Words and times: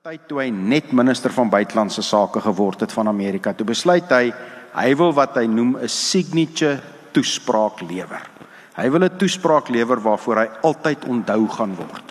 tyd 0.00 0.22
toe 0.30 0.38
hy 0.40 0.46
net 0.48 0.94
minister 0.96 1.28
van 1.28 1.50
buitelandse 1.52 2.00
sake 2.00 2.40
geword 2.40 2.80
het 2.80 2.92
van 2.96 3.10
Amerika. 3.10 3.52
Toe 3.52 3.66
besluit 3.68 4.08
hy 4.08 4.30
hy 4.72 4.92
wil 4.96 5.10
wat 5.12 5.34
hy 5.36 5.42
noem 5.44 5.74
'n 5.76 5.88
signature 5.92 6.80
toespraak 7.12 7.82
lewer. 7.84 8.22
Hy 8.78 8.88
wil 8.88 9.04
'n 9.04 9.18
toespraak 9.18 9.68
lewer 9.68 10.00
waarvoor 10.00 10.36
hy 10.36 10.48
altyd 10.62 11.04
onthou 11.04 11.48
gaan 11.48 11.74
word. 11.76 12.04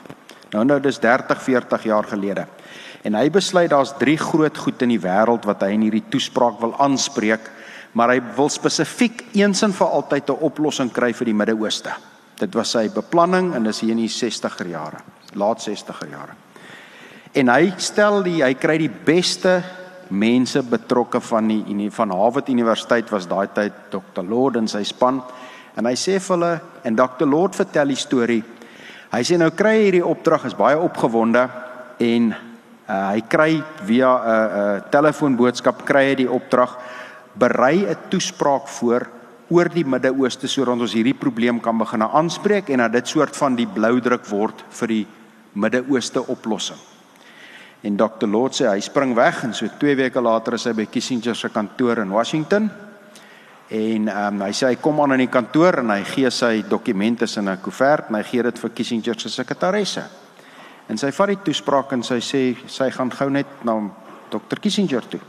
Nou 0.53 0.63
nou 0.65 0.79
dis 0.79 0.99
30, 0.99 1.41
40 1.41 1.83
jaar 1.83 2.03
gelede. 2.03 2.45
En 3.03 3.15
hy 3.15 3.29
besluit 3.29 3.69
daar's 3.69 3.97
drie 3.97 4.17
groot 4.17 4.57
goed 4.57 4.81
in 4.81 4.89
die 4.89 5.01
wêreld 5.01 5.45
wat 5.45 5.61
hy 5.61 5.71
in 5.73 5.81
hierdie 5.81 6.09
toespraak 6.09 6.59
wil 6.59 6.75
aanspreek, 6.77 7.49
maar 7.93 8.09
hy 8.09 8.21
wil 8.35 8.49
spesifiek 8.49 9.25
eens 9.33 9.63
en 9.63 9.73
vir 9.73 9.87
altyd 9.87 10.29
'n 10.29 10.43
oplossing 10.45 10.91
kry 10.91 11.11
vir 11.11 11.25
die 11.25 11.33
Midde-Ooste. 11.33 11.91
Dit 12.37 12.53
was 12.53 12.69
sy 12.69 12.87
beplanning 12.87 13.55
en 13.55 13.63
dis 13.63 13.79
hier 13.79 13.91
in 13.91 13.97
die 13.97 14.07
60er 14.07 14.67
jare, 14.67 15.01
laat 15.33 15.57
60er 15.57 16.07
jare. 16.07 16.48
En 17.33 17.49
hy 17.49 17.73
stel 17.77 18.23
die 18.25 18.39
hy 18.43 18.53
kry 18.57 18.77
die 18.81 18.89
beste 18.89 19.59
mense 20.09 20.63
betrokke 20.65 21.21
van 21.21 21.47
die 21.47 21.89
van 21.93 22.11
Harvard 22.11 22.49
Universiteit 22.49 23.09
was 23.13 23.27
daai 23.29 23.47
tyd 23.53 23.73
Dr. 23.91 24.23
Lord 24.25 24.57
en 24.57 24.67
sy 24.67 24.83
span 24.83 25.21
en 25.77 25.85
hy 25.85 25.93
sê 25.93 26.17
vir 26.17 26.35
hulle 26.35 26.53
en 26.83 26.95
Dr. 26.95 27.29
Lord 27.29 27.55
vertel 27.55 27.93
die 27.93 27.99
storie. 27.99 28.43
Hy 29.13 29.21
sê 29.25 29.37
nou 29.37 29.51
kry 29.53 29.75
hy 29.77 29.83
hierdie 29.87 30.05
opdrag 30.05 30.45
is 30.49 30.57
baie 30.57 30.77
opgewonde 30.77 31.47
en 31.99 32.33
Uh, 32.89 33.13
hy 33.13 33.21
kry 33.29 33.51
via 33.85 34.09
'n 34.09 34.17
uh, 34.17 34.33
'n 34.33 34.61
uh, 34.81 34.81
telefoonboodskap 34.89 35.85
kry 35.85 36.09
hy 36.09 36.15
die 36.25 36.31
opdrag 36.31 36.73
berei 37.37 37.85
'n 37.85 38.09
toespraak 38.09 38.65
voor 38.65 39.05
oor 39.53 39.69
die 39.69 39.85
Midde-Ooste 39.85 40.49
sodat 40.49 40.81
ons 40.81 40.97
hierdie 40.97 41.13
probleem 41.13 41.61
kan 41.61 41.77
begin 41.77 42.01
aanspreek 42.01 42.69
en 42.69 42.81
dat 42.81 42.91
dit 42.91 43.07
soort 43.07 43.37
van 43.37 43.53
die 43.53 43.69
bloudruk 43.69 44.25
word 44.25 44.65
vir 44.73 44.87
die 44.87 45.05
Midde-Ooste 45.53 46.25
oplossing. 46.33 46.88
En 47.81 47.95
Dr. 47.95 48.27
Lord 48.27 48.55
sê 48.57 48.67
hy 48.67 48.81
spring 48.83 49.13
weg 49.15 49.43
en 49.47 49.53
so 49.55 49.69
2 49.79 49.95
weke 49.95 50.19
later 50.19 50.57
is 50.57 50.65
hy 50.67 50.73
by 50.75 50.85
Kissinger 50.91 51.35
se 51.35 51.47
kantoor 51.49 52.01
in 52.03 52.11
Washington. 52.11 52.67
En 53.69 54.09
um, 54.09 54.41
hy 54.43 54.51
sê 54.51 54.73
hy 54.73 54.79
kom 54.81 54.99
aan 54.99 55.15
in 55.15 55.23
die 55.23 55.31
kantoor 55.31 55.79
en 55.83 55.93
hy 55.93 56.01
gee 56.09 56.31
sy 56.33 56.63
dokumente 56.67 57.29
in 57.39 57.47
'n 57.47 57.61
koevert 57.63 58.09
en 58.09 58.15
hy 58.15 58.23
gee 58.23 58.43
dit 58.43 58.59
vir 58.59 58.69
Kissinger 58.75 59.19
se 59.19 59.29
sekretaresse. 59.29 60.03
En 60.89 60.97
sy 60.97 61.11
vat 61.11 61.27
die 61.27 61.43
toespraak 61.45 61.93
en 61.93 62.03
sy 62.03 62.19
sê 62.19 62.57
sy 62.67 62.89
gaan 62.91 63.11
gou 63.11 63.29
net 63.29 63.63
na 63.63 63.79
Dr. 64.29 64.59
Kissinger 64.59 65.07
toe. 65.07 65.21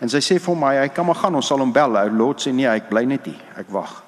En 0.00 0.08
sy 0.08 0.20
sê 0.22 0.38
vir 0.38 0.56
my 0.56 0.76
hy 0.78 0.88
kan 0.88 1.04
maar 1.04 1.16
gaan, 1.16 1.34
ons 1.34 1.46
sal 1.46 1.58
hom 1.58 1.72
bel. 1.72 1.96
Ou 1.96 2.10
Lot 2.10 2.40
sê 2.40 2.52
nee, 2.52 2.66
ek 2.66 2.88
bly 2.88 3.04
net 3.04 3.26
hier. 3.26 3.42
Ek 3.56 3.68
wag. 3.68 4.02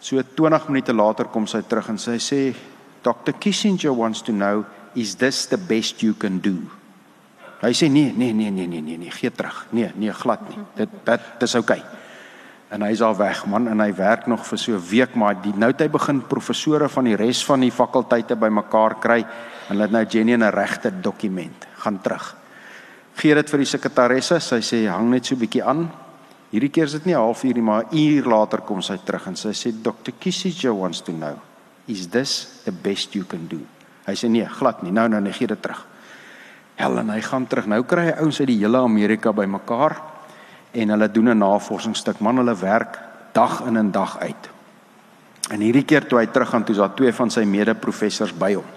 So 0.00 0.16
20 0.16 0.68
minute 0.68 0.92
later 0.92 1.28
kom 1.28 1.46
sy 1.46 1.60
terug 1.62 1.88
en 1.88 1.98
sy 1.98 2.18
sê 2.18 2.54
Dr. 3.02 3.32
Kissinger 3.38 3.94
wants 3.94 4.22
to 4.22 4.32
know 4.32 4.64
is 4.96 5.14
this 5.16 5.46
the 5.46 5.58
best 5.58 6.02
you 6.02 6.14
can 6.14 6.40
do? 6.40 6.79
Hy 7.60 7.72
sê 7.72 7.88
nee, 7.88 8.12
nee, 8.16 8.32
nee, 8.32 8.50
nee, 8.50 8.66
nee, 8.66 8.80
nee, 8.80 8.98
nee, 8.98 9.10
gee 9.10 9.30
terug. 9.30 9.66
Nee, 9.70 9.92
nee, 9.94 10.12
glad 10.12 10.48
nie. 10.48 10.58
Dit 10.76 10.88
dit 11.04 11.20
dis 11.38 11.54
oukei. 11.54 11.78
Okay. 11.78 11.98
En 12.70 12.82
hy's 12.82 13.00
al 13.00 13.16
weg 13.16 13.46
man 13.46 13.68
en 13.68 13.80
hy 13.80 13.92
werk 13.94 14.26
nog 14.26 14.46
vir 14.46 14.58
so 14.58 14.72
'n 14.72 14.88
week 14.90 15.14
maar 15.14 15.34
die 15.42 15.52
nou 15.52 15.70
het 15.70 15.80
hy 15.80 15.88
begin 15.88 16.22
professore 16.22 16.88
van 16.88 17.04
die 17.04 17.16
res 17.16 17.44
van 17.44 17.60
die 17.60 17.70
fakulteite 17.70 18.36
bymekaar 18.36 19.00
kry 19.00 19.26
Hulle 19.70 19.86
het 19.86 19.92
nou 19.94 20.04
Jenny 20.04 20.34
'n 20.34 20.50
regte 20.50 20.90
dokument. 21.00 21.66
Gaan 21.76 22.00
terug. 22.00 22.36
Gee 23.14 23.34
dit 23.34 23.50
vir 23.50 23.58
die 23.58 23.66
sekretaresse. 23.66 24.40
Sy 24.40 24.60
sê 24.60 24.88
hang 24.88 25.10
net 25.10 25.26
so 25.26 25.34
'n 25.34 25.38
bietjie 25.38 25.64
aan. 25.64 25.90
Hierdie 26.50 26.70
keer 26.70 26.84
is 26.84 26.92
dit 26.92 27.06
nie 27.06 27.14
'n 27.14 27.18
halfuur 27.18 27.54
nie, 27.54 27.62
maar 27.62 27.84
'n 27.84 27.96
uur 27.96 28.24
later 28.24 28.60
kom 28.60 28.82
sy 28.82 28.98
terug 29.04 29.26
en 29.26 29.36
sy 29.36 29.52
sê 29.52 29.72
Dr. 29.82 30.12
Kissinger 30.18 30.74
wants 30.74 31.00
to 31.00 31.12
know, 31.12 31.38
is 31.86 32.08
this 32.08 32.62
the 32.64 32.72
best 32.72 33.14
you 33.14 33.24
can 33.24 33.46
do? 33.46 33.60
Hy 34.06 34.14
sê 34.14 34.28
nee, 34.28 34.44
glad 34.44 34.82
nie. 34.82 34.90
Nou 34.90 35.08
nou 35.08 35.20
nee, 35.20 35.32
gee 35.32 35.46
dit 35.46 35.62
terug. 35.62 35.86
Helen, 36.80 37.10
hy 37.12 37.20
gaan 37.20 37.46
terug. 37.46 37.68
Nou 37.68 37.82
kry 37.84 38.06
hy 38.08 38.16
ouens 38.22 38.40
uit 38.40 38.48
die 38.48 38.60
hele 38.62 38.80
Amerika 38.80 39.32
bymekaar 39.36 39.98
en 40.72 40.94
hulle 40.94 41.08
doen 41.12 41.30
'n 41.30 41.38
navorsingsstuk. 41.38 42.20
Man, 42.20 42.36
hulle 42.36 42.54
werk 42.56 42.98
dag 43.32 43.60
in 43.66 43.76
en 43.76 43.90
dag 43.90 44.18
uit. 44.18 44.50
En 45.50 45.60
hierdie 45.60 45.84
keer 45.84 46.06
toe 46.06 46.18
hy 46.18 46.26
teruggaan, 46.26 46.64
toe 46.64 46.74
is 46.74 46.80
daar 46.80 46.94
twee 46.94 47.12
van 47.12 47.30
sy 47.30 47.44
mede-professors 47.44 48.32
by 48.32 48.54
hom. 48.54 48.68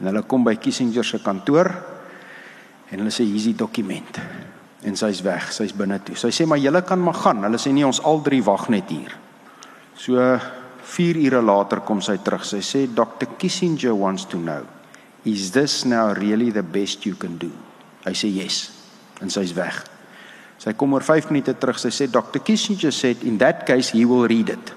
En 0.00 0.10
hulle 0.10 0.22
kom 0.28 0.44
by 0.44 0.56
Kissinger 0.60 1.04
se 1.04 1.18
kantoor 1.24 1.70
en 2.90 2.98
hulle 2.98 3.10
sê 3.10 3.24
hier's 3.24 3.48
die 3.48 3.56
dokument. 3.56 4.20
En 4.86 4.96
sy's 4.96 5.22
weg, 5.24 5.48
sy's 5.52 5.72
binne 5.72 5.98
toe. 6.04 6.14
Sy 6.14 6.30
sê 6.30 6.46
maar 6.46 6.58
julle 6.58 6.82
kan 6.82 7.00
maar 7.02 7.14
gaan. 7.14 7.42
Hulle 7.42 7.58
sê 7.58 7.72
nee, 7.72 7.86
ons 7.86 8.02
al 8.04 8.20
drie 8.22 8.42
wag 8.44 8.68
net 8.68 8.92
hier. 8.92 9.16
So 9.96 10.20
4 10.86 11.16
ure 11.16 11.42
later 11.42 11.80
kom 11.80 12.02
sy 12.04 12.18
terug. 12.22 12.44
Sy 12.44 12.60
sê 12.62 12.86
Dr. 12.86 13.32
Kissinger 13.40 13.96
wants 13.96 14.28
to 14.30 14.38
know, 14.38 14.62
is 15.26 15.50
this 15.50 15.84
now 15.84 16.14
really 16.14 16.50
the 16.50 16.62
best 16.62 17.04
you 17.04 17.18
can 17.18 17.36
do? 17.36 17.50
Hy 18.06 18.14
sê 18.14 18.30
yes. 18.30 18.70
En 19.20 19.30
sy's 19.32 19.52
weg. 19.56 19.82
Sy 20.62 20.72
kom 20.78 20.94
oor 20.94 21.04
5 21.04 21.34
minute 21.34 21.56
terug. 21.58 21.78
Sy 21.82 21.90
sê 21.90 22.06
Dr. 22.06 22.40
Kissinger 22.46 22.94
said 22.94 23.26
in 23.26 23.36
that 23.42 23.66
case 23.66 23.90
he 23.90 24.06
will 24.06 24.24
read 24.30 24.54
it. 24.54 24.72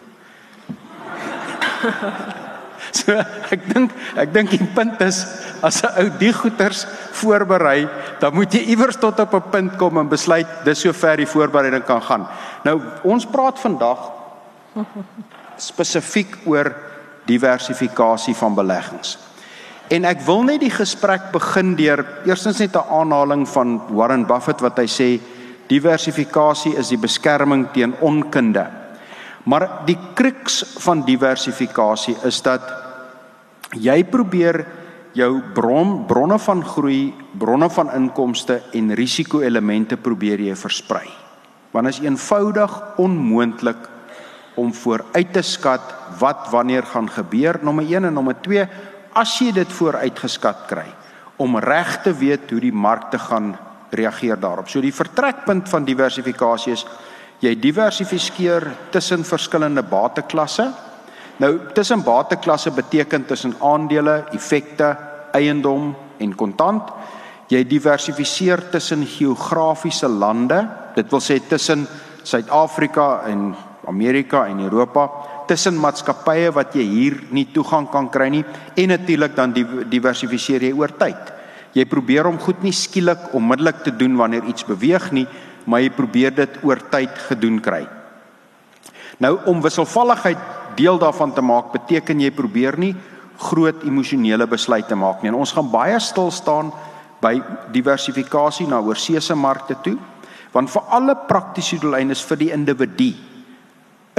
So 2.90 3.14
ek 3.54 3.68
dink 3.70 3.94
ek 4.18 4.32
dink 4.34 4.50
die 4.50 4.66
punt 4.74 4.98
is 5.06 5.22
as 5.62 5.84
'n 5.84 5.94
ou 6.02 6.08
die 6.18 6.34
goeters 6.34 6.88
voorberei, 7.22 7.86
dan 8.18 8.34
moet 8.34 8.54
jy 8.54 8.74
iewers 8.74 8.98
tot 8.98 9.20
op 9.20 9.34
'n 9.34 9.50
punt 9.52 9.78
kom 9.78 9.98
en 9.98 10.09
besluit 10.09 10.48
dis 10.66 10.82
sover 10.82 11.18
die 11.18 11.30
voorbereiding 11.30 11.86
kan 11.86 12.02
gaan. 12.02 12.26
Nou 12.66 12.82
ons 13.04 13.26
praat 13.30 13.59
vandag 13.59 14.00
spesifiek 15.70 16.34
oor 16.46 16.74
diversifikasie 17.30 18.34
van 18.34 18.56
beleggings. 18.56 19.28
En 19.90 20.06
ek 20.06 20.22
wil 20.22 20.44
net 20.46 20.62
die 20.62 20.70
gesprek 20.70 21.32
begin 21.34 21.74
deur 21.78 22.04
eerstens 22.30 22.60
net 22.62 22.76
'n 22.78 22.90
aanhaling 22.94 23.48
van 23.50 23.82
Warren 23.90 24.26
Buffett 24.26 24.62
wat 24.62 24.78
hy 24.78 24.86
sê 24.86 25.20
diversifikasie 25.68 26.78
is 26.78 26.90
die 26.90 26.98
beskerming 26.98 27.72
teen 27.74 27.96
onkunde. 28.00 28.68
Maar 29.44 29.86
die 29.86 29.98
kruks 30.14 30.64
van 30.80 31.02
diversifikasie 31.06 32.16
is 32.24 32.42
dat 32.42 32.62
jy 33.74 34.04
probeer 34.04 34.66
jou 35.14 35.42
bron 35.54 36.06
bronne 36.06 36.38
van 36.40 36.64
groei, 36.64 37.14
bronne 37.34 37.70
van 37.70 37.90
inkomste 37.92 38.62
en 38.74 38.94
risiko-elemente 38.94 39.98
probeer 39.98 40.40
jy 40.40 40.56
versprei. 40.56 41.10
Want 41.72 41.88
is 41.88 42.00
eenvoudig 42.00 42.98
onmoontlik 42.98 43.90
om 44.56 44.74
vooruit 44.74 45.34
te 45.34 45.42
skat 45.42 45.82
wat 46.20 46.50
wanneer 46.52 46.84
gaan 46.84 47.10
gebeur. 47.10 47.60
Nommer 47.62 47.86
1 47.86 48.06
en 48.06 48.14
nommer 48.14 48.36
2, 48.42 48.68
as 49.19 49.35
jy 49.41 49.52
dit 49.52 49.72
vooruitgeskat 49.75 50.63
kry 50.69 50.88
om 51.44 51.57
reg 51.59 51.97
te 52.03 52.13
weet 52.16 52.52
hoe 52.52 52.62
die 52.63 52.75
markte 52.75 53.19
gaan 53.19 53.53
reageer 53.96 54.40
daarop. 54.40 54.69
So 54.69 54.81
die 54.84 54.96
vertrekpunt 54.96 55.69
van 55.72 55.88
diversifikasie 55.88 56.75
is 56.75 56.85
jy 57.44 57.53
diversifiseer 57.59 58.68
tussen 58.94 59.24
verskillende 59.28 59.84
bateklasse. 59.88 60.68
Nou 61.40 61.53
tussen 61.75 62.03
bateklasse 62.03 62.72
beteken 62.75 63.25
tussen 63.25 63.56
aandele, 63.63 64.25
effekte, 64.35 64.91
eiendom 65.35 65.94
en 66.19 66.35
kontant. 66.35 66.91
Jy 67.50 67.63
diversifiseer 67.66 68.68
tussen 68.72 69.08
geografiese 69.08 70.08
lande. 70.12 70.59
Dit 70.96 71.09
wil 71.12 71.24
sê 71.24 71.40
tussen 71.47 71.88
Suid-Afrika 72.24 73.24
en 73.31 73.53
Amerika 73.88 74.44
en 74.47 74.59
Europa, 74.68 75.08
tussen 75.50 75.78
maatskappye 75.82 76.52
wat 76.54 76.76
jy 76.78 76.86
hier 76.86 77.18
nie 77.34 77.48
toegang 77.54 77.90
kan 77.92 78.10
kry 78.14 78.30
nie 78.34 78.46
en 78.78 78.94
natuurlik 78.94 79.36
dan 79.38 79.54
diversifiseer 79.90 80.68
jy 80.70 80.74
oor 80.78 80.94
tyd. 81.00 81.34
Jy 81.74 81.86
probeer 81.90 82.30
om 82.30 82.40
goed 82.42 82.62
nie 82.66 82.74
skielik 82.74 83.32
onmiddellik 83.38 83.84
te 83.86 83.94
doen 83.94 84.18
wanneer 84.18 84.46
iets 84.50 84.66
beweeg 84.66 85.09
nie, 85.14 85.26
maar 85.70 85.84
jy 85.84 85.92
probeer 85.94 86.34
dit 86.38 86.59
oor 86.66 86.82
tyd 86.92 87.14
gedoen 87.28 87.59
kry. 87.62 87.84
Nou 89.20 89.36
om 89.50 89.62
wisselvalligheid 89.62 90.42
deel 90.78 91.00
daarvan 91.02 91.34
te 91.36 91.44
maak, 91.44 91.74
beteken 91.74 92.22
jy 92.24 92.32
probeer 92.34 92.78
nie 92.80 92.94
groot 93.40 93.84
emosionele 93.88 94.48
besluite 94.50 94.96
maak 94.96 95.22
nie. 95.22 95.32
En 95.32 95.40
ons 95.40 95.54
gaan 95.56 95.70
baie 95.72 95.98
stil 96.04 96.32
staan 96.32 96.72
by 97.24 97.38
diversifikasie 97.74 98.68
na 98.68 98.79
oorseese 98.84 99.35
markte 99.35 99.76
toe, 99.84 99.97
want 100.53 100.72
vir 100.72 100.94
alle 100.96 101.16
praktiese 101.28 101.78
doeleindes 101.82 102.23
vir 102.26 102.40
die 102.40 102.53
individu 102.56 103.12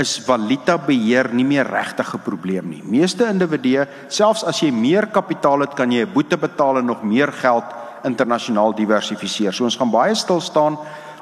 is 0.00 0.16
valuta 0.24 0.78
beheer 0.80 1.28
nie 1.34 1.44
meer 1.44 1.68
regtig 1.68 2.14
'n 2.14 2.24
probleem 2.24 2.68
nie. 2.68 2.82
Meeste 2.82 3.28
individue, 3.28 3.86
selfs 4.08 4.44
as 4.44 4.60
jy 4.60 4.70
meer 4.70 5.06
kapitaal 5.06 5.60
het, 5.60 5.74
kan 5.74 5.90
jy 5.92 6.04
'n 6.04 6.12
boete 6.12 6.36
betaal 6.36 6.78
en 6.78 6.86
nog 6.86 7.02
meer 7.02 7.32
geld 7.32 7.64
internasionaal 8.04 8.74
diversifiseer. 8.74 9.52
So 9.52 9.64
ons 9.64 9.76
gaan 9.76 9.90
baie 9.90 10.14
stil 10.14 10.40
staan 10.40 10.78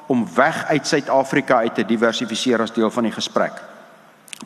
om 0.07 0.27
weg 0.35 0.65
uit 0.69 0.87
Suid-Afrika 0.87 1.57
uit 1.57 1.75
te 1.75 1.85
diversifiseer 1.85 2.63
as 2.63 2.73
deel 2.73 2.91
van 2.91 3.03
die 3.03 3.13
gesprek. 3.13 3.53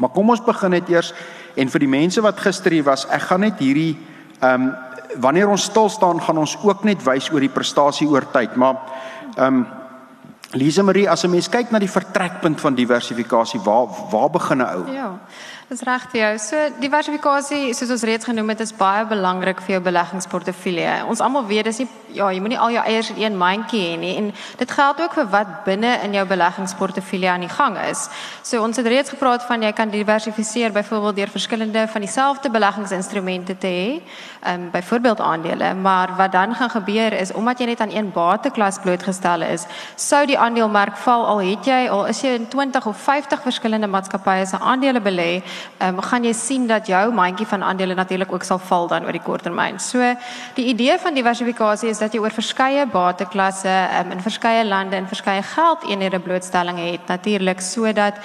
Maar 0.00 0.10
kom 0.10 0.30
ons 0.30 0.44
begin 0.44 0.70
net 0.70 0.88
eers 0.88 1.12
en 1.54 1.68
vir 1.68 1.80
die 1.80 1.88
mense 1.88 2.22
wat 2.24 2.40
gister 2.40 2.72
hier 2.72 2.84
was, 2.84 3.06
ek 3.10 3.28
gaan 3.28 3.40
net 3.40 3.58
hierdie 3.58 3.98
ehm 4.40 4.62
um, 4.62 4.74
wanneer 5.20 5.50
ons 5.52 5.66
stil 5.68 5.90
staan, 5.92 6.22
gaan 6.24 6.38
ons 6.38 6.56
ook 6.64 6.84
net 6.88 7.02
wys 7.04 7.26
oor 7.28 7.40
die 7.40 7.52
prestasie 7.52 8.08
oor 8.08 8.24
tyd, 8.32 8.56
maar 8.56 8.78
ehm 9.36 9.46
um, 9.46 9.66
Lise 10.54 10.82
Marie, 10.82 11.08
as 11.08 11.24
'n 11.24 11.30
mens 11.30 11.48
kyk 11.48 11.70
na 11.70 11.78
die 11.78 11.90
vertrekpunt 11.90 12.60
van 12.60 12.74
diversifikasie, 12.74 13.60
waar 13.60 13.86
waar 14.10 14.30
begin 14.30 14.58
'n 14.58 14.74
ou? 14.76 14.92
Ja. 14.92 15.18
Dis 15.68 15.80
reg 15.80 16.10
vir 16.10 16.20
jou. 16.20 16.38
So 16.38 16.56
diversifikasie, 16.80 17.74
soos 17.74 17.90
ons 17.90 18.02
reeds 18.02 18.24
genoem 18.24 18.48
het, 18.48 18.60
is 18.60 18.74
baie 18.76 19.06
belangrik 19.06 19.60
vir 19.60 19.70
jou 19.70 19.80
beleggingsportefeulje. 19.80 21.06
Ons 21.08 21.20
almal 21.20 21.46
weet 21.46 21.64
dis 21.64 21.78
nie 21.78 21.88
ja, 22.14 22.28
jy 22.32 22.40
moenie 22.40 22.58
al 22.58 22.72
jou 22.74 22.84
eiers 22.84 23.10
in 23.10 23.22
een 23.22 23.36
mandjie 23.38 23.80
hê 23.80 23.96
nie 23.98 24.12
en 24.20 24.30
dit 24.58 24.70
geld 24.70 25.00
ook 25.00 25.14
vir 25.16 25.28
wat 25.32 25.52
binne 25.64 25.92
in 26.04 26.14
jou 26.16 26.24
beleggingsportefeulje 26.28 27.30
aan 27.30 27.44
die 27.46 27.52
gang 27.52 27.78
is. 27.90 28.08
So 28.42 28.62
ons 28.62 28.76
het 28.76 28.86
reeds 28.86 29.12
gepraat 29.14 29.44
van 29.48 29.62
jy 29.62 29.72
kan 29.72 29.90
diversifiseer 29.92 30.72
byvoorbeeld 30.72 31.16
deur 31.16 31.32
verskillende 31.32 31.86
van 31.88 32.04
dieselfde 32.04 32.50
beleggingsinstrumente 32.50 33.58
te 33.58 33.72
hê, 33.72 33.88
ehm 34.42 34.60
um, 34.60 34.70
byvoorbeeld 34.72 35.20
aandele, 35.20 35.74
maar 35.74 36.14
wat 36.16 36.32
dan 36.32 36.54
gaan 36.54 36.70
gebeur 36.70 37.12
is 37.12 37.32
omdat 37.32 37.58
jy 37.58 37.66
net 37.66 37.80
aan 37.80 37.94
een 37.94 38.10
bateklas 38.12 38.78
blootgestel 38.82 39.42
is, 39.42 39.66
sou 39.96 40.26
die 40.26 40.38
aandelemark 40.38 40.96
val 40.96 41.26
al 41.26 41.40
het 41.40 41.66
jy 41.66 41.88
al 41.90 42.06
is 42.06 42.20
jy 42.22 42.34
in 42.38 42.48
20 42.48 42.86
of 42.86 42.96
50 42.96 43.42
verskillende 43.42 43.86
maatskappye 43.86 44.46
se 44.46 44.58
aandele 44.58 45.00
belê, 45.00 45.42
ehm 45.78 45.96
um, 45.96 46.02
gaan 46.02 46.24
jy 46.24 46.32
sien 46.32 46.66
dat 46.66 46.86
jou 46.86 47.12
mandjie 47.12 47.46
van 47.46 47.62
aandele 47.62 47.94
natuurlik 47.94 48.32
ook 48.32 48.44
sal 48.44 48.58
val 48.58 48.88
dan 48.88 49.04
oor 49.04 49.12
die 49.12 49.22
kort 49.22 49.42
termyn. 49.42 49.78
So 49.80 50.14
die 50.54 50.66
idee 50.66 50.98
van 50.98 51.14
diversifikasie 51.14 51.88
is 51.88 52.01
dat 52.02 52.14
jy 52.14 52.20
oor 52.22 52.34
verskeie 52.34 52.84
bateklasse 52.90 53.70
um, 54.00 54.12
in 54.16 54.22
verskeie 54.22 54.64
lande 54.66 54.98
en 54.98 55.06
verskeie 55.10 55.42
geldeenhede 55.52 56.18
blootstelling 56.22 56.80
het 56.80 57.06
natuurlik 57.10 57.62
sodat 57.62 58.18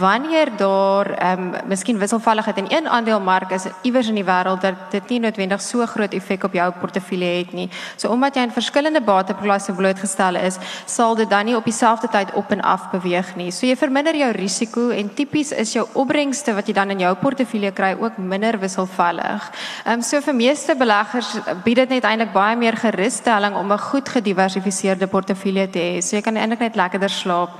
wanneer 0.00 0.52
daar 0.60 1.10
ehm 1.14 1.48
um, 1.48 1.52
miskien 1.70 1.98
wisselvalligheid 1.98 2.58
in 2.62 2.70
een 2.70 2.88
aandelemark 2.88 3.50
is 3.56 3.66
iewers 3.82 4.08
in 4.08 4.18
die 4.20 4.26
wêreld 4.26 4.62
dat 4.62 4.78
dit 4.90 5.08
nie 5.14 5.20
noodwendig 5.26 5.62
so 5.62 5.86
groot 5.86 6.14
effek 6.14 6.44
op 6.44 6.52
jou 6.54 6.70
portefeulje 6.80 7.30
het 7.38 7.52
nie. 7.52 7.68
So 7.96 8.08
omdat 8.08 8.36
jy 8.36 8.42
in 8.46 8.54
verskillende 8.54 9.00
bateklasse 9.00 9.72
blootgestel 9.72 10.36
is, 10.36 10.58
sal 10.86 11.14
dit 11.14 11.30
dan 11.30 11.44
nie 11.44 11.56
op 11.56 11.64
dieselfde 11.64 12.08
tyd 12.08 12.32
op 12.34 12.50
en 12.50 12.60
af 12.60 12.90
beweeg 12.90 13.34
nie. 13.36 13.50
So 13.50 13.66
jy 13.66 13.76
verminder 13.76 14.16
jou 14.16 14.30
risiko 14.36 14.88
en 14.90 15.10
tipies 15.14 15.52
is 15.52 15.72
jou 15.74 15.86
opbrengste 15.92 16.54
wat 16.54 16.68
jy 16.68 16.74
dan 16.74 16.90
in 16.94 17.02
jou 17.06 17.14
portefeulje 17.20 17.72
kry 17.72 17.94
ook 18.00 18.18
minder 18.18 18.58
wisselvallig. 18.60 19.50
Ehm 19.84 19.98
um, 19.98 20.02
so 20.02 20.20
vir 20.20 20.34
meeste 20.34 20.74
beleggers 20.78 21.34
bied 21.64 21.82
dit 21.82 21.96
net 21.96 22.04
eintlik 22.04 22.32
baie 22.32 22.56
meer 22.56 22.76
gerusstelling 23.24 23.56
om 23.56 23.72
'n 23.72 23.78
goed 23.78 24.08
gediversifiseerde 24.08 25.06
portefeulje 25.06 25.70
te 25.70 25.78
hê. 25.78 26.02
So 26.02 26.16
jy 26.16 26.22
kan 26.22 26.36
eintlik 26.36 26.60
net 26.60 26.76
lekkerder 26.76 27.10
slaap 27.10 27.50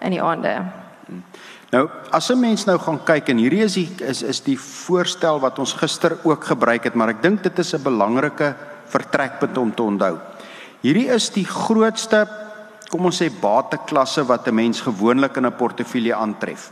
in 0.00 0.10
die 0.10 0.22
aande. 0.22 0.62
Nou, 1.70 1.88
as 2.10 2.30
'n 2.30 2.40
mens 2.40 2.66
nou 2.66 2.78
gaan 2.78 3.00
kyk 3.04 3.28
en 3.28 3.38
hierdie 3.38 3.64
is 3.64 3.74
die 3.74 3.88
is 4.00 4.22
is 4.22 4.40
die 4.40 4.58
voorstel 4.58 5.40
wat 5.40 5.58
ons 5.58 5.72
gister 5.72 6.18
ook 6.24 6.44
gebruik 6.44 6.84
het, 6.84 6.94
maar 6.94 7.08
ek 7.08 7.22
dink 7.22 7.42
dit 7.42 7.58
is 7.58 7.74
'n 7.74 7.82
belangrike 7.82 8.54
vertrekpunt 8.86 9.58
om 9.58 9.74
te 9.74 9.82
onthou. 9.82 10.18
Hierdie 10.82 11.08
is 11.08 11.30
die 11.30 11.46
grootste 11.46 12.28
kom 12.90 13.04
ons 13.06 13.22
sê 13.22 13.30
bateklasse 13.40 14.24
wat 14.26 14.46
'n 14.46 14.54
mens 14.54 14.80
gewoonlik 14.80 15.36
in 15.36 15.46
'n 15.46 15.56
portefeulje 15.56 16.14
aantref. 16.14 16.70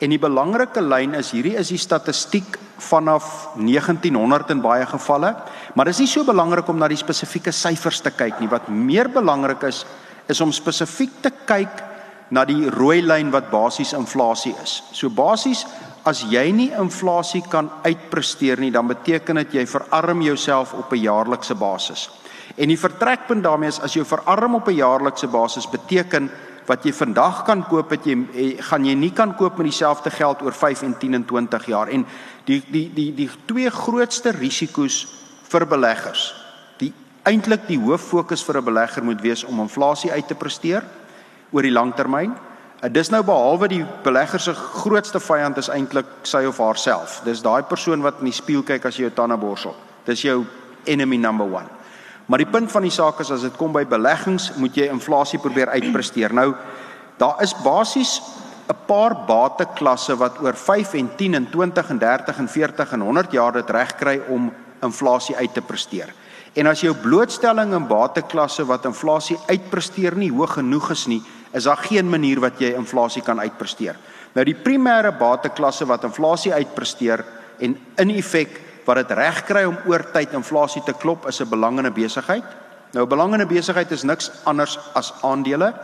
En 0.00 0.08
die 0.08 0.20
belangrike 0.20 0.80
lyn 0.80 1.12
is 1.18 1.34
hierdie 1.34 1.58
is 1.60 1.68
die 1.68 1.80
statistiek 1.80 2.56
vanaf 2.80 3.50
1900 3.60 4.54
in 4.54 4.62
baie 4.64 4.86
gevalle, 4.88 5.34
maar 5.76 5.90
dit 5.90 5.94
is 5.98 6.00
nie 6.06 6.12
so 6.14 6.24
belangrik 6.24 6.68
om 6.72 6.80
na 6.80 6.88
die 6.88 6.96
spesifieke 6.96 7.52
syfers 7.52 8.00
te 8.00 8.12
kyk 8.16 8.40
nie. 8.40 8.48
Wat 8.48 8.70
meer 8.72 9.10
belangrik 9.12 9.66
is, 9.68 9.84
is 10.30 10.40
om 10.40 10.54
spesifiek 10.56 11.20
te 11.20 11.32
kyk 11.44 11.84
na 12.32 12.46
die 12.48 12.70
rooi 12.72 13.02
lyn 13.04 13.32
wat 13.34 13.50
basies 13.52 13.92
inflasie 13.98 14.54
is. 14.62 14.78
So 14.96 15.12
basies 15.12 15.66
as 16.08 16.22
jy 16.32 16.46
nie 16.56 16.70
inflasie 16.80 17.42
kan 17.52 17.68
uitpresteer 17.84 18.60
nie, 18.62 18.72
dan 18.72 18.88
beteken 18.88 19.42
dit 19.42 19.58
jy 19.60 19.66
verarm 19.68 20.22
jouself 20.24 20.72
op 20.72 20.92
'n 20.92 21.04
jaarlikse 21.04 21.54
basis. 21.54 22.08
En 22.56 22.68
die 22.68 22.78
vertrekpunt 22.78 23.44
daarmee 23.44 23.68
is 23.68 23.80
as 23.80 23.94
jy 23.94 24.04
verarm 24.04 24.54
op 24.54 24.68
'n 24.68 24.80
jaarlikse 24.80 25.26
basis 25.26 25.68
beteken 25.68 26.30
wat 26.66 26.84
jy 26.84 26.92
vandag 26.92 27.44
kan 27.46 27.62
koop 27.68 27.90
het 27.94 28.06
jy 28.06 28.16
eh, 28.34 28.50
gaan 28.62 28.84
jy 28.84 28.94
nie 28.94 29.12
kan 29.16 29.34
koop 29.36 29.58
met 29.58 29.70
dieselfde 29.70 30.10
geld 30.10 30.42
oor 30.42 30.52
5 30.52 30.82
en 30.82 30.98
10 30.98 31.14
en 31.14 31.24
20 31.24 31.66
jaar. 31.66 31.88
En 31.88 32.06
die 32.44 32.62
die 32.68 32.90
die 32.94 33.10
die 33.14 33.30
twee 33.46 33.70
grootste 33.70 34.30
risiko's 34.36 35.06
vir 35.50 35.66
beleggers 35.66 36.30
die 36.78 36.92
eintlik 37.26 37.66
die 37.68 37.78
hoof 37.78 38.08
fokus 38.12 38.44
vir 38.44 38.58
'n 38.60 38.64
belegger 38.64 39.04
moet 39.04 39.20
wees 39.20 39.44
om 39.44 39.60
inflasie 39.60 40.12
uit 40.12 40.28
te 40.28 40.34
presteer 40.34 40.84
oor 41.50 41.62
die 41.62 41.74
langtermyn 41.74 42.32
eh, 42.82 42.88
dis 42.88 43.10
nou 43.10 43.22
behalwe 43.22 43.68
die 43.68 43.84
belegger 44.02 44.40
se 44.40 44.54
grootste 44.54 45.20
vyand 45.20 45.58
is 45.58 45.68
eintlik 45.68 46.06
sy 46.22 46.44
of 46.44 46.58
haarself. 46.58 47.20
Dis 47.24 47.42
daai 47.42 47.62
persoon 47.62 48.02
wat 48.02 48.18
in 48.18 48.24
die 48.24 48.32
spieël 48.32 48.62
kyk 48.62 48.84
as 48.84 48.96
jy 48.96 49.02
jou 49.02 49.14
tande 49.14 49.36
borsel 49.36 49.74
dis 50.04 50.22
jou 50.22 50.44
enemy 50.84 51.16
number 51.16 51.46
1 51.46 51.79
Maar 52.30 52.44
die 52.44 52.50
punt 52.50 52.70
van 52.70 52.84
die 52.86 52.94
saak 52.94 53.18
is 53.24 53.32
as 53.34 53.42
dit 53.42 53.56
kom 53.58 53.72
by 53.74 53.82
beleggings, 53.90 54.52
moet 54.62 54.76
jy 54.78 54.86
inflasie 54.86 55.40
probeer 55.42 55.72
uitpresteer. 55.74 56.30
Nou 56.30 56.52
daar 57.18 57.42
is 57.42 57.52
basies 57.64 58.20
'n 58.70 58.86
paar 58.86 59.16
bateklasse 59.26 60.14
wat 60.16 60.38
oor 60.38 60.54
5 60.54 60.94
en 60.94 61.10
10 61.16 61.34
en 61.34 61.50
20 61.50 61.90
en 61.90 61.98
30 61.98 62.38
en 62.38 62.48
40 62.48 62.92
en 62.92 63.00
100 63.00 63.32
jaar 63.32 63.52
dit 63.52 63.70
reg 63.70 63.96
kry 63.96 64.20
om 64.28 64.52
inflasie 64.82 65.36
uit 65.36 65.54
te 65.54 65.60
presteer. 65.60 66.14
En 66.54 66.66
as 66.66 66.80
jou 66.80 66.94
blootstelling 66.94 67.74
in 67.74 67.86
bateklasse 67.86 68.64
wat 68.64 68.84
inflasie 68.84 69.38
uitpresteer 69.48 70.16
nie 70.16 70.30
hoog 70.30 70.52
genoeg 70.52 70.90
is 70.90 71.06
nie, 71.06 71.22
is 71.52 71.64
daar 71.64 71.76
geen 71.76 72.08
manier 72.08 72.40
wat 72.40 72.60
jy 72.60 72.74
inflasie 72.74 73.22
kan 73.22 73.40
uitpresteer. 73.40 73.96
Nou 74.34 74.44
die 74.44 74.54
primêre 74.54 75.12
bateklasse 75.18 75.86
wat 75.86 76.04
inflasie 76.04 76.52
uitpresteer 76.52 77.24
en 77.58 77.78
in 77.96 78.10
effek 78.10 78.69
wat 78.90 79.06
dit 79.06 79.16
reg 79.16 79.44
kry 79.46 79.64
om 79.68 79.78
oor 79.86 80.02
tyd 80.14 80.34
inflasie 80.34 80.82
te 80.82 80.94
klop 80.98 81.28
is 81.30 81.40
'n 81.40 81.48
belangende 81.48 81.90
besigheid. 81.90 82.44
Nou 82.92 83.04
'n 83.04 83.08
belangende 83.08 83.46
besigheid 83.46 83.90
is 83.90 84.02
niks 84.02 84.30
anders 84.44 84.78
as 84.94 85.12
aandele. 85.22 85.74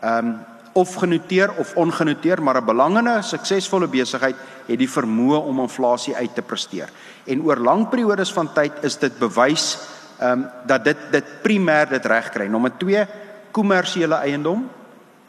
Ehm 0.00 0.26
um, 0.26 0.38
of 0.72 0.94
genoteer 0.94 1.50
of 1.58 1.74
ongenoteer, 1.74 2.42
maar 2.42 2.60
'n 2.60 2.64
belangende 2.64 3.22
suksesvolle 3.22 3.88
besigheid 3.88 4.36
het 4.66 4.78
die 4.78 4.90
vermoë 4.90 5.38
om 5.42 5.60
inflasie 5.60 6.16
uit 6.16 6.34
te 6.34 6.42
presteer. 6.42 6.88
En 7.24 7.42
oor 7.42 7.56
lang 7.56 7.88
periodes 7.88 8.32
van 8.32 8.52
tyd 8.52 8.72
is 8.82 8.98
dit 8.98 9.18
bewys 9.18 9.78
ehm 10.18 10.32
um, 10.32 10.48
dat 10.66 10.84
dit 10.84 10.96
dit 11.10 11.24
primêr 11.42 11.88
dit 11.88 12.06
reg 12.06 12.30
kry. 12.30 12.46
Nommer 12.46 12.76
2, 12.76 13.06
kommersiële 13.50 14.14
eiendom. 14.14 14.70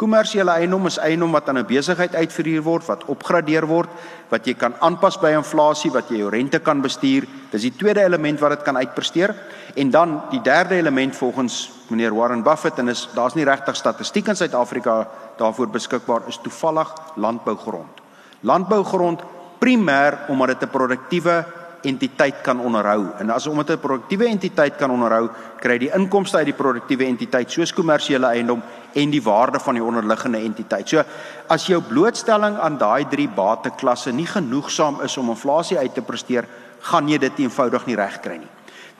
Kommersiële 0.02 0.56
eiendom 0.58 0.88
is 0.90 0.96
eiendom 0.98 1.36
wat 1.36 1.50
aan 1.50 1.60
'n 1.60 1.66
besigheid 1.66 2.16
uitverhuur 2.16 2.64
word, 2.66 2.86
wat 2.86 3.06
opgradeer 3.06 3.68
word, 3.68 3.90
wat 4.30 4.46
jy 4.46 4.54
kan 4.54 4.74
aanpas 4.80 5.20
by 5.20 5.30
inflasie, 5.30 5.92
wat 5.92 6.10
jy 6.10 6.18
jou 6.18 6.30
rente 6.30 6.60
kan 6.60 6.82
bestuur. 6.82 7.28
Dis 7.52 7.62
die 7.62 7.76
tweede 7.78 8.02
element 8.02 8.40
wat 8.40 8.50
dit 8.50 8.64
kan 8.64 8.78
uitpresteer. 8.78 9.36
En 9.76 9.90
dan 9.90 10.22
die 10.32 10.42
derde 10.42 10.76
element 10.76 11.16
volgens 11.16 11.72
meneer 11.88 12.16
Warren 12.16 12.44
Buffett 12.44 12.80
en 12.80 12.90
is 12.90 13.10
daar's 13.14 13.36
nie 13.36 13.46
regtig 13.46 13.76
statistiek 13.76 14.28
in 14.28 14.36
Suid-Afrika 14.36 15.08
daarvoor 15.38 15.70
beskikbaar 15.70 16.22
is 16.28 16.40
toevallig 16.42 16.94
landbougrond. 17.16 18.02
Landbougrond 18.40 19.22
primêr 19.60 20.18
omdat 20.28 20.48
dit 20.48 20.64
'n 20.64 20.72
produktiewe 20.72 21.46
entiteit 21.82 22.42
kan 22.42 22.60
onderhou. 22.60 23.06
En 23.18 23.30
as 23.30 23.48
omdat 23.48 23.70
'n 23.70 23.80
produktiewe 23.80 24.26
entiteit 24.26 24.76
kan 24.76 24.92
onderhou, 24.92 25.30
kry 25.60 25.78
die 25.78 25.94
inkomste 25.94 26.38
uit 26.38 26.46
die 26.46 26.54
produktiewe 26.54 27.06
entiteit 27.06 27.52
soos 27.52 27.74
kommersiële 27.74 28.26
eiendom 28.26 28.62
en 28.94 29.12
die 29.12 29.24
waarde 29.24 29.60
van 29.60 29.78
die 29.78 29.84
onderliggende 29.84 30.42
entiteit. 30.44 30.90
So 30.90 31.04
as 31.48 31.68
jou 31.68 31.82
blootstelling 31.82 32.58
aan 32.58 32.78
daai 32.78 33.06
drie 33.10 33.30
bateklasse 33.30 34.12
nie 34.12 34.28
genoegsaam 34.28 35.02
is 35.06 35.18
om 35.18 35.30
inflasie 35.30 35.78
uit 35.78 35.94
te 35.94 36.02
presteer, 36.02 36.48
gaan 36.82 37.10
jy 37.10 37.18
dit 37.22 37.44
eenvoudig 37.46 37.86
nie 37.88 37.96
reg 38.00 38.20
kry 38.22 38.38
nie. 38.42 38.52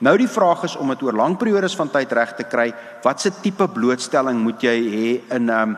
Nou 0.02 0.16
die 0.18 0.30
vraag 0.30 0.64
is 0.66 0.76
om 0.76 0.90
dit 0.90 1.02
oor 1.06 1.14
lang 1.14 1.36
periodes 1.38 1.76
van 1.78 1.90
tyd 1.90 2.12
reg 2.12 2.34
te 2.34 2.46
kry, 2.50 2.72
watse 3.04 3.30
tipe 3.42 3.68
blootstelling 3.70 4.40
moet 4.42 4.62
jy 4.62 4.76
hê 4.90 5.08
in 5.36 5.50
um, 5.50 5.76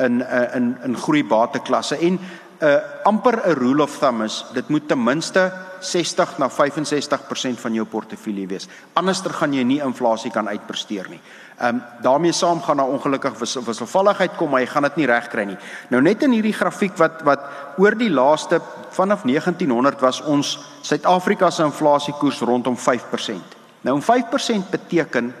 in 0.00 0.20
in 0.22 0.46
in 0.56 0.68
in 0.84 0.96
groei 0.96 1.24
bateklasse 1.24 1.98
en 1.98 2.18
'n 2.18 2.66
uh, 2.66 2.78
amper 3.04 3.36
'n 3.46 3.58
rule 3.58 3.82
of 3.82 3.98
thumb 3.98 4.22
is 4.22 4.44
dit 4.52 4.68
moet 4.68 4.88
ten 4.88 5.02
minste 5.04 5.52
60 5.80 6.38
na 6.38 6.48
65% 6.50 7.60
van 7.60 7.74
jou 7.74 7.86
portefeulje 7.86 8.46
wees. 8.46 8.68
Anderster 8.92 9.32
gaan 9.32 9.52
jy 9.52 9.62
nie 9.62 9.80
inflasie 9.80 10.30
kan 10.30 10.48
uitpresteer 10.48 11.06
nie. 11.08 11.20
Ehm 11.58 11.74
um, 11.74 11.82
daarmee 12.00 12.32
saam 12.32 12.62
gaan 12.62 12.76
daar 12.76 12.86
ongelukkig 12.86 13.38
wisselvalligheid 13.38 14.36
kom, 14.36 14.50
maar 14.50 14.60
jy 14.60 14.66
gaan 14.66 14.82
dit 14.82 14.96
nie 14.96 15.06
regkry 15.06 15.44
nie. 15.44 15.56
Nou 15.90 16.02
net 16.02 16.22
in 16.22 16.30
hierdie 16.30 16.54
grafiek 16.54 16.94
wat 16.96 17.22
wat 17.26 17.40
oor 17.82 17.96
die 17.98 18.10
laaste 18.10 18.60
vanaf 18.94 19.24
1900 19.26 20.00
was 20.00 20.20
ons 20.22 20.58
Suid-Afrika 20.82 21.50
se 21.50 21.64
inflasiekoers 21.64 22.40
rondom 22.40 22.76
5%. 22.76 23.56
Nou 23.80 23.94
om 23.96 24.02
5% 24.02 24.70
beteken 24.70 25.34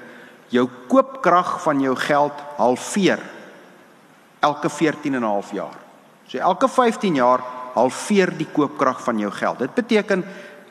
jou 0.48 0.68
koopkrag 0.88 1.62
van 1.62 1.80
jou 1.80 1.94
geld 1.96 2.42
halveer 2.56 3.22
elke 4.40 4.68
14 4.68 5.14
en 5.14 5.20
'n 5.20 5.24
half 5.24 5.52
jaar. 5.52 5.78
So 6.26 6.38
elke 6.38 6.68
15 6.68 7.14
jaar 7.14 7.40
halveer 7.74 8.36
die 8.36 8.48
koopkrag 8.52 9.02
van 9.02 9.18
jou 9.18 9.30
geld. 9.30 9.58
Dit 9.58 9.74
beteken 9.74 10.24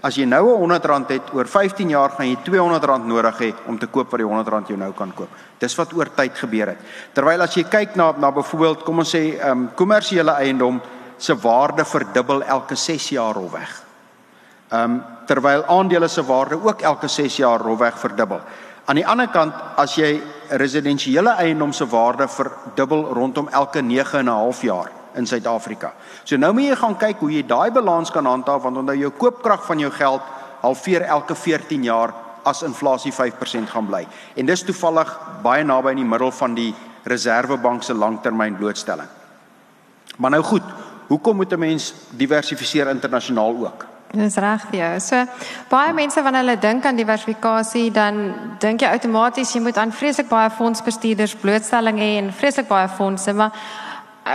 as 0.07 0.15
jy 0.15 0.25
nou 0.25 0.55
'n 0.55 0.59
100 0.59 0.85
rand 0.85 1.09
het, 1.09 1.33
oor 1.33 1.45
15 1.45 1.89
jaar 1.89 2.09
gaan 2.09 2.27
jy 2.27 2.37
200 2.43 2.83
rand 2.83 3.05
nodig 3.05 3.37
hê 3.39 3.53
om 3.67 3.77
te 3.77 3.87
koop 3.87 4.09
wat 4.11 4.19
die 4.19 4.27
100 4.27 4.47
rand 4.47 4.67
jou 4.67 4.77
nou 4.77 4.93
kan 4.93 5.11
koop. 5.13 5.29
Dis 5.59 5.75
wat 5.75 5.93
oor 5.93 6.07
tyd 6.15 6.37
gebeur 6.37 6.67
het. 6.67 6.77
Terwyl 7.13 7.41
as 7.41 7.55
jy 7.55 7.63
kyk 7.63 7.95
na 7.95 8.13
na 8.17 8.31
byvoorbeeld, 8.31 8.83
kom 8.83 8.99
ons 8.99 9.15
sê, 9.15 9.37
ehm 9.39 9.51
um, 9.51 9.69
kommersiële 9.75 10.31
eiendom 10.31 10.81
se 11.17 11.35
waarde 11.35 11.85
verdubbel 11.85 12.43
elke 12.43 12.75
6 12.75 13.09
jaar 13.09 13.33
rofweg. 13.33 13.83
Ehm 14.71 14.83
um, 14.83 15.03
terwyl 15.27 15.65
aandele 15.67 16.07
se 16.07 16.23
waarde 16.23 16.55
ook 16.55 16.81
elke 16.81 17.07
6 17.07 17.37
jaar 17.37 17.59
rofweg 17.59 17.99
verdubbel. 17.99 18.39
Aan 18.85 18.95
die 18.95 19.07
ander 19.07 19.27
kant, 19.27 19.53
as 19.75 19.95
jy 19.95 20.21
residensiële 20.49 21.29
eiendom 21.29 21.73
se 21.73 21.85
waarde 21.85 22.27
verdubbel 22.27 23.13
rondom 23.13 23.49
elke 23.51 23.81
9 23.81 24.19
en 24.19 24.25
'n 24.25 24.31
half 24.31 24.61
jaar 24.61 24.97
in 25.17 25.27
Suid-Afrika. 25.27 25.93
So 26.24 26.38
nou 26.38 26.53
moet 26.53 26.69
jy 26.69 26.75
gaan 26.75 26.97
kyk 26.97 27.19
hoe 27.19 27.31
jy 27.31 27.43
daai 27.47 27.71
balans 27.71 28.12
kan 28.13 28.25
handhaaf 28.25 28.63
want 28.63 28.77
onthou 28.77 28.95
jou 28.97 29.12
koopkrag 29.12 29.65
van 29.65 29.79
jou 29.79 29.91
geld 29.91 30.21
halveer 30.62 31.01
elke 31.01 31.36
14 31.36 31.83
jaar 31.83 32.13
as 32.47 32.63
inflasie 32.63 33.12
5% 33.12 33.69
gaan 33.74 33.88
bly. 33.88 34.05
En 34.36 34.45
dis 34.45 34.63
toevallig 34.63 35.12
baie 35.43 35.63
naby 35.63 35.93
in 35.95 36.03
die 36.03 36.12
middel 36.15 36.31
van 36.31 36.55
die 36.55 36.74
Reserwebank 37.07 37.83
se 37.83 37.93
langtermyn 37.93 38.57
blootstelling. 38.57 39.07
Maar 40.17 40.31
nou 40.31 40.43
goed, 40.43 40.63
hoekom 41.07 41.36
moet 41.36 41.53
'n 41.53 41.59
mens 41.59 41.93
diversifiseer 42.09 42.88
internasionaal 42.88 43.55
ook? 43.65 43.86
Dis 44.12 44.36
reg 44.36 44.62
vir 44.69 44.79
jou. 44.79 45.00
So 45.00 45.25
baie 45.69 45.93
mense 45.93 46.21
wanneer 46.24 46.45
hulle 46.45 46.59
dink 46.59 46.86
aan 46.86 46.95
diversifikasie, 46.95 47.91
dan 47.91 48.33
dink 48.59 48.81
jy 48.81 48.88
outomaties 48.88 49.53
jy 49.53 49.62
moet 49.62 49.77
aan 49.77 49.91
vreeslik 49.91 50.29
baie 50.29 50.50
fondsbestuurders 50.50 51.36
blootstelling 51.36 52.00
hê 52.00 52.17
en 52.21 52.31
vreeslik 52.33 52.67
baie 52.67 52.88
fondse, 52.88 53.33
maar 53.33 53.51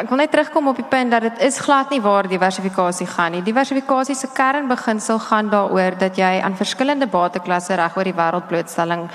ek 0.00 0.08
wil 0.08 0.18
net 0.22 0.30
terugkom 0.32 0.68
op 0.70 0.78
die 0.78 0.86
punt 0.88 1.10
dat 1.10 1.22
dit 1.26 1.40
is 1.46 1.58
glad 1.60 1.90
nie 1.90 2.00
waar 2.00 2.28
diversifikasie 2.28 3.06
gaan 3.06 3.32
nie. 3.36 3.42
Diversifikasie 3.44 4.14
se 4.16 4.28
kernbeginsel 4.34 5.18
gaan 5.18 5.50
daaroor 5.52 5.98
dat 5.98 6.16
jy 6.16 6.40
aan 6.40 6.56
verskillende 6.56 7.06
bateklasse 7.06 7.76
reg 7.76 7.96
oor 7.96 8.08
die 8.08 8.16
wêreld 8.16 8.48
blootstelling 8.48 9.08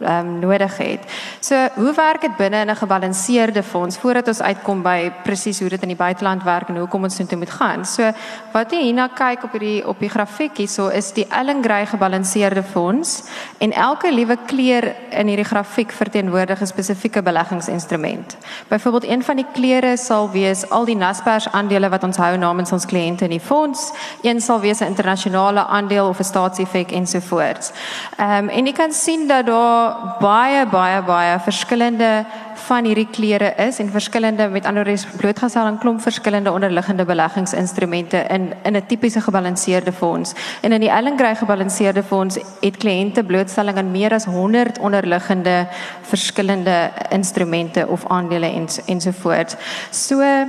ehm 0.00 0.26
um, 0.26 0.38
nodig 0.38 0.76
het. 0.76 1.04
So, 1.40 1.56
hoe 1.74 1.92
werk 1.94 2.20
dit 2.20 2.36
binne 2.36 2.60
in 2.60 2.70
'n 2.70 2.76
gebalanseerde 2.76 3.62
fonds 3.62 3.98
voordat 3.98 4.28
ons 4.28 4.42
uitkom 4.42 4.82
by 4.82 5.12
presies 5.22 5.60
hoe 5.60 5.68
dit 5.68 5.82
in 5.82 5.88
die 5.88 5.96
buiteland 5.96 6.42
werk 6.42 6.68
en 6.68 6.76
hoekom 6.76 7.02
ons 7.02 7.18
intoe 7.18 7.38
moet 7.38 7.50
gaan? 7.50 7.84
So, 7.84 8.12
wat 8.52 8.72
jy 8.72 8.82
hierna 8.82 9.08
kyk 9.08 9.44
op 9.44 9.52
hierdie 9.52 9.86
op 9.86 9.98
die 9.98 10.08
grafiek 10.08 10.56
hierso 10.56 10.88
is 10.88 11.12
die 11.12 11.26
Ellen 11.30 11.62
Gray 11.62 11.86
gebalanseerde 11.86 12.62
fonds 12.62 13.22
en 13.58 13.72
elke 13.72 14.12
liewe 14.12 14.38
kleur 14.46 14.94
in 15.10 15.26
hierdie 15.26 15.44
grafiek 15.44 15.92
verteenwoordig 15.92 16.60
'n 16.60 16.66
spesifieke 16.66 17.22
beleggingsinstrument. 17.22 18.36
Byvoorbeeld 18.68 19.04
een 19.04 19.22
van 19.22 19.36
die 19.36 19.46
kleure 19.52 19.96
sal 19.96 20.23
sal 20.24 20.32
wees 20.32 20.64
al 20.70 20.86
die 20.88 20.96
Naspers 20.96 21.48
aandele 21.52 21.90
wat 21.92 22.04
ons 22.06 22.16
hou 22.16 22.36
namens 22.40 22.72
ons 22.72 22.86
kliënte 22.88 23.26
in 23.26 23.34
die 23.34 23.42
fonds. 23.42 23.90
Een 24.22 24.40
sal 24.40 24.60
wees 24.60 24.80
'n 24.80 24.86
internasionale 24.86 25.66
aandeel 25.66 26.08
of 26.08 26.18
'n 26.18 26.24
staatseffek 26.24 26.92
ensovoorts. 26.92 27.72
Ehm 28.16 28.44
um, 28.44 28.48
en 28.48 28.66
jy 28.66 28.72
kan 28.72 28.92
sien 28.92 29.28
dat 29.28 29.46
daar 29.46 30.16
baie 30.20 30.66
baie 30.66 31.02
baie 31.02 31.38
verskillende 31.40 32.24
van 32.54 32.84
hierdie 32.84 33.08
kleure 33.10 33.52
is 33.56 33.78
en 33.78 33.90
verskillende 33.90 34.48
met 34.48 34.64
ander 34.64 34.84
woorde 34.84 35.16
blootgestel 35.16 35.64
aan 35.64 35.78
klomp 35.78 36.00
verskillende 36.00 36.52
onderliggende 36.52 37.04
beleggingsinstrumente 37.04 38.16
in 38.28 38.52
in 38.62 38.76
'n 38.76 38.86
tipiese 38.86 39.20
gebalanseerde 39.20 39.92
fonds. 39.92 40.32
En 40.60 40.72
in 40.72 40.80
die 40.80 40.90
Ellen 40.90 41.18
Gray 41.18 41.34
gebalanseerde 41.34 42.02
fonds 42.02 42.38
het 42.60 42.76
kliënte 42.76 43.24
blootstelling 43.24 43.76
aan 43.76 43.90
meer 43.90 44.12
as 44.12 44.24
100 44.24 44.78
onderliggende 44.78 45.66
verskillende 46.02 46.90
instrumente 47.08 47.86
of 47.88 48.06
aandele 48.06 48.46
en 48.46 48.66
ensovoorts. 48.86 49.54
So 49.90 50.13
ehm 50.22 50.48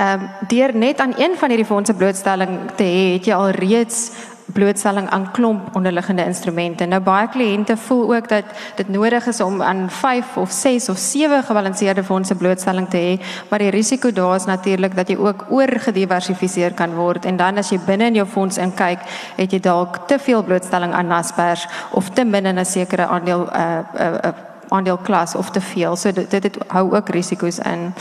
um, 0.00 0.28
deur 0.48 0.76
net 0.76 1.00
aan 1.00 1.12
een 1.16 1.36
van 1.36 1.48
hierdie 1.48 1.66
fondse 1.66 1.94
blootstelling 1.94 2.70
te 2.76 2.84
hê, 2.84 3.12
het 3.12 3.26
jy 3.26 3.34
al 3.34 3.50
reeds 3.50 4.10
blootstelling 4.52 5.08
aan 5.08 5.30
klomp 5.30 5.74
onderliggende 5.76 6.24
instrumente. 6.24 6.86
Nou 6.86 7.00
baie 7.02 7.28
kliënte 7.28 7.76
voel 7.76 8.14
ook 8.14 8.28
dat 8.28 8.44
dit 8.76 8.88
nodig 8.88 9.26
is 9.26 9.40
om 9.40 9.62
aan 9.62 9.90
5 9.90 10.36
of 10.36 10.50
6 10.50 10.88
of 10.88 10.98
7 10.98 11.42
gebalanseerde 11.42 12.04
fondse 12.04 12.34
blootstelling 12.34 12.88
te 12.88 12.96
hê, 12.96 13.14
maar 13.48 13.58
die 13.58 13.70
risiko 13.70 14.12
daar 14.12 14.36
is 14.36 14.44
natuurlik 14.44 14.96
dat 14.96 15.08
jy 15.08 15.16
ook 15.16 15.46
oorgediversifiseer 15.50 16.74
kan 16.74 16.94
word 16.94 17.24
en 17.24 17.36
dan 17.36 17.58
as 17.58 17.70
jy 17.70 17.80
binne 17.86 18.10
in 18.10 18.20
jou 18.22 18.26
fonds 18.26 18.58
inkyk, 18.58 19.06
het 19.36 19.52
jy 19.52 19.60
dalk 19.60 20.06
te 20.06 20.18
veel 20.18 20.42
blootstelling 20.42 20.92
aan 20.92 21.06
Naspers 21.06 21.66
of 21.90 22.10
te 22.10 22.24
min 22.24 22.46
in 22.46 22.58
'n 22.58 22.64
sekere 22.64 23.06
aandeel 23.06 23.46
'n 23.46 23.56
uh, 23.56 23.84
'n 23.94 24.26
uh, 24.26 24.49
uh, 24.70 24.76
aandeelklas 24.76 25.34
of 25.34 25.50
te 25.50 25.60
veel. 25.60 25.96
So 25.96 26.12
dit 26.12 26.30
dit, 26.30 26.42
dit 26.42 26.58
hou 26.68 26.94
ook 26.94 27.08
risiko's 27.08 27.58
in. 27.58 27.92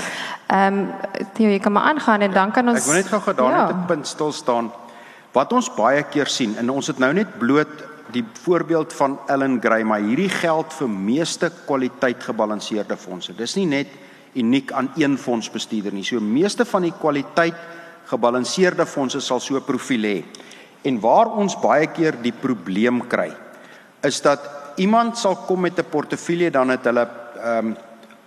Ehm 0.47 0.73
um, 0.73 0.87
jy 1.37 1.59
kan 1.59 1.71
maar 1.71 1.83
aangaan 1.83 2.21
en 2.21 2.33
dan 2.33 2.51
kan 2.51 2.69
ons 2.69 2.79
Ek 2.79 2.85
wil 2.85 2.93
net 2.93 3.07
gou 3.07 3.21
gedaan 3.21 3.51
ja. 3.51 3.65
net 3.65 3.75
'n 3.75 3.85
punt 3.85 4.07
stil 4.07 4.31
staan. 4.31 4.71
Wat 5.31 5.53
ons 5.53 5.73
baie 5.73 6.03
keer 6.03 6.27
sien 6.27 6.57
en 6.57 6.69
ons 6.69 6.87
het 6.87 6.99
nou 6.99 7.13
net 7.13 7.37
bloot 7.37 7.89
die 8.11 8.25
voorbeeld 8.43 8.93
van 8.93 9.19
Ellen 9.27 9.59
Gray, 9.61 9.83
maar 9.83 10.01
hierdie 10.01 10.29
geld 10.29 10.73
vir 10.73 10.89
meeste 10.89 11.51
kwaliteit 11.65 12.23
gebalanseerde 12.23 12.97
fondse. 12.97 13.35
Dis 13.35 13.55
nie 13.55 13.65
net 13.65 13.87
uniek 14.33 14.71
aan 14.71 14.91
een 14.95 15.17
fondsbestuurder 15.17 15.93
nie. 15.93 16.03
So 16.03 16.19
meeste 16.19 16.65
van 16.65 16.81
die 16.81 16.93
kwaliteit 16.99 17.55
gebalanseerde 18.05 18.85
fondse 18.85 19.21
sal 19.21 19.39
so 19.39 19.55
'n 19.55 19.63
profiel 19.63 20.03
hê. 20.03 20.23
En 20.81 20.99
waar 20.99 21.27
ons 21.27 21.59
baie 21.59 21.87
keer 21.87 22.15
die 22.21 22.31
probleem 22.31 23.07
kry, 23.07 23.31
is 24.01 24.21
dat 24.21 24.58
iemand 24.79 25.17
sal 25.17 25.35
kom 25.47 25.61
met 25.61 25.79
'n 25.79 25.89
portefeulje 25.89 26.51
dan 26.51 26.69
het 26.69 26.83
hulle 26.83 27.07
ehm 27.43 27.67
um, 27.67 27.77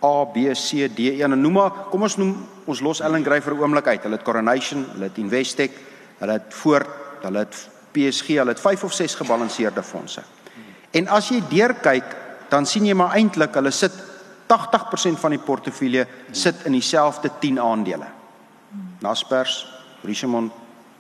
A, 0.05 0.25
B, 0.25 0.37
C, 0.53 0.91
D, 0.91 0.99
E 0.99 1.23
en 1.23 1.41
noem 1.41 1.53
maar, 1.53 1.71
kom 1.91 2.03
ons 2.03 2.17
noem 2.17 2.47
ons 2.65 2.81
los 2.81 3.01
Ellen 3.01 3.25
Gray 3.25 3.41
vir 3.41 3.55
'n 3.55 3.61
oomblik 3.61 3.87
uit. 3.87 4.03
Hulle 4.03 4.17
het 4.17 4.25
Coronation, 4.25 4.87
hulle 4.93 5.05
het 5.05 5.19
Investec, 5.19 5.71
Hulle 6.23 6.33
het 6.39 6.55
voor, 6.55 6.87
hulle 7.23 7.39
het 7.39 7.57
PSG, 7.93 8.37
hulle 8.39 8.55
het 8.55 8.61
5 8.61 8.85
of 8.85 8.93
6 8.93 9.15
gebalanseerde 9.15 9.83
fondse. 9.83 10.23
En 10.91 11.09
as 11.09 11.33
jy 11.33 11.41
deur 11.51 11.75
kyk, 11.83 12.15
dan 12.53 12.67
sien 12.67 12.87
jy 12.87 12.95
maar 12.95 13.17
eintlik 13.19 13.57
hulle 13.59 13.73
sit 13.75 13.95
80% 14.53 15.19
van 15.19 15.35
die 15.35 15.41
portefeulje 15.43 16.07
sit 16.31 16.63
in 16.69 16.77
dieselfde 16.77 17.31
10 17.41 17.59
aandele. 17.61 18.07
Naspers, 19.03 19.65
Richemont, 20.07 20.53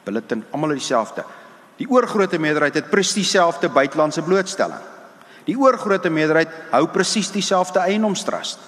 Billiton, 0.02 0.42
almal 0.50 0.74
dieselfde. 0.74 1.22
Die 1.78 1.86
oorgrootste 1.86 2.40
meerderheid 2.42 2.80
het 2.80 2.90
presies 2.90 3.20
dieselfde 3.22 3.68
buitelandse 3.70 4.22
blootstelling. 4.26 4.82
Die 5.46 5.56
oorgrootste 5.58 6.10
meerderheid 6.10 6.52
hou 6.70 6.86
presies 6.92 7.30
dieselfde 7.34 7.80
eienoomstrust. 7.80 8.58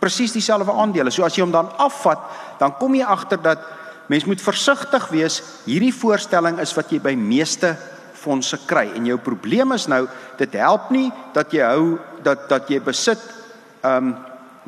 Presies 0.00 0.32
dieselfde 0.32 0.72
aandele. 0.72 1.10
So 1.10 1.24
as 1.24 1.36
jy 1.36 1.44
hom 1.44 1.52
dan 1.54 1.68
afvat, 1.78 2.22
dan 2.58 2.74
kom 2.78 2.94
jy 2.96 3.04
agter 3.04 3.42
dat 3.42 3.68
Mens 4.10 4.24
moet 4.24 4.42
versigtig 4.42 5.08
wees. 5.08 5.42
Hierdie 5.64 5.94
voorstelling 5.94 6.58
is 6.58 6.72
wat 6.74 6.90
jy 6.90 6.98
by 7.02 7.12
meeste 7.14 7.76
fondse 8.18 8.58
kry 8.66 8.88
en 8.98 9.06
jou 9.06 9.16
probleem 9.22 9.70
is 9.72 9.86
nou 9.88 10.02
dit 10.40 10.56
help 10.58 10.90
nie 10.92 11.06
dat 11.32 11.54
jy 11.54 11.62
hou 11.64 11.94
dat 12.26 12.48
dat 12.50 12.68
jy 12.68 12.80
besit 12.84 13.22
um 13.86 14.16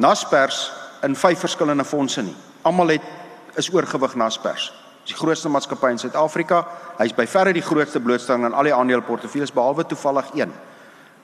Naspers 0.00 0.70
in 1.04 1.18
vyf 1.18 1.42
verskillende 1.42 1.84
fondse 1.84 2.22
nie. 2.22 2.36
Almal 2.64 2.94
het 2.94 3.58
is 3.58 3.68
oorgewig 3.74 4.14
Naspers. 4.16 4.70
Dis 5.02 5.12
die 5.12 5.18
grootste 5.18 5.50
maatskappy 5.50 5.90
in 5.90 5.98
Suid-Afrika. 5.98 6.62
Hy's 7.00 7.12
by 7.12 7.26
verre 7.26 7.52
die 7.52 7.66
grootste 7.66 8.00
blootstelling 8.00 8.46
aan 8.46 8.56
al 8.56 8.70
die 8.70 8.74
aandeleportefeuilles 8.74 9.52
behalwe 9.52 9.84
toevallig 9.90 10.30
een. 10.38 10.54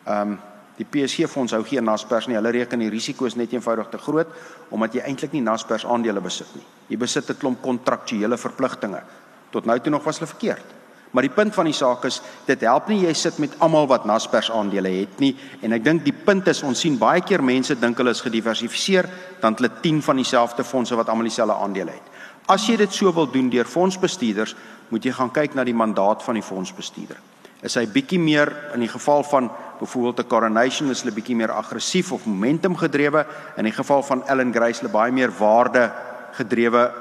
Um 0.09 0.39
Die 0.79 0.87
PSG 0.87 1.27
fonds 1.27 1.53
hou 1.57 1.65
geen 1.67 1.83
Naspers 1.83 2.29
nie. 2.31 2.37
Hulle 2.39 2.53
reken 2.55 2.79
die 2.79 2.91
risiko 2.93 3.27
is 3.27 3.35
net 3.35 3.53
eenvoudig 3.55 3.91
te 3.91 3.99
groot 3.99 4.31
omdat 4.71 4.95
jy 4.95 5.03
eintlik 5.09 5.33
nie 5.35 5.43
Naspers 5.43 5.87
aandele 5.89 6.23
besit 6.23 6.51
nie. 6.55 6.65
Jy 6.93 6.99
besit 7.03 7.31
'n 7.31 7.39
klomp 7.39 7.63
kontraktuele 7.63 8.37
verpligtinge. 8.39 9.03
Tot 9.51 9.67
nou 9.67 9.79
toe 9.81 9.91
nog 9.91 10.05
was 10.05 10.19
hulle 10.19 10.31
verkeerd. 10.31 10.65
Maar 11.11 11.23
die 11.23 11.35
punt 11.35 11.55
van 11.55 11.65
die 11.65 11.75
saak 11.75 12.05
is 12.05 12.21
dit 12.47 12.61
help 12.61 12.89
nie 12.89 13.07
jy 13.07 13.13
sit 13.13 13.39
met 13.39 13.51
almal 13.59 13.87
wat 13.87 14.05
Naspers 14.05 14.51
aandele 14.51 14.89
het 14.89 15.21
nie 15.21 15.37
en 15.63 15.73
ek 15.73 15.85
dink 15.85 16.05
die 16.05 16.13
punt 16.13 16.47
is 16.49 16.63
ons 16.63 16.81
sien 16.81 16.99
baie 16.99 17.21
keer 17.21 17.43
mense 17.43 17.75
dink 17.75 17.97
hulle 17.97 18.11
is 18.11 18.21
gediversifiseer 18.21 19.09
dan 19.41 19.55
hulle 19.55 19.71
10 19.83 20.03
van 20.03 20.17
dieselfde 20.17 20.65
fondse 20.65 20.97
wat 20.97 21.09
almal 21.09 21.25
dieselfde 21.25 21.55
aandele 21.55 21.91
het. 21.91 22.07
As 22.47 22.67
jy 22.69 22.77
dit 22.77 22.93
so 22.93 23.13
wil 23.13 23.27
doen 23.27 23.51
deur 23.51 23.65
fondsbestuurders, 23.65 24.55
moet 24.89 25.05
jy 25.05 25.13
gaan 25.13 25.31
kyk 25.31 25.55
na 25.55 25.65
die 25.65 25.75
mandaat 25.75 26.23
van 26.23 26.35
die 26.35 26.43
fondsbestuurder. 26.43 27.17
Is 27.63 27.75
hy 27.75 27.87
bietjie 27.87 28.21
meer 28.23 28.53
in 28.75 28.81
die 28.81 28.89
geval 28.89 29.25
van 29.27 29.51
byvoorbeeld 29.81 30.21
'n 30.21 30.29
coronation 30.29 30.91
is 30.91 31.03
hulle 31.03 31.15
bietjie 31.15 31.37
meer 31.37 31.53
aggressief 31.53 32.13
of 32.13 32.27
momentum 32.27 32.77
gedrewe. 32.77 33.27
In 33.57 33.65
die 33.65 33.73
geval 33.73 34.03
van 34.03 34.27
Ellen 34.27 34.53
Grace 34.55 34.81
hulle 34.81 34.93
baie 34.93 35.13
meer 35.13 35.31
waarde 35.39 35.91
gedrewe 36.33 36.93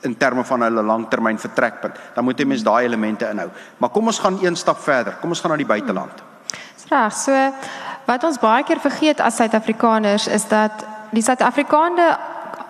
in 0.00 0.16
terme 0.16 0.44
van 0.44 0.62
hulle 0.62 0.82
langtermyn 0.82 1.38
vertrekpunt. 1.38 1.96
Dan 2.14 2.24
moet 2.24 2.38
jy 2.38 2.46
mens 2.46 2.62
daai 2.62 2.84
elemente 2.84 3.28
inhou. 3.28 3.48
Maar 3.78 3.90
kom 3.90 4.06
ons 4.06 4.18
gaan 4.18 4.38
een 4.42 4.56
stap 4.56 4.78
verder. 4.78 5.16
Kom 5.20 5.30
ons 5.30 5.40
gaan 5.40 5.50
na 5.50 5.56
die 5.56 5.66
buiteland. 5.66 6.22
Reg. 6.88 7.12
So 7.12 7.32
wat 8.04 8.24
ons 8.24 8.38
baie 8.38 8.64
keer 8.64 8.80
vergeet 8.80 9.20
as 9.20 9.36
Suid-Afrikaners 9.36 10.26
is 10.28 10.48
dat 10.48 10.84
die 11.10 11.22
Suid-Afrikaanse 11.22 12.18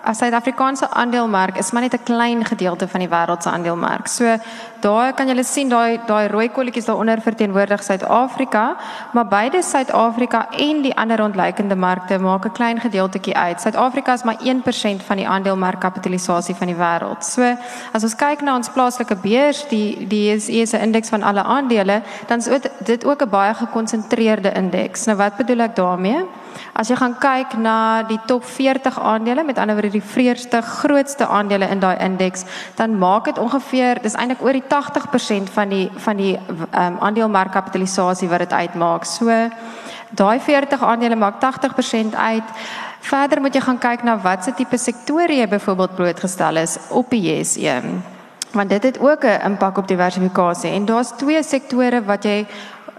as 0.03 0.19
Suid-Afrikaanse 0.19 0.89
aandelemark 0.91 1.57
is 1.57 1.71
maar 1.71 1.83
net 1.83 1.95
'n 1.95 2.05
klein 2.05 2.45
gedeelte 2.45 2.89
van 2.89 3.01
die 3.01 3.09
wêreld 3.09 3.43
se 3.43 3.51
aandelemark. 3.51 4.07
So 4.07 4.39
daar 4.83 5.13
kan 5.15 5.29
julle 5.31 5.45
sien 5.47 5.69
daai 5.71 6.01
daai 6.07 6.29
rooi 6.33 6.49
kolletjies 6.51 6.89
daaronder 6.91 7.21
verteenwoordig 7.23 7.83
Suid-Afrika, 7.83 8.65
maar 9.13 9.27
beide 9.27 9.63
Suid-Afrika 9.63 10.47
en 10.51 10.83
die 10.83 10.95
ander 10.99 11.23
ontleikende 11.23 11.77
markte 11.77 12.19
maak 12.19 12.45
'n 12.47 12.53
klein 12.53 12.81
gedeeltjie 12.81 13.37
uit. 13.37 13.61
Suid-Afrika 13.61 14.13
is 14.13 14.23
maar 14.23 14.39
1% 14.41 15.03
van 15.03 15.17
die 15.17 15.29
aandelemarkkapitalisasie 15.29 16.55
van 16.55 16.67
die 16.67 16.77
wêreld. 16.77 17.25
So 17.25 17.57
as 17.93 18.03
ons 18.03 18.17
kyk 18.17 18.41
na 18.41 18.57
ons 18.57 18.69
plaaslike 18.69 19.17
beurs, 19.17 19.69
die 19.69 20.07
die 20.07 20.33
is 20.33 20.73
'n 20.73 20.83
indeks 20.83 21.09
van 21.09 21.23
alle 21.23 21.43
aandele, 21.43 22.03
dan 22.27 22.39
is 22.39 22.49
dit 22.85 23.05
ook 23.05 23.23
'n 23.23 23.29
baie 23.29 23.55
gekonsentreerde 23.55 24.53
indeks. 24.53 25.05
Nou 25.05 25.17
wat 25.17 25.37
bedoel 25.37 25.61
ek 25.61 25.77
daarmee? 25.77 26.27
As 26.73 26.89
jy 26.89 26.97
gaan 26.97 27.15
kyk 27.21 27.57
na 27.61 28.03
die 28.03 28.21
top 28.27 28.45
40 28.45 29.01
aandele, 29.01 29.45
met 29.45 29.59
ander 29.59 29.77
woorde 29.77 29.91
die 29.91 30.03
vreerste 30.03 30.63
grootste 30.63 31.27
aandele 31.27 31.69
in 31.69 31.81
daai 31.81 31.97
indeks, 31.99 32.45
dan 32.77 32.99
maak 32.99 33.25
dit 33.25 33.39
ongeveer 33.39 34.03
dis 34.03 34.15
eintlik 34.15 34.43
oor 34.43 34.53
die 34.53 34.67
80% 34.73 35.53
van 35.53 35.69
die 35.69 35.91
van 35.97 36.17
die 36.17 36.33
um, 36.37 36.97
aandelemarkkapitalisasie 37.01 38.29
wat 38.29 38.47
dit 38.47 38.53
uitmaak. 38.53 39.05
So 39.05 39.29
daai 40.11 40.41
40 40.41 40.83
aandele 40.83 41.17
maak 41.17 41.41
80% 41.45 42.17
uit. 42.17 42.57
Verder 43.01 43.41
moet 43.41 43.55
jy 43.55 43.61
gaan 43.61 43.79
kyk 43.79 44.03
na 44.07 44.17
watse 44.23 44.55
tipe 44.55 44.79
sektore 44.79 45.37
jy 45.37 45.49
byvoorbeeld 45.49 45.95
blootgestel 45.95 46.57
is 46.57 46.79
op 46.89 47.11
die 47.11 47.23
JSE. 47.27 47.81
Want 48.53 48.71
dit 48.71 48.83
het 48.83 48.99
ook 49.01 49.25
'n 49.25 49.41
impak 49.45 49.79
op 49.79 49.89
diversifikasie 49.89 50.71
en 50.71 50.85
daar's 50.85 51.13
twee 51.17 51.43
sektore 51.43 52.05
wat 52.05 52.25
jy 52.25 52.47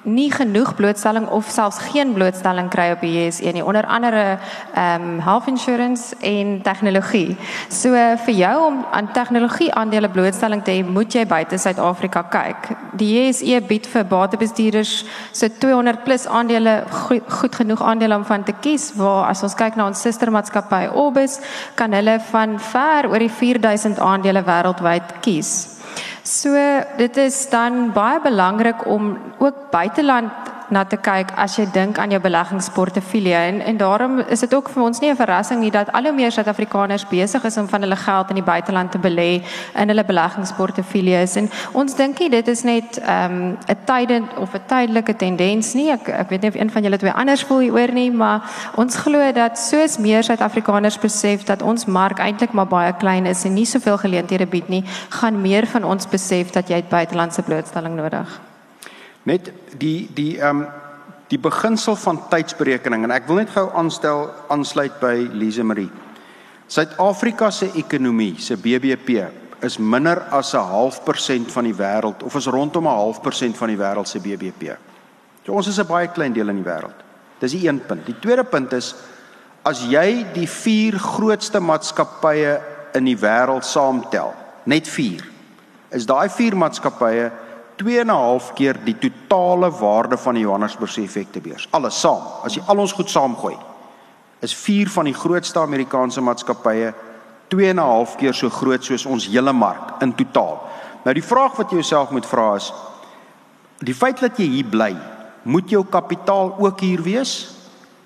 nie 0.03 0.31
genoeg 0.31 0.75
blootstelling 0.75 1.27
of 1.31 1.47
selfs 1.49 1.77
geen 1.91 2.13
blootstelling 2.13 2.69
kry 2.69 2.89
op 2.91 3.03
die 3.03 3.11
JSE 3.15 3.51
nie 3.55 3.63
onder 3.63 3.85
andere 3.85 4.37
ehm 4.73 5.01
um, 5.01 5.19
health 5.23 5.47
insurance 5.47 6.15
en 6.19 6.61
tegnologie. 6.61 7.37
So 7.69 7.93
uh, 7.95 8.17
vir 8.25 8.33
jou 8.33 8.55
om 8.65 8.85
aan 8.91 9.11
tegnologie 9.11 9.71
aandele 9.73 10.09
blootstelling 10.09 10.63
te 10.63 10.71
hê, 10.71 10.83
moet 10.83 11.13
jy 11.13 11.25
buite 11.25 11.57
Suid-Afrika 11.57 12.23
kyk. 12.29 12.69
Die 12.99 13.09
JSE 13.13 13.61
bied 13.67 13.87
vir 13.87 14.05
batebestuurders 14.05 15.05
so 15.31 15.47
200 15.59 16.03
plus 16.03 16.27
aandele 16.27 16.83
goed, 16.89 17.23
goed 17.29 17.55
genoeg 17.55 17.81
aandele 17.81 18.15
om 18.15 18.25
van 18.25 18.43
te 18.43 18.53
kies 18.61 18.91
waar 18.97 19.29
as 19.29 19.43
ons 19.43 19.55
kyk 19.55 19.77
na 19.79 19.87
ons 19.87 20.01
sustermaatskappy 20.01 20.87
Orbis 20.93 21.39
kan 21.75 21.93
hulle 21.93 22.19
van 22.31 22.59
ver 22.59 23.09
oor 23.09 23.23
die 23.23 23.31
4000 23.31 23.99
aandele 23.99 24.43
wêreldwyd 24.43 25.19
kies. 25.21 25.72
So 26.23 26.55
dit 26.97 27.17
is 27.17 27.49
dan 27.49 27.91
baie 27.93 28.21
belangrik 28.21 28.85
om 28.87 29.17
ook 29.37 29.69
buiteland 29.71 30.52
na 30.69 30.83
te 30.83 30.97
kyk 30.97 31.31
as 31.37 31.57
jy 31.57 31.65
dink 31.73 31.97
aan 31.97 32.11
jou 32.13 32.19
beleggingsportefeulje. 32.21 33.35
En 33.35 33.61
en 33.61 33.77
daarom 33.77 34.19
is 34.19 34.39
dit 34.39 34.53
ook 34.53 34.69
vir 34.69 34.83
ons 34.83 34.99
nie 34.99 35.09
'n 35.11 35.15
verrassing 35.15 35.59
nie 35.59 35.71
dat 35.71 35.91
al 35.91 36.03
hoe 36.03 36.13
meer 36.13 36.31
Suid-Afrikaners 36.31 37.07
besig 37.07 37.43
is 37.43 37.57
om 37.57 37.67
van 37.67 37.81
hulle 37.81 37.95
geld 37.95 38.29
in 38.29 38.35
die 38.35 38.43
buiteland 38.43 38.91
te 38.91 38.97
belê 38.97 39.43
in 39.75 39.87
hulle 39.87 40.03
beleggingsportefeuljes 40.03 41.35
en 41.35 41.49
ons 41.71 41.95
dink 41.95 42.19
nie 42.19 42.29
dit 42.29 42.47
is 42.47 42.63
net 42.63 42.97
ehm, 42.97 43.33
'n 43.33 43.57
um, 43.69 43.77
tydend 43.85 44.37
of 44.37 44.53
'n 44.53 44.61
tydelike 44.67 45.15
tendens 45.15 45.73
nie. 45.73 45.91
Ek 45.91 46.07
ek 46.07 46.29
weet 46.29 46.41
nie 46.41 46.49
of 46.49 46.55
een 46.55 46.71
van 46.71 46.83
julle 46.83 46.97
twee 46.97 47.11
anders 47.11 47.43
voel 47.43 47.59
hieroor 47.59 47.93
nie 47.93 48.11
maar 48.11 48.41
ons 48.75 48.95
glo 48.95 49.31
dat 49.31 49.59
soos 49.59 49.97
meer 49.97 50.23
Suid-Afrikaners 50.23 50.99
besef 50.99 51.43
dat 51.43 51.61
ons 51.61 51.85
mark 51.85 52.19
eintlik 52.19 52.51
maar 52.51 52.67
baie 52.67 52.93
klein 52.93 53.25
is 53.25 53.45
en 53.45 53.53
nie 53.53 53.65
soveel 53.65 53.97
geleenthede 53.97 54.45
bied 54.45 54.69
nie 54.69 54.83
gaan 55.09 55.41
meer 55.41 55.67
van 55.67 55.83
ons 55.83 56.07
besef 56.07 56.51
dat 56.51 56.69
jy 56.69 56.83
buitelandse 56.89 57.41
blootstelling 57.41 57.95
nodig 57.95 58.27
het 58.27 58.52
Net 59.23 59.51
die 59.77 60.09
die 60.13 60.39
ehm 60.39 60.61
um, 60.61 60.67
die 61.33 61.39
beginsel 61.39 61.95
van 61.97 62.19
tydsberekening 62.29 63.07
en 63.07 63.13
ek 63.15 63.25
wil 63.25 63.39
net 63.41 63.49
gou 63.49 63.65
aanstel 63.73 64.27
aansluit 64.53 64.99
by 65.01 65.15
Lise 65.33 65.63
Marie. 65.65 65.89
Suid-Afrika 66.67 67.49
se 67.51 67.71
ekonomie, 67.79 68.35
se 68.39 68.57
BBP 68.57 69.23
is 69.63 69.79
minder 69.79 70.21
as 70.29 70.53
'n 70.53 70.59
half 70.59 71.03
persent 71.03 71.51
van 71.51 71.63
die 71.63 71.73
wêreld 71.73 72.23
of 72.23 72.35
is 72.35 72.45
rondom 72.45 72.87
'n 72.87 72.99
half 72.99 73.21
persent 73.21 73.57
van 73.57 73.67
die 73.67 73.77
wêreld 73.77 74.07
se 74.07 74.19
BBP. 74.19 74.77
So 75.45 75.53
ons 75.53 75.67
is 75.67 75.79
'n 75.79 75.87
baie 75.87 76.07
klein 76.07 76.33
deel 76.33 76.49
in 76.49 76.63
die 76.63 76.71
wêreld. 76.71 76.99
Dis 77.39 77.51
die 77.51 77.67
een 77.67 77.85
punt. 77.85 78.05
Die 78.05 78.19
tweede 78.19 78.43
punt 78.43 78.73
is 78.73 78.95
as 79.63 79.81
jy 79.81 80.25
die 80.33 80.47
vier 80.47 80.99
grootste 80.99 81.59
maatskappye 81.59 82.61
in 82.93 83.05
die 83.05 83.17
wêreld 83.17 83.63
saamtel, 83.63 84.33
net 84.63 84.87
4, 84.87 85.23
is 85.91 86.05
daai 86.05 86.29
vier 86.29 86.55
maatskappye 86.55 87.31
2 87.75 87.99
en 87.99 88.07
'n 88.07 88.09
half 88.09 88.53
keer 88.53 88.77
die 88.83 88.97
totale 88.97 89.71
waarde 89.71 90.17
van 90.17 90.33
die 90.33 90.43
Johannesburgse 90.43 91.01
effektebeurs. 91.01 91.67
Alles 91.71 91.99
saam. 91.99 92.21
As 92.43 92.55
jy 92.55 92.61
al 92.65 92.77
ons 92.77 92.91
goed 92.91 93.09
saamgooi, 93.09 93.57
is 94.39 94.55
4 94.55 94.89
van 94.89 95.05
die 95.05 95.13
grootste 95.13 95.59
Amerikaanse 95.59 96.21
maatskappye 96.21 96.93
2 97.47 97.69
en 97.69 97.75
'n 97.75 97.79
half 97.83 98.15
keer 98.15 98.33
so 98.33 98.49
groot 98.49 98.83
soos 98.83 99.05
ons 99.05 99.27
hele 99.27 99.53
mark 99.53 100.01
in 100.01 100.15
totaal. 100.15 100.61
Nou 101.03 101.13
die 101.13 101.23
vraag 101.23 101.55
wat 101.55 101.69
jy 101.69 101.75
jouself 101.75 102.09
moet 102.09 102.25
vra 102.25 102.55
is 102.55 102.73
die 103.83 103.95
feit 103.95 104.19
dat 104.19 104.37
jy 104.37 104.45
hier 104.45 104.65
bly, 104.65 104.95
moet 105.43 105.69
jou 105.69 105.83
kapitaal 105.83 106.55
ook 106.59 106.79
hier 106.79 107.01
wees 107.01 107.55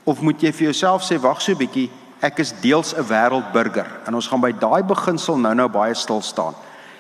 of 0.04 0.22
moet 0.22 0.42
jy 0.42 0.52
vir 0.52 0.64
jouself 0.72 1.04
sê 1.04 1.20
wag 1.22 1.42
so 1.42 1.52
'n 1.52 1.58
bietjie, 1.58 1.90
ek 2.22 2.40
is 2.40 2.54
deels 2.62 2.94
'n 2.94 3.04
wêreldburger 3.04 3.88
en 4.08 4.16
ons 4.16 4.28
gaan 4.28 4.42
by 4.42 4.52
daai 4.52 4.84
beginsel 4.84 5.38
nou-nou 5.38 5.70
baie 5.70 5.94
stil 5.94 6.22
staan. 6.22 6.56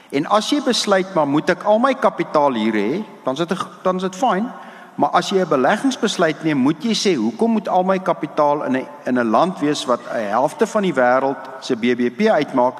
En 0.09 0.25
as 0.31 0.49
jy 0.49 0.61
besluit 0.63 1.09
maar 1.15 1.27
moet 1.27 1.49
ek 1.49 1.65
al 1.67 1.81
my 1.83 1.93
kapitaal 1.99 2.55
hier 2.55 2.73
hê, 2.73 3.03
dan 3.25 3.35
is 3.35 3.43
dit 3.43 3.65
dan 3.83 3.99
is 3.99 4.07
dit 4.07 4.15
fyn. 4.15 4.47
Maar 4.97 5.09
as 5.13 5.29
jy 5.29 5.43
'n 5.43 5.49
beleggingsbesluit 5.49 6.43
neem, 6.43 6.57
moet 6.57 6.83
jy 6.83 6.93
sê 6.95 7.15
hoekom 7.15 7.51
moet 7.51 7.67
al 7.67 7.83
my 7.83 7.99
kapitaal 7.99 8.63
in 8.63 8.77
'n 8.77 8.87
in 9.05 9.19
'n 9.19 9.29
land 9.29 9.59
wees 9.59 9.85
wat 9.85 9.99
'n 10.09 10.29
helfte 10.29 10.67
van 10.67 10.81
die 10.81 10.93
wêreld 10.93 11.37
se 11.59 11.75
BBP 11.75 12.29
uitmaak 12.29 12.73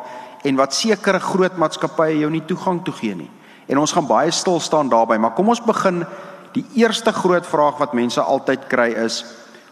en 0.44 0.56
wat 0.56 0.74
sekere 0.74 1.20
groot 1.20 1.58
maatskappye 1.58 2.20
jou 2.20 2.30
nie 2.32 2.46
toegang 2.46 2.84
toe 2.84 2.94
gee 2.94 3.16
nie. 3.16 3.30
En 3.68 3.78
ons 3.78 3.92
gaan 3.92 4.08
baie 4.08 4.32
stil 4.32 4.60
staan 4.60 4.90
daarbey, 4.90 5.18
maar 5.18 5.34
kom 5.34 5.50
ons 5.50 5.62
begin 5.62 6.06
die 6.54 6.66
eerste 6.76 7.12
groot 7.12 7.46
vraag 7.46 7.78
wat 7.78 7.94
mense 7.94 8.22
altyd 8.22 8.68
kry 8.68 8.94
is: 9.06 9.26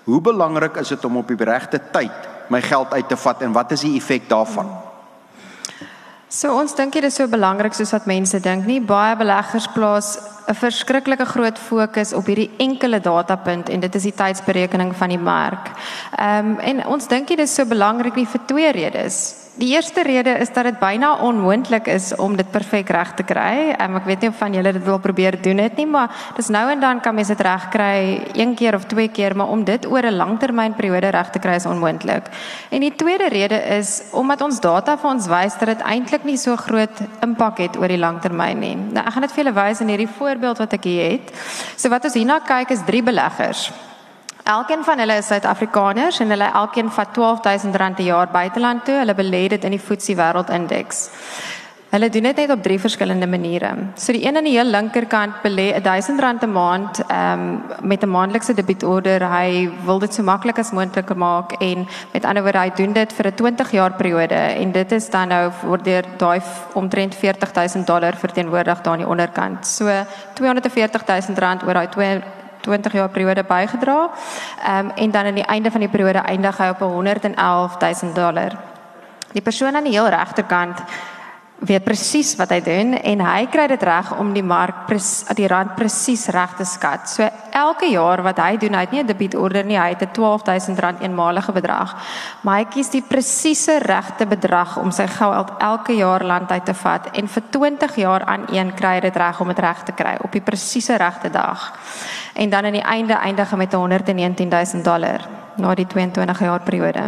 Hoe 0.03 0.21
belangrik 0.21 0.75
is 0.75 0.87
dit 0.87 1.05
om 1.05 1.17
op 1.17 1.27
die 1.27 1.43
regte 1.45 1.79
tyd 1.91 2.11
my 2.49 2.61
geld 2.61 2.93
uit 2.93 3.09
te 3.09 3.17
vat 3.17 3.41
en 3.41 3.53
wat 3.53 3.71
is 3.71 3.81
die 3.81 3.95
effek 3.95 4.29
daarvan? 4.29 4.84
So 6.35 6.51
ons 6.51 6.73
dink 6.75 6.91
dit 6.91 7.05
is 7.07 7.15
so 7.15 7.29
belangrik 7.31 7.77
soos 7.77 7.93
wat 7.95 8.09
mense 8.11 8.41
dink 8.43 8.65
nie. 8.67 8.81
Baie 8.83 9.15
beleggers 9.15 9.69
plaas 9.71 10.17
'n 10.47 10.53
verskriklike 10.53 11.25
groot 11.25 11.59
fokus 11.59 12.13
op 12.13 12.25
hierdie 12.25 12.51
enkele 12.57 12.99
datapunt 12.99 13.69
en 13.69 13.79
dit 13.79 13.95
is 13.95 14.03
die 14.03 14.13
tydsberekening 14.13 14.95
van 14.95 15.09
die 15.09 15.21
mark. 15.21 15.71
Ehm 16.17 16.45
um, 16.45 16.59
en 16.59 16.85
ons 16.87 17.07
dink 17.07 17.27
dit 17.27 17.39
is 17.39 17.55
so 17.55 17.65
belangrik 17.65 18.15
nie 18.15 18.27
vir 18.27 18.45
twee 18.45 18.71
redes. 18.71 19.45
Die 19.55 19.69
eerste 19.71 20.03
rede 20.03 20.29
is 20.29 20.49
dat 20.51 20.65
dit 20.67 20.79
byna 20.79 21.13
onmoontlik 21.23 21.85
is 21.87 22.09
om 22.19 22.33
dit 22.35 22.49
perfek 22.51 22.89
reg 22.91 23.13
te 23.15 23.23
kry. 23.23 23.71
Um, 23.79 23.93
ek 23.95 24.07
weet 24.09 24.25
nie 24.25 24.29
of 24.33 24.35
van 24.35 24.51
julle 24.51 24.73
dit 24.75 24.83
wil 24.83 24.97
probeer 24.99 25.37
doen 25.39 25.61
dit 25.63 25.77
nie, 25.79 25.85
maar 25.87 26.11
dis 26.35 26.49
nou 26.51 26.63
en 26.73 26.81
dan 26.83 26.99
kan 26.99 27.15
mens 27.15 27.31
dit 27.31 27.43
reg 27.47 27.69
kry 27.71 27.95
een 28.35 28.51
keer 28.59 28.75
of 28.75 28.83
twee 28.91 29.07
keer, 29.07 29.31
maar 29.35 29.53
om 29.53 29.63
dit 29.63 29.87
oor 29.87 30.03
'n 30.03 30.17
langtermynperiode 30.19 31.07
reg 31.15 31.29
te 31.31 31.39
kry 31.39 31.55
is 31.55 31.65
onmoontlik. 31.65 32.27
En 32.69 32.81
die 32.83 32.95
tweede 32.95 33.29
rede 33.29 33.55
is 33.77 34.03
omdat 34.11 34.41
ons 34.41 34.59
data 34.59 34.97
vir 34.97 35.09
ons 35.09 35.27
wys 35.27 35.57
dat 35.57 35.67
dit 35.67 35.81
eintlik 35.87 36.23
nie 36.23 36.37
so 36.37 36.55
groot 36.55 36.99
impak 37.21 37.57
het 37.57 37.77
oor 37.77 37.87
die 37.87 38.03
langtermyn 38.03 38.59
nie. 38.59 38.75
Nou 38.75 39.05
ek 39.05 39.13
gaan 39.13 39.21
dit 39.21 39.31
vir 39.31 39.43
julle 39.43 39.55
wys 39.55 39.79
in 39.79 39.87
hierdie 39.87 40.15
voorbeeld 40.35 40.57
wat 40.57 40.73
ek 40.75 40.83
hier 40.83 41.11
het. 41.15 41.31
So 41.79 41.89
wat 41.89 42.03
ons 42.03 42.15
hierna 42.17 42.41
kyk 42.43 42.73
is 42.75 42.83
drie 42.85 43.03
beleggers. 43.03 43.69
Elkeen 44.45 44.83
van 44.85 44.99
hulle 45.01 45.15
is 45.17 45.29
Suid-Afrikaners 45.31 46.19
en 46.21 46.29
hulle 46.29 46.49
elkeen 46.53 46.91
vat 46.91 47.17
R12000 47.17 47.71
'n 47.99 48.03
jaar 48.03 48.27
buiteland 48.27 48.85
toe. 48.85 48.99
Hulle 48.99 49.15
belê 49.15 49.47
dit 49.47 49.63
in 49.63 49.71
die 49.71 49.79
FTSE 49.79 50.15
Wêreldindeks. 50.15 51.09
Hulle 51.95 52.09
doen 52.09 52.25
dit 52.27 52.35
net 52.35 52.49
op 52.51 52.59
drie 52.59 52.75
verskillende 52.75 53.27
maniere. 53.27 53.69
So 53.95 54.11
die 54.11 54.25
een 54.25 54.35
aan 54.35 54.43
die 54.43 54.57
heel 54.57 54.67
linkerkant 54.67 55.37
belê 55.43 55.69
R1000 55.77 56.43
'n 56.43 56.51
maand 56.51 56.99
um, 56.99 57.63
met 57.81 58.03
'n 58.03 58.09
maandelikse 58.09 58.53
debietorder. 58.53 59.23
Hy 59.31 59.69
wil 59.85 59.99
dit 59.99 60.13
so 60.13 60.23
maklik 60.23 60.59
as 60.59 60.71
moontlik 60.71 61.15
maak 61.15 61.51
en 61.51 61.87
met 62.13 62.25
ander 62.25 62.43
woorde 62.43 62.59
hy 62.59 62.71
doen 62.75 62.93
dit 62.93 63.13
vir 63.13 63.27
'n 63.27 63.35
20 63.35 63.71
jaar 63.71 63.93
periode 63.93 64.35
en 64.35 64.71
dit 64.71 64.91
is 64.91 65.09
dan 65.09 65.27
nou 65.27 65.51
word 65.63 65.83
deur 65.85 66.03
daai 66.17 66.41
omtrent 66.73 67.15
40000 67.15 67.87
dollar 67.87 68.13
verteenwoordig 68.15 68.81
daar 68.81 68.93
aan 68.93 68.99
die 68.99 69.07
onderkant. 69.07 69.67
So 69.67 69.85
R240000 69.85 71.65
oor 71.65 71.73
daai 71.73 72.21
20 72.61 72.93
jaar 72.93 73.09
periode 73.09 73.43
bygedra. 73.43 74.09
Ehm 74.65 74.85
um, 74.85 74.91
en 74.95 75.11
dan 75.11 75.25
aan 75.25 75.33
die 75.33 75.47
einde 75.47 75.71
van 75.71 75.79
die 75.79 75.89
periode 75.89 76.19
eindig 76.19 76.57
hy 76.57 76.67
op 76.67 76.79
111000 76.79 78.15
dollar. 78.15 78.51
Die 79.31 79.41
persoon 79.41 79.75
aan 79.75 79.83
die 79.83 79.93
heel 79.93 80.07
regterkant 80.07 80.79
weet 81.59 81.83
presies 81.83 82.35
wat 82.35 82.51
hy 82.51 82.59
doen 82.61 82.93
en 82.99 83.21
hy 83.23 83.45
kry 83.51 83.67
dit 83.71 83.83
reg 83.83 84.11
om 84.19 84.33
die 84.35 84.43
mark 84.43 84.91
die 85.35 85.47
rand 85.47 85.75
presies 85.75 86.27
reg 86.27 86.55
te 86.57 86.65
skat. 86.65 87.07
So 87.09 87.27
elke 87.55 87.87
jaar 87.87 88.21
wat 88.23 88.39
hy 88.43 88.57
doen, 88.57 88.75
hy 88.75 88.81
het 88.81 88.91
nie 88.91 89.03
'n 89.03 89.07
debietorder 89.07 89.65
nie, 89.65 89.77
hy 89.77 89.89
het 89.95 90.01
'n 90.01 90.11
R12000 90.13 91.01
eenmalige 91.01 91.51
bedrag. 91.51 91.95
Maar 92.41 92.57
hy 92.57 92.65
kies 92.65 92.89
die 92.89 93.01
presiese 93.01 93.79
regte 93.79 94.25
bedrag 94.25 94.77
om 94.77 94.91
sy 94.91 95.07
geld 95.07 95.51
elke 95.59 95.93
jaar 95.93 96.23
land 96.23 96.51
uit 96.51 96.65
te 96.65 96.73
vat 96.73 97.09
en 97.13 97.27
vir 97.27 97.43
20 97.49 97.95
jaar 97.95 98.25
aan 98.25 98.45
een 98.51 98.73
kry 98.73 98.95
hy 98.95 98.99
dit 98.99 99.15
reg 99.15 99.39
om 99.41 99.47
dit 99.47 99.59
reg 99.59 99.83
te 99.83 99.91
kry 99.91 100.17
op 100.21 100.31
die 100.31 100.41
presiese 100.41 100.95
regte 100.95 101.29
dag 101.29 101.73
en 102.33 102.49
dan 102.49 102.65
aan 102.65 102.77
die 102.77 102.81
einde 102.81 103.13
eindig 103.13 103.55
met 103.55 103.71
119000 103.71 104.83
dollar 104.83 105.44
na 105.57 105.73
die 105.75 105.87
22 105.87 106.39
jaar 106.39 106.63
periode. 106.63 107.03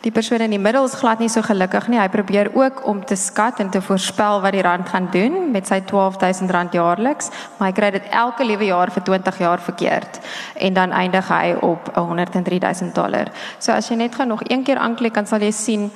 Die 0.00 0.12
persoon 0.12 0.40
in 0.44 0.54
die 0.54 0.60
middel 0.60 0.84
is 0.84 0.96
glad 0.96 1.20
nie 1.20 1.28
so 1.28 1.42
gelukkig 1.42 1.88
nie. 1.88 1.98
Hy 2.00 2.08
probeer 2.08 2.50
ook 2.54 2.84
om 2.88 3.02
te 3.04 3.16
skat 3.16 3.60
en 3.60 3.70
te 3.70 3.82
voorspel 3.84 4.40
wat 4.44 4.56
die 4.56 4.64
rand 4.64 4.88
gaan 4.88 5.08
doen 5.12 5.50
met 5.52 5.68
sy 5.68 5.80
12000 5.80 6.50
rand 6.50 6.72
jaarliks, 6.76 7.30
maar 7.58 7.70
hy 7.70 7.74
kry 7.76 7.90
dit 7.98 8.08
elke 8.10 8.44
liewe 8.44 8.70
jaar 8.70 8.92
vir 8.92 9.04
20 9.08 9.38
jaar 9.38 9.60
verkeerd 9.60 10.20
en 10.54 10.74
dan 10.74 10.92
eindig 10.92 11.28
hy 11.28 11.56
op 11.60 11.92
103000 11.94 12.94
dollar. 12.94 13.32
So 13.58 13.72
as 13.72 13.88
jy 13.88 13.96
net 14.00 14.14
gou 14.14 14.26
nog 14.26 14.42
een 14.48 14.64
keer 14.64 14.78
aanklik, 14.78 15.14
dan 15.14 15.26
sal 15.26 15.40
jy 15.40 15.52
sien 15.52 15.90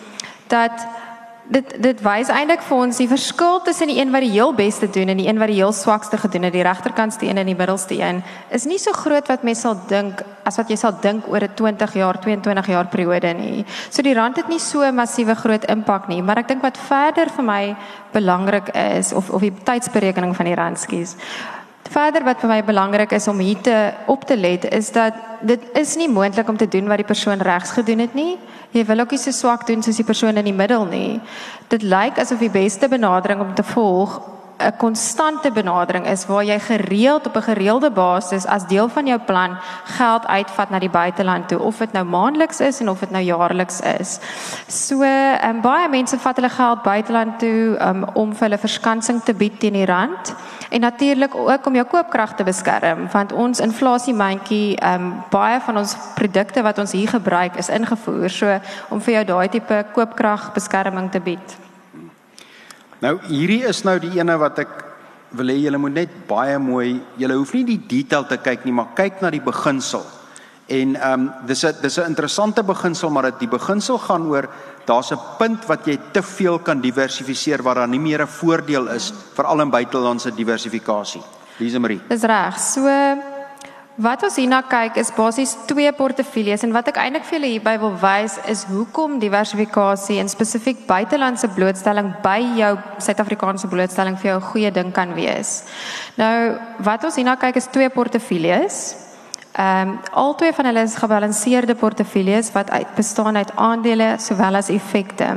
dat 0.48 0.86
dit 1.52 1.74
dit 1.82 1.98
wys 2.00 2.30
eintlik 2.32 2.62
vir 2.64 2.78
ons 2.86 2.98
die 3.00 3.08
verskil 3.08 3.58
tussen 3.66 3.90
die 3.92 3.98
een 3.98 4.12
wat 4.14 4.24
die 4.24 4.32
heel 4.32 4.54
beste 4.56 4.88
doen 4.88 5.12
en 5.12 5.18
die 5.20 5.26
een 5.28 5.38
wat 5.38 5.50
die 5.52 5.58
heel 5.58 5.72
swakste 5.76 6.16
gedoen 6.18 6.46
het. 6.48 6.54
Die 6.56 6.64
regterkantste 6.64 7.26
een 7.26 7.38
en 7.38 7.46
die 7.46 7.56
middelste 7.56 7.98
een 8.00 8.22
is 8.50 8.64
nie 8.64 8.78
so 8.78 8.92
groot 8.96 9.28
wat 9.28 9.44
mense 9.44 9.60
sal 9.66 9.76
dink 9.88 10.22
as 10.44 10.56
wat 10.60 10.70
jy 10.72 10.76
sal 10.76 10.94
dink 11.00 11.28
oor 11.28 11.44
'n 11.44 11.54
20 11.54 11.94
jaar, 11.94 12.20
22 12.20 12.66
jaar 12.66 12.86
periode 12.86 13.32
nie. 13.34 13.64
So 13.90 14.02
die 14.02 14.14
rand 14.14 14.36
het 14.36 14.48
nie 14.48 14.58
so 14.58 14.80
'n 14.80 14.94
massiewe 14.94 15.34
groot 15.34 15.64
impak 15.64 16.08
nie, 16.08 16.22
maar 16.22 16.38
ek 16.38 16.48
dink 16.48 16.62
wat 16.62 16.78
verder 16.78 17.28
vir 17.30 17.44
my 17.44 17.76
belangrik 18.12 18.68
is 18.74 19.12
of 19.12 19.30
of 19.30 19.40
die 19.40 19.52
tydsberekening 19.64 20.36
van 20.36 20.46
die 20.46 20.54
rand 20.54 20.78
skies. 20.78 21.16
Verder 21.90 22.24
wat 22.24 22.40
vir 22.40 22.48
my 22.48 22.60
belangrik 22.64 23.12
is 23.12 23.28
om 23.28 23.38
hier 23.38 23.60
te 23.60 23.92
op 24.06 24.24
te 24.24 24.36
let 24.36 24.64
is 24.72 24.90
dat 24.92 25.14
dit 25.40 25.60
is 25.74 25.96
nie 25.96 26.08
moontlik 26.08 26.48
om 26.48 26.56
te 26.56 26.68
doen 26.68 26.88
wat 26.88 27.02
die 27.02 27.06
persoon 27.06 27.42
regs 27.44 27.70
gedoen 27.76 27.98
het 27.98 28.14
nie. 28.14 28.38
Jy 28.72 28.84
wil 28.84 29.00
ook 29.00 29.10
nie 29.10 29.20
so 29.20 29.30
swak 29.30 29.66
doen 29.66 29.82
soos 29.82 30.00
die 30.00 30.06
persoon 30.06 30.36
in 30.36 30.48
die 30.48 30.56
middel 30.56 30.86
nie. 30.88 31.20
Dit 31.68 31.82
lyk 31.82 32.18
asof 32.18 32.40
die 32.40 32.50
beste 32.50 32.88
benadering 32.88 33.40
om 33.40 33.54
te 33.54 33.62
volg 33.62 34.20
'n 34.58 34.76
konstante 34.76 35.50
benadering 35.50 36.06
is 36.06 36.26
waar 36.26 36.44
jy 36.44 36.58
gereeld 36.60 37.26
op 37.26 37.36
'n 37.36 37.42
gereelde 37.42 37.90
basis 37.90 38.46
as 38.46 38.66
deel 38.66 38.88
van 38.88 39.06
jou 39.06 39.20
plan 39.20 39.56
geld 39.84 40.26
uitvat 40.26 40.70
na 40.70 40.78
die 40.78 40.90
buiteland 40.90 41.48
toe 41.48 41.58
of 41.58 41.76
dit 41.78 41.92
nou 41.92 42.04
maandeliks 42.04 42.60
is 42.60 42.80
en 42.80 42.88
of 42.88 42.98
dit 42.98 43.10
nou 43.10 43.22
jaarliks 43.22 43.80
is. 43.80 44.18
So, 44.66 45.02
ehm 45.02 45.56
um, 45.56 45.60
baie 45.60 45.88
mense 45.88 46.18
vat 46.18 46.36
hulle 46.36 46.48
geld 46.48 46.82
buiteland 46.82 47.38
toe 47.38 47.76
um, 47.80 48.04
om 48.12 48.34
vir 48.34 48.40
hulle 48.40 48.58
verskansing 48.58 49.22
te 49.22 49.34
bied 49.34 49.60
teen 49.60 49.72
die 49.72 49.86
rand 49.86 50.34
en 50.70 50.80
natuurlik 50.80 51.34
ook 51.34 51.66
om 51.66 51.74
jou 51.74 51.86
koopkrag 51.86 52.34
te 52.34 52.44
beskerm 52.44 53.08
want 53.12 53.32
ons 53.32 53.60
inflasiemandjie 53.60 54.76
ehm 54.76 54.94
um, 54.94 55.22
baie 55.30 55.60
van 55.60 55.76
ons 55.76 55.96
produkte 56.14 56.62
wat 56.62 56.78
ons 56.78 56.92
hier 56.92 57.08
gebruik 57.08 57.56
is 57.56 57.68
ingevoer. 57.68 58.30
So 58.30 58.60
om 58.88 59.00
vir 59.00 59.14
jou 59.14 59.24
daai 59.24 59.48
tipe 59.48 59.84
koopkragbeskerming 59.92 61.10
te 61.10 61.20
bied. 61.20 61.63
Nou 63.04 63.18
hierdie 63.28 63.66
is 63.68 63.82
nou 63.84 63.98
die 64.00 64.14
ene 64.16 64.36
wat 64.40 64.62
ek 64.62 64.70
wil 65.36 65.50
hê 65.52 65.58
julle 65.58 65.80
moet 65.82 65.96
net 65.98 66.12
baie 66.28 66.56
mooi, 66.62 67.02
julle 67.20 67.36
hoef 67.36 67.52
nie 67.56 67.66
die 67.74 67.80
detail 67.90 68.24
te 68.30 68.38
kyk 68.40 68.64
nie, 68.64 68.72
maar 68.72 68.94
kyk 68.96 69.20
na 69.20 69.32
die 69.34 69.42
beginsel. 69.44 70.04
En 70.72 70.94
ehm 70.96 71.26
um, 71.26 71.26
dis 71.46 71.64
'n 71.64 71.82
dis 71.82 71.98
'n 71.98 72.08
interessante 72.08 72.62
beginsel, 72.62 73.10
maar 73.10 73.28
dit 73.28 73.40
die 73.40 73.48
beginsel 73.58 73.98
gaan 73.98 74.26
oor 74.30 74.48
daar's 74.86 75.12
'n 75.12 75.20
punt 75.38 75.66
wat 75.66 75.86
jy 75.86 75.98
te 76.12 76.22
veel 76.22 76.58
kan 76.58 76.80
diversifiseer 76.80 77.62
waar 77.62 77.74
daar 77.74 77.88
nie 77.88 78.00
meer 78.00 78.22
'n 78.22 78.26
voordeel 78.26 78.88
is 78.88 79.12
veral 79.34 79.60
in 79.60 79.70
buitelandse 79.70 80.30
diversifikasie. 80.30 81.22
Lise 81.58 81.78
Marie. 81.78 82.00
Dis 82.08 82.22
reg. 82.22 82.58
So 82.58 83.33
Wat 83.94 84.24
ons 84.26 84.34
hierna 84.40 84.58
kyk 84.66 84.96
is 84.98 85.12
basies 85.14 85.52
twee 85.70 85.90
portefeuilles 85.94 86.64
en 86.66 86.72
wat 86.74 86.88
ek 86.90 86.96
eintlik 86.98 87.28
vir 87.28 87.36
julle 87.36 87.50
hierby 87.52 87.74
wil 87.78 87.92
wys 88.02 88.40
is 88.50 88.64
hoekom 88.66 89.20
diversifikasie 89.22 90.16
en 90.18 90.30
spesifiek 90.32 90.80
buitelandse 90.88 91.46
blootstelling 91.54 92.08
by 92.24 92.40
jou 92.58 92.72
Suid-Afrikaanse 93.06 93.70
blootstelling 93.70 94.18
vir 94.18 94.32
jou 94.32 94.40
'n 94.40 94.48
goeie 94.50 94.72
ding 94.74 94.90
kan 94.90 95.14
wees. 95.14 95.62
Nou, 96.18 96.58
wat 96.82 97.04
ons 97.04 97.14
hierna 97.14 97.36
kyk 97.36 97.56
is 97.56 97.70
twee 97.70 97.88
portefeuilles. 97.88 98.96
Ehm 99.54 99.88
um, 99.88 100.00
albei 100.10 100.52
van 100.52 100.66
hulle 100.66 100.82
is 100.82 100.98
gebalanseerde 100.98 101.74
portefeuilles 101.74 102.50
wat 102.52 102.70
uit 102.70 102.94
bestaan 102.96 103.36
uit 103.36 103.52
aandele 103.54 104.16
sowel 104.18 104.56
as 104.56 104.70
effekte. 104.70 105.28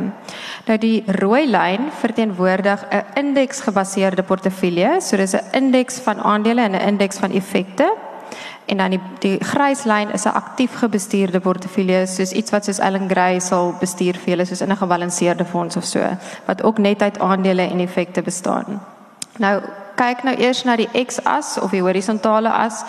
Nou 0.66 0.78
die 0.78 1.04
rooi 1.06 1.46
lyn 1.46 1.92
verteenwoordig 1.92 2.90
'n 2.90 3.06
indeksgebaseerde 3.14 4.24
portefeulje, 4.24 5.02
so 5.02 5.16
dis 5.18 5.36
'n 5.36 5.46
indeks 5.52 6.00
van 6.00 6.18
aandele 6.24 6.62
en 6.62 6.72
'n 6.72 6.88
indeks 6.88 7.20
van 7.20 7.32
effekte. 7.32 8.07
En 8.68 8.78
dan 8.78 8.90
die 8.90 9.02
die 9.20 9.38
grys 9.44 9.84
lyn 9.84 10.12
is 10.12 10.26
'n 10.26 10.36
aktief 10.36 10.76
gebestuurde 10.80 11.40
portefeulje, 11.40 12.06
soos 12.08 12.32
iets 12.32 12.52
wat 12.52 12.66
soos 12.66 12.80
Ellen 12.80 13.10
Gray 13.10 13.40
sal 13.40 13.76
bestuur 13.80 14.16
vir 14.18 14.36
julle 14.36 14.46
soos 14.46 14.62
in 14.62 14.72
'n 14.72 14.78
gebalanseerde 14.78 15.46
fonds 15.46 15.78
of 15.78 15.84
so, 15.84 16.00
wat 16.46 16.64
ook 16.64 16.78
net 16.78 17.02
uit 17.02 17.20
aandele 17.20 17.62
en 17.62 17.80
effekte 17.80 18.22
bestaan. 18.22 18.82
Nou 19.38 19.62
kyk 19.98 20.24
nou 20.24 20.36
eers 20.38 20.64
na 20.64 20.76
die 20.76 20.90
X-as 21.06 21.56
of 21.62 21.72
die 21.72 21.82
horisontale 21.82 22.50
as 22.50 22.84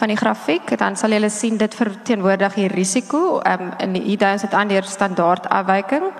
van 0.00 0.08
die 0.08 0.16
grafiek, 0.16 0.78
dan 0.80 0.96
sal 0.96 1.10
julle 1.10 1.30
sien 1.30 1.56
dit 1.60 1.74
verteenwoordig 1.74 2.54
die 2.54 2.68
risiko, 2.68 3.40
um, 3.46 3.72
in 3.78 3.92
die 3.92 4.02
hier 4.02 4.38
sit 4.38 4.54
aan 4.54 4.68
die 4.68 4.82
standaard 4.82 5.48
afwyking 5.48 6.10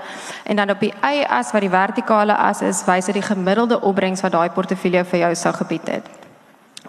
en 0.45 0.57
dan 0.57 0.71
op 0.71 0.81
die 0.81 0.93
Y-as 0.93 1.53
wat 1.53 1.61
die 1.61 1.71
vertikale 1.71 2.37
as 2.37 2.63
is, 2.63 2.85
wys 2.87 3.07
dit 3.07 3.15
die 3.15 3.29
gemiddelde 3.35 3.81
opbrengs 3.81 4.23
wat 4.23 4.33
daai 4.33 4.51
portefeulje 4.51 5.05
vir 5.05 5.19
jou 5.19 5.35
sou 5.35 5.53
gebied 5.53 5.89
het. 5.89 6.20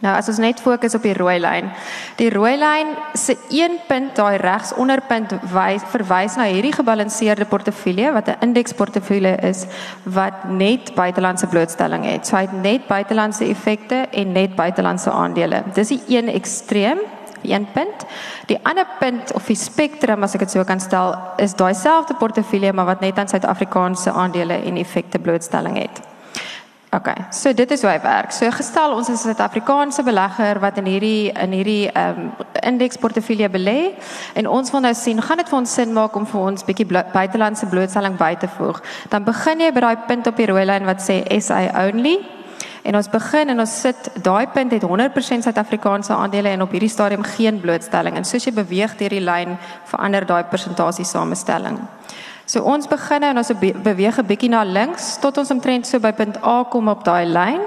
Nou 0.01 0.15
as 0.17 0.29
ons 0.31 0.39
net 0.41 0.61
fokus 0.61 0.95
op 0.97 1.03
die 1.05 1.13
rooi 1.13 1.37
lyn. 1.41 1.69
Die 2.17 2.31
rooi 2.33 2.55
lyn 2.57 2.95
se 3.13 3.35
een 3.53 3.77
punt 3.87 4.15
daai 4.17 4.39
regs 4.41 4.73
onderpunt 4.81 5.35
wys 5.53 5.85
verwys 5.93 6.37
na 6.39 6.47
hierdie 6.49 6.73
gebalanseerde 6.73 7.45
portefeulje 7.45 8.11
wat 8.11 8.27
'n 8.27 8.41
indeksportefeulje 8.47 9.35
is 9.45 9.65
wat 10.03 10.43
net 10.49 10.93
buitelandse 10.95 11.47
blootstelling 11.47 12.05
het. 12.05 12.27
So 12.27 12.35
hy 12.35 12.41
het 12.41 12.61
net 12.61 12.87
buitelandse 12.87 13.45
effekte 13.45 14.07
en 14.11 14.31
net 14.31 14.55
buitelandse 14.55 15.11
aandele. 15.11 15.63
Dis 15.73 15.87
die 15.87 16.01
een 16.07 16.27
ekstreem 16.27 16.97
een 17.43 17.67
punt. 17.73 18.05
Die 18.45 18.59
ander 18.63 18.85
punt 18.99 19.33
of 19.33 19.45
die 19.45 19.55
spektrum 19.55 20.23
as 20.23 20.33
ek 20.33 20.39
dit 20.39 20.51
so 20.51 20.63
kan 20.63 20.79
stel 20.79 21.15
is 21.37 21.55
daai 21.55 21.73
selfde 21.73 22.13
portefeulje 22.13 22.73
maar 22.73 22.85
wat 22.85 23.01
net 23.01 23.17
aan 23.17 23.27
Suid-Afrikaanse 23.27 24.11
aandele 24.11 24.53
en 24.53 24.77
effekte 24.77 25.19
blootstelling 25.19 25.77
het. 25.77 26.10
OK. 26.91 27.07
So 27.31 27.53
dit 27.53 27.71
is 27.71 27.81
hoe 27.81 27.89
hy 27.89 27.99
werk. 28.03 28.33
So 28.35 28.49
gestel 28.51 28.91
ons 28.91 29.09
is 29.09 29.23
'n 29.23 29.31
Suid-Afrikaanse 29.31 30.03
belegger 30.03 30.59
wat 30.59 30.77
in 30.77 30.85
hierdie 30.85 31.31
in 31.31 31.51
hierdie 31.51 31.91
ehm 31.91 32.19
um, 32.19 32.31
indeksportefeulje 32.61 33.49
belê 33.49 33.93
en 34.33 34.47
ons 34.47 34.71
wil 34.71 34.81
nou 34.81 34.93
sien 34.93 35.21
gaan 35.21 35.37
dit 35.37 35.49
vir 35.49 35.59
ons 35.59 35.73
sin 35.73 35.93
maak 35.93 36.15
om 36.15 36.25
vir 36.25 36.41
ons 36.41 36.63
bietjie 36.63 36.85
buitelandse 37.13 37.65
blootstelling 37.65 38.17
by 38.17 38.35
te 38.35 38.47
voeg. 38.57 38.81
Dan 39.09 39.23
begin 39.23 39.59
jy 39.59 39.71
by 39.71 39.79
daai 39.79 39.97
punt 40.07 40.27
op 40.27 40.35
die 40.35 40.45
rooi 40.45 40.65
lyn 40.65 40.85
wat 40.85 41.01
sê 41.01 41.23
SA 41.39 41.87
only. 41.87 42.19
En 42.83 42.95
ons 42.95 43.09
begin 43.09 43.49
en 43.49 43.59
ons 43.59 43.81
sit 43.81 44.09
daai 44.23 44.47
punt 44.47 44.71
het 44.71 44.83
100% 44.83 45.43
Suid-Afrikaanse 45.43 46.13
aandele 46.13 46.49
en 46.49 46.61
op 46.61 46.71
hierdie 46.71 46.89
stadium 46.89 47.23
geen 47.23 47.59
blootstelling. 47.61 48.15
En 48.15 48.25
soos 48.25 48.45
jy 48.45 48.51
beweeg 48.51 48.97
deur 48.97 49.09
die 49.09 49.23
lyn 49.23 49.57
verander 49.85 50.25
daai 50.25 50.43
persentasie 50.43 51.05
samestelling. 51.05 51.79
So 52.45 52.61
ons 52.61 52.87
begin 52.87 53.23
en 53.23 53.37
ons 53.37 53.51
beweeg 53.83 54.17
'n 54.17 54.25
bietjie 54.25 54.49
na 54.49 54.63
links 54.63 55.17
tot 55.19 55.37
ons 55.37 55.51
omtrent 55.51 55.87
so 55.87 55.99
by 55.99 56.11
punt 56.11 56.43
A 56.43 56.63
kom 56.63 56.87
op 56.87 57.03
daai 57.03 57.25
lyn. 57.25 57.61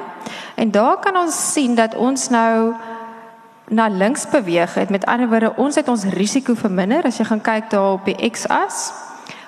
En 0.54 0.70
daar 0.70 0.96
kan 0.98 1.16
ons 1.16 1.52
sien 1.52 1.74
dat 1.74 1.94
ons 1.94 2.28
nou 2.28 2.74
na 3.68 3.88
links 3.88 4.28
beweeg 4.28 4.74
het. 4.74 4.90
Met 4.90 5.06
ander 5.06 5.28
woorde, 5.28 5.56
ons 5.56 5.74
het 5.74 5.88
ons 5.88 6.04
risiko 6.04 6.54
verminder 6.54 7.04
as 7.04 7.18
jy 7.18 7.24
gaan 7.24 7.40
kyk 7.40 7.70
daar 7.70 7.92
op 7.92 8.04
die 8.04 8.30
X-as. 8.30 8.92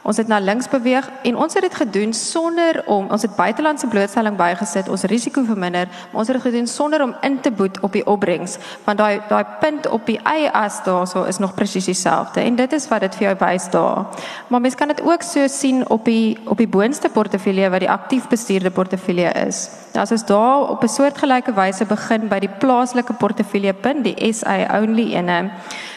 Ons 0.07 0.21
het 0.21 0.29
na 0.31 0.39
links 0.39 0.69
beweeg 0.71 1.07
en 1.27 1.37
ons 1.37 1.55
het 1.55 1.65
dit 1.67 1.75
gedoen 1.75 2.13
sonder 2.15 2.79
om 2.87 3.09
ons 3.11 3.23
het 3.27 3.33
buitelandse 3.35 3.89
blootstelling 3.91 4.37
bygesit, 4.39 4.87
ons 4.89 5.03
risiko 5.11 5.43
verminder, 5.49 5.89
maar 6.13 6.23
ons 6.23 6.31
het 6.31 6.37
dit 6.39 6.45
gedoen 6.45 6.69
sonder 6.71 7.03
om 7.03 7.15
in 7.27 7.41
te 7.43 7.51
boet 7.51 7.81
op 7.83 7.97
die 7.97 8.05
opbrengs, 8.07 8.55
want 8.85 9.03
daai 9.03 9.19
daai 9.27 9.43
punt 9.61 9.89
op 9.91 10.07
die 10.07 10.21
y-as 10.23 10.79
daarso 10.87 11.25
is 11.27 11.43
nog 11.43 11.57
presies 11.59 11.91
dieselfde 11.91 12.41
en 12.41 12.55
dit 12.57 12.77
is 12.79 12.87
wat 12.93 13.03
dit 13.03 13.19
vir 13.19 13.29
jou 13.29 13.35
wys 13.43 13.67
daar. 13.75 14.07
Maar 14.47 14.61
mens 14.61 14.79
kan 14.79 14.95
dit 14.95 15.03
ook 15.03 15.27
so 15.27 15.49
sien 15.51 15.83
op 15.91 16.05
die 16.07 16.39
op 16.47 16.63
die 16.63 16.71
boonste 16.71 17.11
portefeulje 17.11 17.71
wat 17.71 17.83
die 17.83 17.91
aktief 17.91 18.31
bestuurde 18.31 18.71
portefeulje 18.71 19.33
is. 19.43 19.67
As 19.97 20.13
ons 20.13 20.25
daar 20.27 20.69
op 20.71 20.83
'n 20.83 20.89
soortgelyke 20.89 21.53
wyse 21.55 21.85
begin 21.85 22.29
by 22.29 22.39
die 22.39 22.55
plaaslike 22.59 23.13
portefeulje 23.13 23.73
punt, 23.73 24.05
die 24.05 24.33
SA 24.33 24.81
only 24.81 25.15
ene 25.15 25.51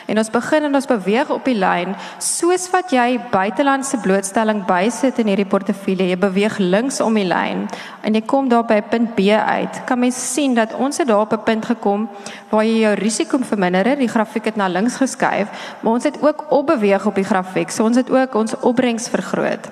En 0.09 0.17
ons 0.17 0.29
begin 0.33 0.65
en 0.65 0.73
ons 0.75 0.87
beweeg 0.89 1.29
op 1.29 1.45
die 1.45 1.57
lyn 1.57 1.91
soos 2.23 2.65
wat 2.73 2.89
jy 2.93 3.19
buitelandse 3.29 3.99
blootstelling 4.01 4.63
bysit 4.65 5.19
in 5.21 5.29
hierdie 5.29 5.45
portefeulje. 5.49 6.07
Jy 6.09 6.17
beweeg 6.17 6.57
links 6.57 6.97
om 7.05 7.19
die 7.19 7.27
lyn 7.29 7.67
en 8.07 8.17
jy 8.17 8.23
kom 8.25 8.49
daar 8.49 8.65
by 8.65 8.79
punt 8.89 9.13
B 9.17 9.29
uit. 9.37 9.81
Kan 9.85 10.01
mens 10.01 10.17
sien 10.33 10.57
dat 10.57 10.73
ons 10.81 10.97
het 10.97 11.07
daar 11.11 11.27
op 11.27 11.33
'n 11.33 11.43
punt 11.45 11.65
gekom 11.65 12.09
waar 12.49 12.65
jy 12.65 12.79
jou 12.81 12.93
risiko 12.95 13.37
verminder 13.37 13.85
het. 13.85 13.99
Die 13.99 14.09
grafiek 14.09 14.45
het 14.45 14.55
na 14.55 14.67
links 14.67 14.97
geskuif, 14.97 15.47
maar 15.81 15.93
ons 15.93 16.03
het 16.03 16.17
ook 16.21 16.45
opbeweeg 16.49 17.05
op 17.05 17.15
die 17.15 17.29
grafiek. 17.29 17.69
So 17.69 17.83
ons 17.83 17.95
het 17.95 18.09
ook 18.09 18.33
ons 18.35 18.59
opbrengs 18.59 19.09
vergroot. 19.09 19.69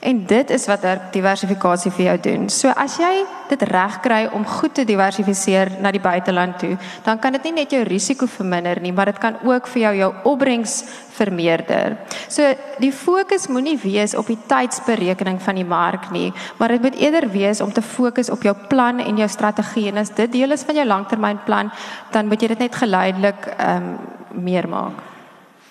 En 0.00 0.24
dit 0.26 0.50
is 0.50 0.66
wat 0.66 0.84
diversifikasie 1.12 1.90
vir 1.90 2.04
jou 2.04 2.16
doen. 2.28 2.48
So 2.50 2.72
as 2.76 2.98
jy 3.00 3.24
dit 3.48 3.62
reg 3.70 4.00
kry 4.02 4.26
om 4.34 4.44
goed 4.46 4.74
te 4.74 4.84
diversifiseer 4.86 5.76
na 5.82 5.92
die 5.94 6.02
buiteland 6.02 6.58
toe, 6.58 6.74
dan 7.06 7.20
kan 7.22 7.36
dit 7.36 7.48
nie 7.48 7.52
net 7.62 7.74
jou 7.74 7.82
risiko 7.86 8.26
verminder 8.30 8.80
nie, 8.82 8.92
maar 8.92 9.10
dit 9.12 9.18
kan 9.22 9.38
ook 9.46 9.68
vir 9.72 9.82
jou 9.82 9.92
jou 10.00 10.10
opbrengs 10.32 10.76
vermeerder. 11.16 11.96
So 12.28 12.48
die 12.82 12.92
fokus 12.92 13.48
moenie 13.48 13.76
wees 13.80 14.16
op 14.18 14.28
die 14.30 14.38
tydsberekening 14.50 15.40
van 15.42 15.60
die 15.60 15.66
mark 15.66 16.10
nie, 16.14 16.32
maar 16.58 16.74
dit 16.74 16.82
moet 16.82 16.98
eerder 17.00 17.28
wees 17.32 17.62
om 17.64 17.72
te 17.72 17.82
fokus 17.82 18.30
op 18.30 18.42
jou 18.46 18.54
plan 18.70 19.00
en 19.00 19.22
jou 19.22 19.28
strategie 19.30 19.88
en 19.92 20.02
as 20.02 20.12
dit 20.14 20.32
deel 20.32 20.56
is 20.56 20.66
van 20.66 20.80
jou 20.80 20.86
langtermynplan, 20.86 21.72
dan 22.12 22.28
moet 22.28 22.42
jy 22.42 22.54
dit 22.54 22.66
net 22.66 22.82
geleidelik 22.82 23.52
ehm 23.56 23.92
um, 23.92 23.96
meer 24.36 24.66
maak. 24.68 24.98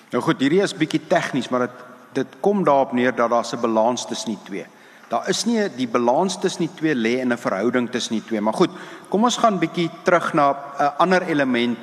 Nou 0.09 0.23
goed, 0.23 0.39
hierdie 0.41 0.63
is 0.63 0.73
bietjie 0.73 1.03
tegnies, 1.05 1.51
maar 1.53 1.67
dit 1.67 1.83
dit 2.15 2.27
kom 2.39 2.63
daarop 2.63 2.93
neer 2.93 3.15
dat 3.15 3.29
daar 3.29 3.45
'n 3.45 3.61
balans 3.61 4.05
tussen 4.05 4.29
die 4.29 4.43
twee. 4.43 4.65
Daar 5.09 5.29
is 5.29 5.45
nie 5.45 5.69
die 5.75 5.87
balans 5.87 6.39
tussen 6.39 6.65
die 6.65 6.75
twee 6.75 6.95
lê 6.95 7.21
in 7.21 7.31
'n 7.31 7.37
verhouding 7.37 7.91
tussen 7.91 8.15
die 8.15 8.25
twee, 8.25 8.41
maar 8.41 8.53
goed, 8.53 8.69
kom 9.09 9.23
ons 9.23 9.37
gaan 9.37 9.59
bietjie 9.59 9.89
terug 10.03 10.33
na 10.33 10.55
'n 10.79 10.91
ander 10.97 11.21
element 11.21 11.77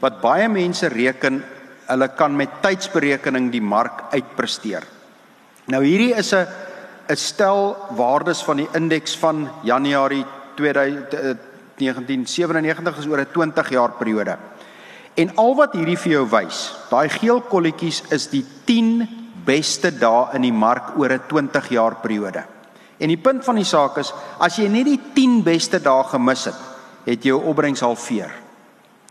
wat 0.00 0.20
baie 0.20 0.48
mense 0.48 0.88
reken, 0.88 1.44
hulle 1.86 2.08
kan 2.08 2.36
met 2.36 2.48
tydsberekening 2.60 3.50
die 3.50 3.62
mark 3.62 4.02
uitpresteer. 4.10 4.82
Nou 5.66 5.84
hierdie 5.84 6.14
is 6.14 6.34
'n 6.34 6.46
'n 7.08 7.16
stel 7.16 7.76
waardes 7.90 8.42
van 8.42 8.56
die 8.56 8.68
indeks 8.74 9.16
van 9.16 9.48
Januarie 9.62 10.24
1997 10.56 12.98
is 12.98 13.06
oor 13.06 13.20
'n 13.20 13.26
20 13.32 13.70
jaar 13.70 13.90
periode. 13.90 14.36
En 15.14 15.36
al 15.36 15.54
wat 15.54 15.72
hierdie 15.72 15.98
vir 15.98 16.12
jou 16.12 16.28
wys, 16.28 16.74
daai 16.90 17.08
geel 17.08 17.40
kolletjies 17.40 18.02
is 18.10 18.28
die 18.28 18.44
10 18.64 19.25
beste 19.46 19.90
dae 19.90 20.34
in 20.34 20.42
die 20.42 20.52
mark 20.52 20.98
oor 20.98 21.12
'n 21.12 21.22
20 21.28 21.68
jaar 21.68 21.96
periode. 22.02 22.44
En 22.98 23.08
die 23.08 23.20
punt 23.20 23.44
van 23.44 23.56
die 23.56 23.64
saak 23.64 23.98
is, 23.98 24.12
as 24.40 24.56
jy 24.56 24.68
net 24.68 24.84
die 24.84 25.00
10 25.14 25.42
beste 25.42 25.78
dae 25.82 26.04
gemis 26.04 26.44
het, 26.44 26.60
het 27.04 27.22
jy 27.22 27.28
jou 27.28 27.42
opbrengs 27.44 27.80
halveer. 27.80 28.32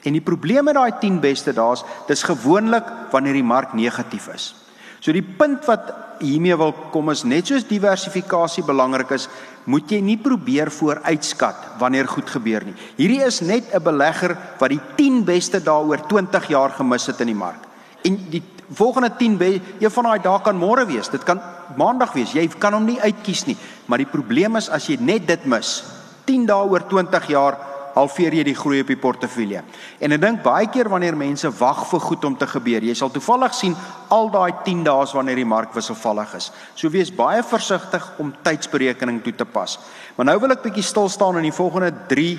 En 0.04 0.14
die 0.14 0.22
probleem 0.22 0.66
met 0.66 0.76
daai 0.76 0.92
10 1.02 1.20
beste 1.20 1.54
dae 1.54 1.74
is, 1.74 1.84
dis 2.08 2.24
gewoonlik 2.24 3.12
wanneer 3.12 3.34
die 3.34 3.44
mark 3.44 3.74
negatief 3.74 4.28
is. 4.34 4.54
So 5.00 5.14
die 5.14 5.22
punt 5.22 5.66
wat 5.66 5.94
hiermee 6.20 6.56
wil 6.58 6.74
kom 6.94 7.12
is 7.12 7.24
net 7.28 7.50
soos 7.50 7.68
diversifikasie 7.68 8.64
belangrik 8.66 9.12
is, 9.12 9.28
moet 9.70 9.90
jy 9.92 10.00
nie 10.02 10.18
probeer 10.22 10.72
vooruitskat 10.72 11.78
wanneer 11.82 12.08
goed 12.10 12.30
gebeur 12.30 12.66
nie. 12.66 12.76
Hierdie 12.98 13.22
is 13.26 13.42
net 13.42 13.74
'n 13.74 13.84
belegger 13.84 14.38
wat 14.60 14.70
die 14.70 14.82
10 14.98 15.24
beste 15.26 15.60
daaroor 15.60 16.08
20 16.08 16.48
jaar 16.48 16.70
gemis 16.70 17.06
het 17.08 17.22
in 17.22 17.28
die 17.28 17.36
mark. 17.36 17.62
En 18.04 18.18
die 18.30 18.42
volgende 18.74 19.12
10 19.18 19.38
be, 19.38 19.62
een 19.80 19.92
van 19.92 20.04
daai 20.10 20.20
dae 20.24 20.42
kan 20.42 20.58
môre 20.58 20.86
wees. 20.86 21.10
Dit 21.10 21.24
kan 21.24 21.42
maandag 21.78 22.14
wees. 22.14 22.34
Jy 22.34 22.48
kan 22.60 22.74
hom 22.74 22.86
nie 22.86 23.00
uitkies 23.02 23.46
nie. 23.46 23.58
Maar 23.86 24.04
die 24.04 24.10
probleem 24.10 24.56
is 24.56 24.70
as 24.70 24.88
jy 24.90 24.98
net 25.00 25.28
dit 25.28 25.46
mis, 25.46 25.84
10 26.26 26.48
dae 26.50 26.68
oor 26.70 26.86
20 26.90 27.30
jaar 27.30 27.60
halveer 27.96 28.36
jy 28.36 28.44
die 28.50 28.58
groei 28.58 28.82
op 28.84 28.90
die 28.92 29.00
portefeulje. 29.00 29.62
En 30.04 30.16
ek 30.16 30.22
dink 30.22 30.42
baie 30.44 30.68
keer 30.72 30.90
wanneer 30.92 31.16
mense 31.16 31.48
wag 31.62 31.86
vir 31.88 32.02
goed 32.04 32.26
om 32.28 32.36
te 32.36 32.48
gebeur, 32.50 32.84
jy 32.84 32.96
sal 32.98 33.12
toevallig 33.14 33.56
sien 33.56 33.76
al 34.12 34.28
daai 34.34 34.52
10 34.66 34.84
dae 34.88 35.06
wanneer 35.16 35.40
die 35.40 35.48
mark 35.48 35.72
wisselvallig 35.76 36.34
is. 36.36 36.50
So 36.76 36.92
wees 36.92 37.14
baie 37.16 37.44
versigtig 37.44 38.04
om 38.20 38.34
tydsberekening 38.44 39.22
toe 39.24 39.34
te 39.40 39.48
pas. 39.48 39.78
Maar 40.18 40.32
nou 40.34 40.38
wil 40.44 40.56
ek 40.58 40.66
bietjie 40.68 40.84
stil 40.84 41.08
staan 41.10 41.40
in 41.40 41.48
die 41.48 41.56
volgende 41.56 41.94
3 42.12 42.36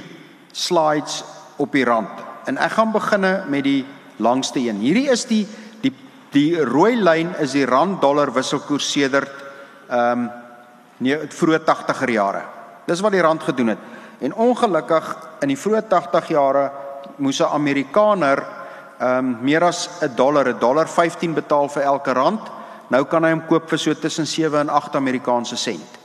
slides 0.52 1.22
op 1.62 1.72
die 1.72 1.86
rand. 1.88 2.12
En 2.46 2.60
ek 2.60 2.76
gaan 2.76 2.92
beginne 2.92 3.32
met 3.48 3.64
die 3.64 3.84
langste 4.22 4.60
een. 4.60 4.80
Hierdie 4.80 5.08
is 5.12 5.24
die 5.28 5.44
die 6.36 6.56
rooi 6.60 6.96
lyn 7.00 7.32
is 7.40 7.54
die 7.56 7.66
rand 7.68 8.00
dollar 8.02 8.32
wisselkoers 8.34 8.90
sedert 8.92 9.44
ehm 9.88 10.26
um, 10.26 10.28
nee 11.04 11.16
vroeë 11.28 11.58
80er 11.60 12.10
jare. 12.10 12.42
Dis 12.88 13.02
wat 13.04 13.12
die 13.12 13.20
rand 13.20 13.42
gedoen 13.44 13.74
het. 13.74 13.80
En 14.24 14.32
ongelukkig 14.32 15.10
in 15.44 15.50
die 15.52 15.58
vroeë 15.60 15.82
80 15.90 16.30
jare 16.32 16.70
moes 17.16 17.40
'n 17.40 17.52
Amerikaner 17.52 18.42
ehm 18.98 19.18
um, 19.18 19.36
meer 19.40 19.64
as 19.64 19.88
'n 20.02 20.14
dollar, 20.16 20.48
'n 20.48 20.58
dollar 20.58 20.88
15 20.88 21.34
betaal 21.34 21.68
vir 21.68 21.82
elke 21.82 22.12
rand. 22.12 22.40
Nou 22.88 23.04
kan 23.04 23.24
hy 23.24 23.30
hom 23.30 23.46
koop 23.46 23.68
vir 23.68 23.78
so 23.78 23.94
tussen 23.94 24.26
7 24.26 24.60
en 24.60 24.68
8 24.68 24.96
Amerikaanse 24.96 25.56
sent. 25.56 25.98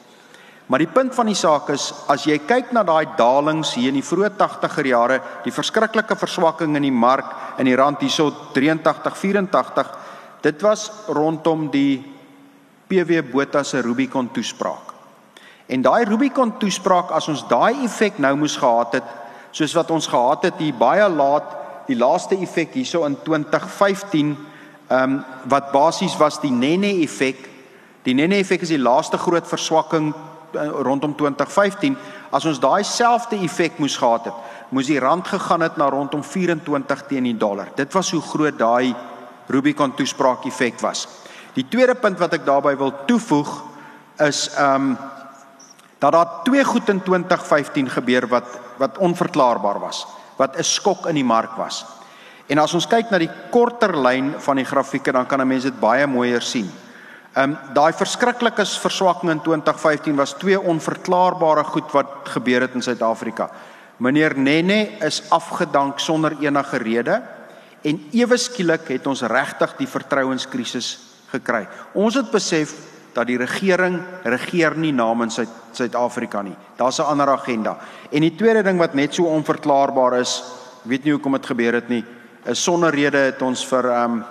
Maar 0.66 0.80
die 0.80 0.94
punt 0.94 1.16
van 1.16 1.26
die 1.26 1.36
saak 1.36 1.70
is 1.70 1.94
as 2.08 2.24
jy 2.24 2.38
kyk 2.48 2.72
na 2.72 2.84
daai 2.84 3.06
dalings 3.18 3.74
hier 3.74 3.88
in 3.88 4.00
die 4.00 4.06
vroeë 4.08 4.30
80er 4.38 4.88
jare, 4.88 5.22
die 5.44 5.52
verskriklike 5.52 6.16
verswakking 6.16 6.76
in 6.76 6.82
die 6.82 6.92
mark 6.92 7.26
in 7.58 7.66
die 7.66 7.76
rand 7.76 8.00
hierso 8.00 8.32
83 8.54 9.18
84, 9.18 9.90
dit 10.42 10.62
was 10.62 10.92
rondom 11.08 11.70
die 11.72 12.02
PW 12.88 13.22
Botha 13.32 13.64
se 13.64 13.82
Rubicon 13.82 14.32
toespraak. 14.32 14.94
En 15.72 15.82
daai 15.82 16.04
Rubicon 16.06 16.58
toespraak 16.60 17.12
as 17.16 17.28
ons 17.32 17.46
daai 17.48 17.86
effek 17.86 18.20
nou 18.20 18.36
moes 18.36 18.58
gehad 18.60 19.00
het, 19.00 19.12
soos 19.52 19.74
wat 19.78 19.92
ons 19.92 20.08
gehad 20.08 20.44
het 20.50 20.60
hier 20.60 20.76
baie 20.76 21.08
laat, 21.10 21.56
die 21.88 21.98
laaste 21.98 22.36
effek 22.40 22.74
hierso 22.76 23.06
in 23.06 23.18
2015, 23.24 24.36
ehm 24.92 25.04
um, 25.04 25.22
wat 25.48 25.72
basies 25.72 26.18
was 26.20 26.42
die 26.42 26.52
Nene 26.52 26.92
effek. 27.04 27.48
Die 28.04 28.14
Nene 28.14 28.42
effek 28.44 28.62
is 28.62 28.74
die 28.74 28.82
laaste 28.82 29.18
groot 29.18 29.48
verswakking 29.48 30.12
Eh, 30.52 30.68
rondom 30.68 31.16
2015 31.16 31.96
as 32.36 32.46
ons 32.46 32.58
daai 32.60 32.84
selfde 32.84 33.38
effek 33.40 33.78
moes 33.80 33.94
gehad 33.96 34.26
het 34.28 34.72
moes 34.76 34.90
die 34.92 35.00
rand 35.00 35.24
gegaan 35.28 35.64
het 35.64 35.78
na 35.80 35.88
rondom 35.88 36.24
24 36.28 37.06
teen 37.08 37.24
die 37.30 37.38
dollar 37.40 37.70
dit 37.76 37.94
was 37.96 38.10
hoe 38.12 38.20
groot 38.20 38.58
daai 38.60 38.92
Rubicon 39.48 39.96
toespraak 39.96 40.46
effek 40.46 40.80
was. 40.80 41.08
Die 41.54 41.68
tweede 41.68 41.96
punt 41.96 42.20
wat 42.20 42.34
ek 42.34 42.46
daarbey 42.46 42.78
wil 42.78 42.94
toevoeg 43.06 43.50
is 44.28 44.50
ehm 44.56 44.92
um, 44.92 44.98
dat 46.02 46.16
daar 46.16 46.30
twee 46.44 46.64
goed 46.66 46.90
in 46.90 47.04
2015 47.04 47.90
gebeur 47.90 48.26
wat 48.28 48.48
wat 48.78 48.98
onverklaarbaar 48.98 49.80
was 49.80 50.08
wat 50.38 50.58
'n 50.58 50.64
skok 50.64 51.06
in 51.06 51.16
die 51.16 51.26
mark 51.26 51.56
was. 51.56 51.86
En 52.48 52.58
as 52.58 52.74
ons 52.74 52.88
kyk 52.88 53.12
na 53.12 53.18
die 53.18 53.32
korter 53.52 53.98
lyn 53.98 54.34
van 54.38 54.56
die 54.56 54.66
grafieke 54.66 55.12
dan 55.12 55.26
kan 55.26 55.42
'n 55.42 55.48
mens 55.48 55.64
dit 55.64 55.80
baie 55.80 56.08
mooier 56.08 56.42
sien. 56.42 56.72
Ehm 57.34 57.52
um, 57.52 57.58
daai 57.74 57.94
verskriklike 57.94 58.66
verswakking 58.66 59.32
in 59.32 59.42
2015 59.42 60.16
was 60.16 60.34
twee 60.34 60.60
onverklaarbare 60.60 61.64
goed 61.64 61.92
wat 61.92 62.08
gebeur 62.24 62.62
het 62.62 62.74
in 62.74 62.82
Suid-Afrika. 62.82 63.50
Meneer 63.98 64.38
Nene 64.38 64.98
is 65.00 65.24
afgedank 65.30 66.00
sonder 66.00 66.36
enige 66.40 66.78
rede 66.78 67.22
en 67.82 68.00
ewe 68.12 68.38
skielik 68.38 68.88
het 68.88 69.08
ons 69.08 69.22
regtig 69.22 69.76
die 69.78 69.90
vertrouenskrisis 69.90 71.00
gekry. 71.32 71.68
Ons 71.94 72.16
het 72.16 72.32
besef 72.32 72.74
dat 73.16 73.28
die 73.28 73.40
regering 73.40 74.00
regeer 74.24 74.78
nie 74.80 74.94
namens 74.96 75.40
Suid-Afrika 75.72 76.42
nie. 76.42 76.56
Daar's 76.78 77.00
'n 77.00 77.10
ander 77.12 77.30
agenda. 77.30 77.78
En 78.12 78.22
die 78.22 78.36
tweede 78.36 78.64
ding 78.64 78.78
wat 78.78 78.94
net 78.94 79.14
so 79.14 79.24
onverklaarbaar 79.24 80.20
is, 80.20 80.44
weet 80.84 81.04
nie 81.04 81.14
hoekom 81.14 81.32
dit 81.32 81.46
gebeur 81.46 81.74
het 81.74 81.90
nie, 81.90 82.06
is 82.46 82.64
sonder 82.64 82.92
rede 82.92 83.18
het 83.18 83.42
ons 83.42 83.66
vir 83.66 83.86
ehm 83.86 84.12
um, 84.12 84.24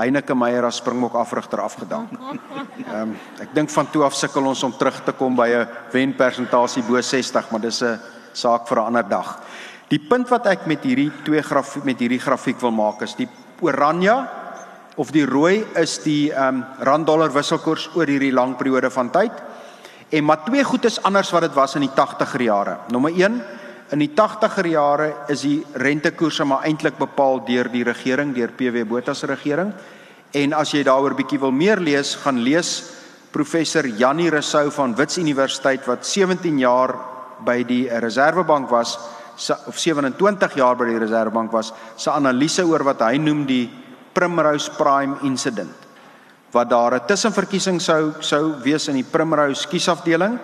Heineke 0.00 0.34
Meyer 0.34 0.64
as 0.64 0.76
Springbok 0.76 1.14
afrigter 1.14 1.60
afgedank. 1.60 2.08
Ehm 2.86 3.02
um, 3.02 3.16
ek 3.40 3.54
dink 3.54 3.70
van 3.70 3.90
toe 3.90 4.04
af 4.04 4.14
sukkel 4.14 4.46
ons 4.46 4.62
om 4.62 4.72
terug 4.72 5.04
te 5.04 5.12
kom 5.12 5.36
by 5.36 5.48
'n 5.48 5.68
wenpersentasie 5.92 6.82
bo 6.82 7.00
60, 7.00 7.50
maar 7.50 7.60
dis 7.60 7.82
'n 7.82 8.00
saak 8.32 8.68
vir 8.68 8.78
'n 8.78 8.86
ander 8.86 9.08
dag. 9.08 9.38
Die 9.90 9.98
punt 9.98 10.28
wat 10.30 10.46
ek 10.46 10.66
met 10.70 10.84
hierdie 10.86 11.10
twee 11.26 11.42
grafiek 11.42 11.84
met 11.84 11.98
hierdie 11.98 12.20
grafiek 12.22 12.60
wil 12.62 12.74
maak 12.74 13.02
is 13.02 13.16
die 13.18 13.28
oranje 13.60 14.14
of 15.00 15.10
die 15.14 15.26
rooi 15.26 15.64
is 15.80 15.98
die 16.04 16.30
ehm 16.30 16.60
um, 16.60 16.64
rand 16.86 17.06
dollar 17.06 17.32
wisselkoers 17.34 17.88
oor 17.94 18.06
hierdie 18.06 18.32
lang 18.32 18.56
periode 18.56 18.90
van 18.90 19.10
tyd. 19.10 19.32
En 20.10 20.24
maar 20.24 20.44
twee 20.44 20.64
goed 20.64 20.84
is 20.84 21.02
anders 21.02 21.30
wat 21.30 21.42
dit 21.42 21.54
was 21.54 21.74
in 21.74 21.86
die 21.86 21.94
80er 21.94 22.42
jare. 22.42 22.76
Nommer 22.90 23.10
1 23.10 23.42
In 23.90 23.98
die 23.98 24.12
80er 24.14 24.68
jare 24.70 25.06
is 25.32 25.40
die 25.42 25.64
rentekoerse 25.82 26.44
maar 26.46 26.62
eintlik 26.68 26.94
bepaal 26.98 27.40
deur 27.42 27.66
die 27.72 27.82
regering, 27.82 28.30
deur 28.36 28.52
PW 28.54 28.84
Botha 28.86 29.16
se 29.18 29.26
regering. 29.26 29.72
En 30.30 30.52
as 30.54 30.70
jy 30.70 30.84
daaroor 30.86 31.16
bietjie 31.18 31.40
wil 31.42 31.50
meer 31.50 31.82
lees, 31.82 32.12
gaan 32.22 32.38
lees 32.46 32.70
professor 33.34 33.86
Jannie 33.86 34.30
Rousseau 34.30 34.70
van 34.70 34.94
Wits 34.94 35.18
Universiteit 35.18 35.82
wat 35.90 36.06
17 36.06 36.60
jaar 36.62 36.94
by 37.42 37.64
die 37.66 37.88
Reserwebank 37.90 38.70
was 38.70 38.94
of 39.66 39.78
27 39.78 40.54
jaar 40.54 40.76
by 40.76 40.84
die 40.84 40.98
Reserwebank 40.98 41.52
was, 41.52 41.72
se 41.96 42.10
analise 42.10 42.66
oor 42.66 42.84
wat 42.84 43.00
hy 43.00 43.16
noem 43.16 43.46
die 43.46 43.70
Primrose 44.12 44.70
Prime 44.76 45.16
incident. 45.22 45.72
Wat 46.52 46.68
daar 46.68 46.94
'n 46.94 47.06
tussenverkiesing 47.06 47.80
sou 47.80 48.12
sou 48.20 48.54
wees 48.62 48.88
in 48.88 48.94
die 48.94 49.04
Primrose 49.04 49.68
kiesafdeling 49.68 50.38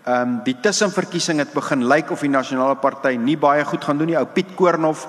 Ehm 0.00 0.22
um, 0.22 0.36
die 0.44 0.54
tussenverkiesing 0.56 1.42
het 1.42 1.52
begin 1.52 1.84
lyk 1.84 2.08
of 2.10 2.22
die 2.24 2.30
nasionale 2.32 2.78
party 2.80 3.18
nie 3.20 3.36
baie 3.36 3.64
goed 3.68 3.84
gaan 3.84 3.98
doen 4.00 4.08
nie. 4.08 4.16
Ou 4.16 4.24
Piet 4.24 4.54
Koornhof 4.56 5.04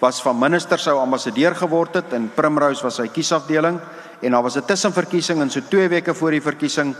was 0.00 0.18
van 0.22 0.34
minister 0.38 0.80
sou 0.82 0.96
ambassadeur 0.98 1.54
geword 1.54 1.94
het 1.94 2.12
en 2.12 2.26
Primrose 2.34 2.82
was 2.82 2.98
sy 2.98 3.06
kiesafdeling 3.06 3.78
en 4.20 4.32
daar 4.34 4.42
was 4.42 4.56
'n 4.56 4.66
tussenverkiesing 4.66 5.40
en 5.40 5.50
so 5.50 5.60
2 5.60 5.88
weke 5.88 6.14
voor 6.14 6.30
die 6.30 6.42
verkiesing 6.42 6.94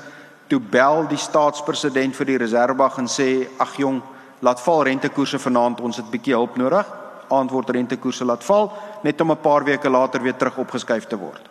toe 0.49 0.61
bel 0.61 1.07
die 1.09 1.19
staatspresident 1.19 2.17
vir 2.17 2.27
die 2.27 2.39
Reserwebank 2.39 2.99
en 2.99 3.09
sê 3.09 3.49
ag 3.59 3.77
jong, 3.77 4.03
laat 4.43 4.61
val 4.61 4.83
rentekoerse 4.85 5.39
vanaand, 5.39 5.81
ons 5.81 5.97
het 5.97 6.11
bietjie 6.11 6.35
hulp 6.35 6.57
nodig. 6.59 6.87
Antwoord 7.33 7.71
rentekoerse 7.71 8.27
laat 8.27 8.45
val 8.45 8.73
net 9.03 9.21
om 9.21 9.31
'n 9.31 9.41
paar 9.41 9.65
weke 9.65 9.91
later 9.91 10.23
weer 10.23 10.37
terug 10.37 10.59
opgeskuif 10.59 11.07
te 11.07 11.17
word. 11.17 11.49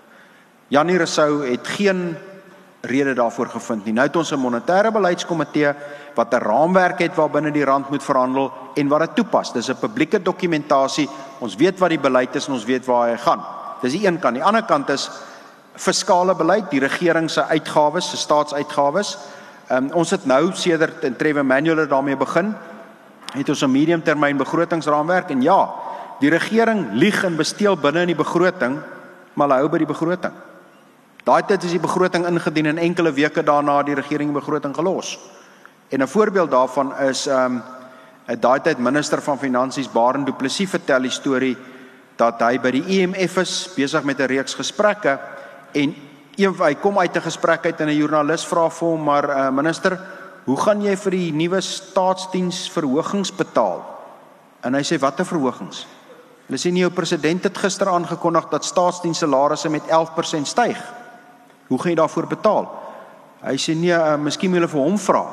Janie 0.68 0.98
Rousseau 0.98 1.48
het 1.50 1.68
geen 1.68 2.18
rede 2.82 3.14
daarvoor 3.14 3.48
gevind 3.48 3.86
nie. 3.86 3.94
Nou 3.94 4.08
het 4.08 4.16
ons 4.16 4.32
'n 4.32 4.40
monetêre 4.40 4.92
beleidskomitee 4.92 5.74
wat 6.16 6.34
'n 6.34 6.38
raamwerk 6.38 7.00
het 7.00 7.16
waarbinne 7.16 7.52
die 7.52 7.66
rand 7.66 7.90
moet 7.90 8.04
verhandel 8.04 8.52
en 8.76 8.88
wat 8.88 9.00
dit 9.00 9.16
toepas. 9.16 9.54
Dis 9.54 9.70
'n 9.70 9.80
publieke 9.80 10.22
dokumentasie. 10.22 11.10
Ons 11.40 11.56
weet 11.56 11.80
wat 11.80 11.90
die 11.90 12.00
beleid 12.00 12.36
is 12.36 12.48
en 12.48 12.54
ons 12.54 12.66
weet 12.66 12.86
waar 12.86 13.10
hy 13.10 13.18
gaan. 13.18 13.44
Dis 13.82 13.92
die 13.92 14.08
een 14.08 14.20
kant. 14.20 14.34
Die 14.34 14.44
ander 14.44 14.64
kant 14.64 14.90
is 14.90 15.10
fiskale 15.76 16.36
beleid, 16.36 16.70
die 16.70 16.80
regering 16.80 17.30
se 17.30 17.44
uitgawes, 17.44 18.10
se 18.10 18.18
staatsuitgawes. 18.18 19.18
Um, 19.72 19.92
ons 19.94 20.10
het 20.10 20.26
nou 20.26 20.52
sedert 20.54 21.04
in 21.04 21.16
Trevor 21.16 21.46
Manuel 21.46 21.88
daarmee 21.88 22.18
begin. 22.18 22.56
Het 23.32 23.50
ons 23.50 23.62
'n 23.62 23.72
mediumtermyn 23.72 24.38
begrotingsraamwerk 24.38 25.30
en 25.30 25.42
ja, 25.42 25.70
die 26.20 26.30
regering 26.30 26.92
lieg 26.92 27.24
en 27.24 27.36
besteel 27.36 27.78
binne 27.78 28.02
in 28.02 28.08
die 28.08 28.16
begroting, 28.16 28.80
maar 29.34 29.48
hulle 29.48 29.60
hou 29.60 29.70
by 29.70 29.78
die 29.78 29.90
begroting. 29.90 30.34
Daai 31.24 31.44
tyd 31.46 31.64
is 31.64 31.72
die 31.72 31.80
begroting 31.80 32.26
ingedien 32.28 32.66
en 32.66 32.78
enkele 32.78 33.12
weke 33.14 33.44
daarna 33.44 33.84
die 33.84 33.96
regering 33.96 34.32
die 34.32 34.40
begroting 34.40 34.76
gelos. 34.76 35.20
En 35.90 36.02
'n 36.02 36.08
voorbeeld 36.08 36.52
daarvan 36.52 36.98
is 37.00 37.28
ehm 37.28 37.46
um, 37.46 37.64
daai 38.40 38.62
tyd 38.62 38.78
minister 38.78 39.22
van 39.22 39.40
finansies 39.40 39.92
Barend 39.92 40.26
Du 40.26 40.34
Plessis 40.34 40.70
vertel 40.70 41.02
die 41.02 41.12
storie 41.12 41.58
dat 42.16 42.42
hy 42.42 42.60
by 42.60 42.72
die 42.72 42.84
IMF 42.86 43.38
e 43.38 43.42
is 43.42 43.70
besig 43.76 44.04
met 44.04 44.20
'n 44.20 44.30
reeks 44.30 44.54
gesprekke 44.54 45.20
en 45.74 45.96
een 46.36 46.54
hy 46.54 46.76
kom 46.76 47.00
uit 47.00 47.16
'n 47.16 47.22
gesprek 47.22 47.66
uit 47.66 47.80
en 47.82 47.88
'n 47.88 47.96
joernalis 47.96 48.46
vra 48.46 48.70
vir 48.70 48.88
hom 48.88 49.04
maar 49.04 49.30
uh, 49.30 49.50
minister, 49.50 50.00
hoe 50.46 50.58
gaan 50.58 50.82
jy 50.82 50.96
vir 50.98 51.18
die 51.18 51.32
nuwe 51.36 51.62
staatsdiens 51.62 52.66
verhogings 52.74 53.32
betaal? 53.36 53.84
En 54.66 54.78
hy 54.78 54.84
sê 54.86 54.98
watter 55.02 55.26
verhogings? 55.26 55.86
Hulle 56.48 56.60
sê 56.60 56.72
nie 56.74 56.84
jou 56.84 56.92
president 56.94 57.46
het 57.48 57.58
gister 57.58 57.90
aangekondig 57.90 58.50
dat 58.52 58.66
staatsdiens 58.68 59.22
salarisse 59.24 59.70
met 59.70 59.88
11% 59.88 60.50
styg. 60.50 60.80
Hoe 61.70 61.80
gaan 61.80 61.94
jy 61.94 62.00
daarvoor 62.02 62.28
betaal? 62.28 62.68
Hy 63.42 63.56
sê 63.58 63.76
nee, 63.78 63.96
uh, 63.96 64.18
miskien 64.22 64.52
moet 64.52 64.62
hulle 64.62 64.72
vir 64.74 64.84
hom 64.84 64.98
vra. 65.00 65.24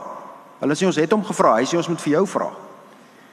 Hulle 0.61 0.77
sê 0.79 0.87
ons 0.89 1.01
het 1.01 1.13
hom 1.13 1.25
gevra, 1.27 1.57
hy 1.59 1.67
sê 1.69 1.79
ons 1.81 1.89
moet 1.91 2.05
vir 2.05 2.15
jou 2.19 2.25
vra. 2.31 2.53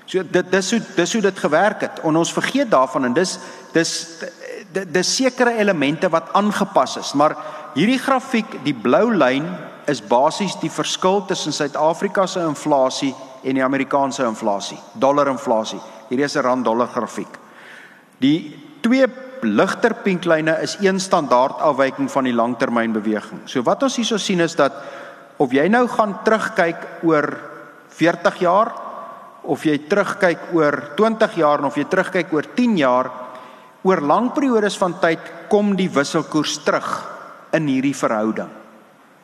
So 0.06 0.22
dit 0.22 0.50
dis 0.52 0.72
hoe 0.74 0.82
dis 0.96 1.14
hoe 1.18 1.22
dit 1.26 1.40
gewerk 1.46 1.86
het. 1.86 2.02
En 2.06 2.18
ons 2.20 2.34
vergeet 2.34 2.70
daarvan 2.70 3.10
en 3.10 3.16
dis 3.16 3.38
dis 3.74 3.94
dis 4.76 5.14
sekere 5.16 5.54
elemente 5.62 6.10
wat 6.12 6.34
aangepas 6.36 6.98
is, 7.00 7.14
maar 7.16 7.38
hierdie 7.78 8.00
grafiek, 8.02 8.58
die 8.66 8.76
blou 8.76 9.08
lyn 9.16 9.46
is 9.88 10.02
basies 10.02 10.56
die 10.62 10.70
verskil 10.70 11.22
tussen 11.28 11.54
Suid-Afrika 11.54 12.28
se 12.28 12.42
inflasie 12.42 13.14
en 13.44 13.56
die 13.56 13.64
Amerikaanse 13.64 14.26
inflasie, 14.26 14.78
dollarinflasie. 14.94 15.80
Hierdie 16.10 16.26
is 16.26 16.36
'n 16.36 16.44
rand 16.44 16.66
dollar 16.66 16.88
grafiek. 16.88 17.38
Die 18.20 18.58
twee 18.82 19.08
ligter 19.42 19.94
pinklyne 19.94 20.58
is 20.62 20.78
een 20.82 21.00
standaard 21.00 21.62
afwyking 21.62 22.10
van 22.12 22.24
die 22.24 22.34
langtermynbeweging. 22.34 23.42
So 23.46 23.62
wat 23.64 23.84
ons 23.84 23.96
hierso 23.96 24.18
sien 24.18 24.40
is 24.40 24.56
dat 24.56 24.74
of 25.38 25.52
jy 25.52 25.68
nou 25.68 25.88
gaan 25.88 26.20
terugkyk 26.24 27.04
oor 27.04 27.38
40 27.90 28.40
jaar 28.40 28.72
of 29.44 29.64
jy 29.64 29.78
terugkyk 29.90 30.54
oor 30.54 30.92
20 30.96 31.36
jaar 31.36 31.66
of 31.66 31.76
jy 31.76 31.86
terugkyk 31.86 32.34
oor 32.34 32.48
10 32.56 32.78
jaar 32.78 33.12
oor 33.84 34.02
lang 34.02 34.32
periodes 34.34 34.78
van 34.78 35.00
tyd 35.00 35.20
kom 35.50 35.76
die 35.76 35.90
wisselkoers 35.90 36.58
terug 36.66 36.90
in 37.54 37.68
hierdie 37.68 37.96
verhouding. 37.96 38.65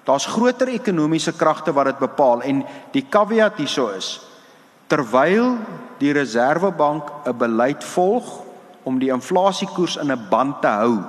Daar's 0.03 0.25
groter 0.25 0.67
ekonomiese 0.67 1.33
kragte 1.37 1.73
wat 1.73 1.85
dit 1.85 1.99
bepaal 1.99 2.41
en 2.41 2.63
die 2.91 3.05
caveat 3.09 3.57
hierso 3.61 3.89
is 3.93 4.19
terwyl 4.91 5.55
die 6.01 6.11
Reserwebank 6.11 7.03
'n 7.25 7.37
beleid 7.37 7.83
volg 7.83 8.43
om 8.83 8.99
die 8.99 9.11
inflasiekoers 9.13 9.95
in 9.95 10.11
'n 10.11 10.27
band 10.29 10.61
te 10.61 10.67
hou, 10.67 10.99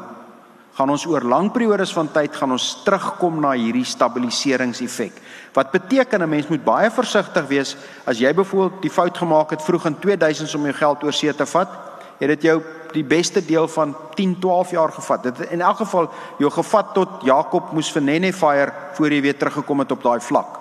gaan 0.73 0.91
ons 0.91 1.07
oor 1.07 1.21
lang 1.21 1.51
periodes 1.53 1.93
van 1.93 2.09
tyd 2.13 2.37
gaan 2.37 2.53
ons 2.53 2.83
terugkom 2.85 3.41
na 3.41 3.53
hierdie 3.53 3.85
stabiliseringseffek. 3.85 5.13
Wat 5.53 5.71
beteken 5.71 6.23
'n 6.23 6.29
mens 6.29 6.49
moet 6.49 6.65
baie 6.65 6.91
versigtig 6.91 7.47
wees 7.47 7.77
as 8.07 8.19
jy 8.19 8.35
byvoorbeeld 8.35 8.83
die 8.83 8.91
fout 8.91 9.19
gemaak 9.19 9.51
het 9.51 9.63
vroeg 9.63 9.87
in 9.87 9.99
2000 9.99 10.55
om 10.55 10.63
jou 10.63 10.75
geld 10.75 11.05
oor 11.05 11.13
see 11.13 11.35
te 11.35 11.47
vat, 11.47 11.69
het 12.19 12.29
dit 12.29 12.43
jou 12.43 12.63
die 12.95 13.05
beste 13.05 13.43
deel 13.45 13.69
van 13.69 13.95
10, 14.15 14.39
12 14.41 14.71
jaar 14.71 14.93
gevat. 14.93 15.23
Dit 15.23 15.41
in 15.51 15.61
elk 15.61 15.83
geval 15.85 16.11
jou 16.39 16.51
gevat 16.51 16.95
tot 16.95 17.23
Jakob 17.27 17.73
moes 17.73 17.93
vir 17.93 18.03
Nene 18.03 18.33
fire 18.33 18.73
voor 18.97 19.13
jy 19.13 19.21
weer 19.23 19.39
teruggekom 19.39 19.85
het 19.85 19.93
op 19.93 20.03
daai 20.03 20.21
vlak. 20.21 20.59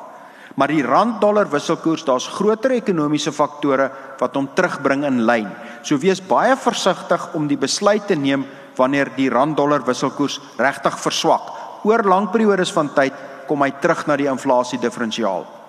Maar 0.56 0.68
die 0.68 0.84
rand 0.84 1.22
dollar 1.22 1.48
wisselkoers, 1.50 2.04
daar's 2.04 2.28
groter 2.28 2.74
ekonomiese 2.76 3.32
faktore 3.32 3.88
wat 4.20 4.36
hom 4.36 4.50
terugbring 4.56 5.06
in 5.08 5.24
lyn. 5.28 5.48
So 5.84 5.98
wees 5.98 6.20
baie 6.22 6.58
versigtig 6.60 7.30
om 7.38 7.48
die 7.48 7.60
besluit 7.60 8.08
te 8.08 8.16
neem 8.20 8.46
wanneer 8.76 9.14
die 9.16 9.30
rand 9.32 9.58
dollar 9.58 9.86
wisselkoers 9.88 10.40
regtig 10.60 11.00
verswak. 11.00 11.48
Oor 11.88 12.04
lang 12.04 12.30
periodes 12.32 12.72
van 12.76 12.92
tyd 12.94 13.16
kom 13.48 13.64
hy 13.64 13.72
terug 13.82 14.06
na 14.08 14.20
die 14.20 14.30
inflasie 14.32 14.80
diferensiaal. 14.80 15.61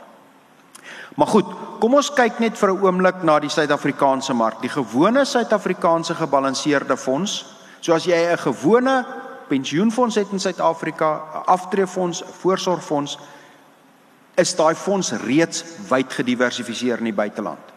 Maar 1.15 1.27
goed, 1.27 1.47
kom 1.81 1.95
ons 1.95 2.11
kyk 2.15 2.39
net 2.39 2.59
vir 2.59 2.71
'n 2.71 2.83
oomblik 2.83 3.23
na 3.23 3.39
die 3.41 3.51
Suid-Afrikaanse 3.51 4.35
mark. 4.35 4.61
Die 4.61 4.71
gewone 4.71 5.25
Suid-Afrikaanse 5.25 6.15
gebalanseerde 6.15 6.97
fonds, 6.97 7.45
so 7.81 7.93
as 7.93 8.05
jy 8.05 8.17
'n 8.17 8.39
gewone 8.39 9.05
pensioenfonds 9.49 10.15
het 10.15 10.33
in 10.33 10.41
Suid-Afrika, 10.41 11.15
'n 11.15 11.47
aftreefonds, 11.47 12.23
'n 12.23 12.33
voorsorgfonds, 12.41 13.19
is 14.35 14.57
daai 14.57 14.75
fonds 14.75 15.13
reeds 15.13 15.65
wyd 15.89 16.13
gediversifiseer 16.13 16.99
in 16.99 17.05
die 17.05 17.13
buiteland. 17.13 17.73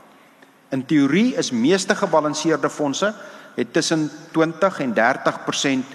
In 0.70 0.86
teorie 0.86 1.36
is 1.36 1.52
meeste 1.52 1.96
gebalanseerde 1.96 2.70
fondse 2.70 3.14
het 3.56 3.74
tussen 3.74 4.12
20 4.32 4.80
en 4.80 4.94
30% 4.94 5.86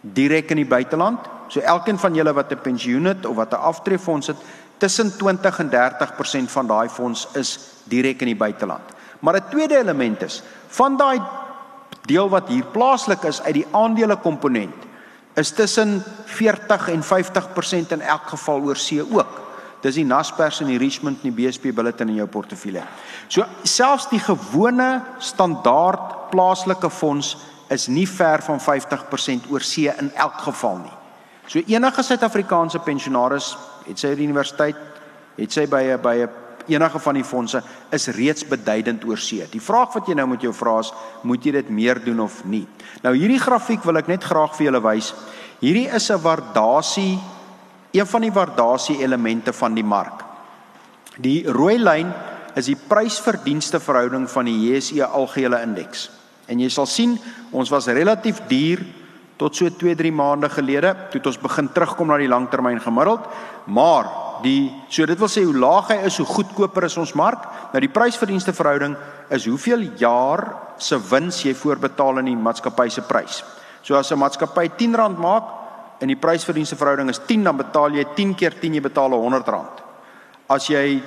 direk 0.00 0.50
in 0.50 0.56
die 0.56 0.68
buiteland. 0.68 1.28
So 1.48 1.60
elkeen 1.60 1.98
van 1.98 2.14
julle 2.14 2.32
wat 2.32 2.52
'n 2.52 2.60
pensioen 2.60 3.04
het 3.04 3.26
of 3.26 3.36
wat 3.36 3.52
'n 3.52 3.60
aftreefonds 3.60 4.26
het, 4.26 4.36
tussen 4.82 5.12
20 5.16 5.58
en 5.62 5.70
30% 5.70 6.50
van 6.50 6.66
daai 6.66 6.88
fonds 6.90 7.28
is 7.38 7.58
direk 7.90 8.24
in 8.24 8.32
die 8.32 8.38
buiteland. 8.38 8.82
Maar 9.20 9.36
'n 9.38 9.50
tweede 9.50 9.78
element 9.78 10.22
is 10.22 10.42
van 10.68 10.96
daai 10.96 11.20
deel 12.06 12.28
wat 12.28 12.48
hier 12.48 12.64
plaaslik 12.64 13.22
is 13.22 13.42
uit 13.42 13.54
die 13.54 13.66
aandele 13.70 14.16
komponent 14.16 14.74
is 15.34 15.50
tussen 15.50 16.02
40 16.24 16.88
en 16.88 17.02
50% 17.02 17.92
in 17.92 18.00
elk 18.00 18.26
geval 18.26 18.60
oor 18.60 18.76
see 18.76 19.00
ook. 19.00 19.40
Dis 19.80 19.94
die 19.94 20.04
Naspers 20.04 20.60
en 20.60 20.66
die 20.66 20.78
Richmond 20.78 21.22
en 21.22 21.34
die 21.34 21.48
BSP 21.48 21.74
bulletin 21.74 22.08
in 22.08 22.14
jou 22.14 22.26
portefeulje. 22.26 22.82
So 23.28 23.44
selfs 23.62 24.08
die 24.08 24.20
gewone 24.20 25.02
standaard 25.18 26.30
plaaslike 26.30 26.90
fonds 26.90 27.36
is 27.68 27.86
nie 27.86 28.08
ver 28.08 28.42
van 28.42 28.60
50% 28.60 29.50
oor 29.50 29.60
see 29.60 29.88
in 29.98 30.12
elk 30.14 30.40
geval 30.40 30.76
nie. 30.76 31.01
So 31.52 31.60
enige 31.68 32.02
Suid-Afrikaanse 32.02 32.80
pensionaris, 32.80 33.50
het 33.84 34.00
sy 34.00 34.14
by 34.14 34.16
die 34.16 34.28
universiteit, 34.30 34.78
het 35.36 35.52
sy 35.52 35.66
by 35.68 35.82
'n 35.92 36.00
by 36.00 36.14
'n 36.24 36.30
enige 36.68 36.98
van 36.98 37.14
die 37.14 37.24
fondse 37.24 37.62
is 37.90 38.06
reeds 38.08 38.46
beduidend 38.48 39.04
oor 39.04 39.18
see. 39.18 39.46
Die 39.50 39.60
vraag 39.60 39.92
wat 39.92 40.06
jy 40.06 40.14
nou 40.14 40.26
moet 40.26 40.40
jou 40.40 40.52
vra 40.52 40.78
is, 40.78 40.92
moet 41.22 41.44
jy 41.44 41.52
dit 41.52 41.68
meer 41.68 42.04
doen 42.04 42.20
of 42.20 42.44
nie? 42.44 42.66
Nou 43.02 43.14
hierdie 43.14 43.40
grafiek 43.40 43.84
wil 43.84 43.96
ek 43.98 44.08
net 44.08 44.24
graag 44.24 44.56
vir 44.56 44.64
julle 44.64 44.80
wys. 44.80 45.14
Hierdie 45.60 45.94
is 45.94 46.10
'n 46.10 46.22
waardasie 46.22 47.18
een 47.92 48.06
van 48.06 48.20
die 48.20 48.32
waardasie 48.32 49.02
elemente 49.02 49.52
van 49.52 49.74
die 49.74 49.84
mark. 49.84 50.24
Die 51.18 51.44
rooi 51.46 51.78
lyn 51.78 52.12
is 52.56 52.66
die 52.66 52.76
prys-verdienste 52.88 53.80
verhouding 53.80 54.30
van 54.30 54.44
die 54.44 54.72
JSE 54.72 55.04
algehele 55.04 55.62
indeks. 55.62 56.10
En 56.46 56.58
jy 56.58 56.68
sal 56.68 56.86
sien, 56.86 57.18
ons 57.50 57.68
was 57.68 57.86
relatief 57.86 58.40
duur 58.48 58.84
tot 59.42 59.58
so 59.58 59.66
2-3 59.66 60.12
maande 60.14 60.50
gelede 60.52 60.94
toe 61.10 61.22
ons 61.26 61.40
begin 61.42 61.70
terugkom 61.74 62.12
na 62.12 62.20
die 62.22 62.30
langtermyn 62.30 62.78
gemiddeld, 62.82 63.26
maar 63.66 64.10
die 64.42 64.70
so 64.90 65.06
dit 65.06 65.18
wil 65.18 65.30
sê 65.30 65.42
hoe 65.46 65.54
laag 65.54 65.90
hy 65.90 65.98
is, 66.06 66.18
hoe 66.22 66.26
goedkoper 66.26 66.86
is 66.86 66.98
ons 66.98 67.14
mark. 67.18 67.48
Nou 67.72 67.82
die 67.82 67.90
prys-verdienste 67.90 68.54
verhouding 68.54 68.94
is 69.34 69.48
hoeveel 69.50 69.88
jaar 69.98 70.44
se 70.78 70.98
wins 71.10 71.42
jy 71.42 71.54
voorbetaal 71.58 72.22
in 72.22 72.30
die 72.32 72.38
maatskappy 72.38 72.88
se 72.90 73.02
prys. 73.06 73.42
So 73.82 73.98
as 73.98 74.12
'n 74.12 74.18
maatskappy 74.18 74.68
R10 74.70 75.18
maak, 75.18 75.62
en 76.02 76.10
die 76.10 76.18
prysverdienste 76.18 76.76
verhouding 76.76 77.12
is 77.12 77.22
10 77.28 77.46
dan 77.46 77.58
betaal 77.60 77.94
jy 77.94 78.04
10 78.16 78.34
keer 78.38 78.56
10 78.58 78.78
jy 78.78 78.82
betaal 78.82 79.14
R100. 79.14 79.82
As 80.50 80.66
jy 80.70 81.00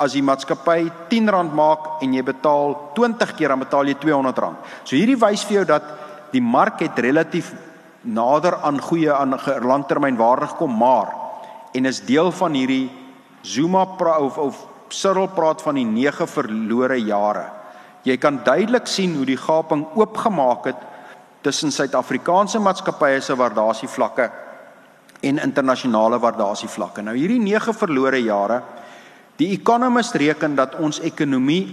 as 0.00 0.14
die 0.16 0.24
maatskappy 0.24 0.88
R10 0.88 1.52
maak 1.52 2.02
en 2.04 2.14
jy 2.16 2.24
betaal 2.24 2.76
20 2.96 3.34
keer 3.36 3.52
dan 3.52 3.60
betaal 3.60 3.90
jy 3.90 3.96
R200. 3.98 4.52
So 4.84 4.96
hierdie 4.96 5.18
wys 5.20 5.44
vir 5.44 5.60
jou 5.60 5.64
dat 5.74 5.90
die 6.32 6.44
mark 6.44 6.80
het 6.80 6.98
relatief 7.04 7.52
nader 8.02 8.56
aan 8.62 8.80
goeie 8.80 9.12
aan 9.12 9.34
langtermynwaarde 9.62 10.46
gekom, 10.46 10.76
maar 10.78 11.14
en 11.72 11.84
is 11.84 12.00
deel 12.04 12.32
van 12.32 12.52
hierdie 12.52 12.90
Zuma 13.42 13.86
of 14.18 14.38
of 14.38 14.66
Cyril 14.88 15.28
praat 15.28 15.62
van 15.62 15.74
die 15.74 15.84
9 15.84 16.28
verlore 16.28 16.96
jare. 16.96 17.44
Jy 18.02 18.16
kan 18.16 18.40
duidelik 18.44 18.86
sien 18.86 19.16
hoe 19.16 19.26
die 19.26 19.36
gaping 19.36 19.84
oopgemaak 19.94 20.64
het 20.64 20.80
tussen 21.44 21.72
Suid-Afrikaanse 21.72 22.58
maatskappye 22.58 23.20
se 23.20 23.36
waardasievlakke 23.36 24.30
en 25.20 25.38
internasionale 25.42 26.18
waardasievlakke. 26.18 27.02
Nou 27.02 27.16
hierdie 27.16 27.40
9 27.42 27.74
verlore 27.74 28.22
jare, 28.22 28.62
die 29.36 29.52
Economist 29.54 30.16
reken 30.18 30.56
dat 30.58 30.78
ons 30.82 31.00
ekonomie 31.00 31.66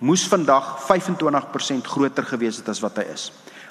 moes 0.00 0.26
vandag 0.28 0.76
25% 0.86 1.88
groter 1.92 2.24
gewees 2.24 2.60
het 2.60 2.68
as 2.72 2.80
wat 2.84 3.00
hy 3.00 3.06
is. 3.12 3.30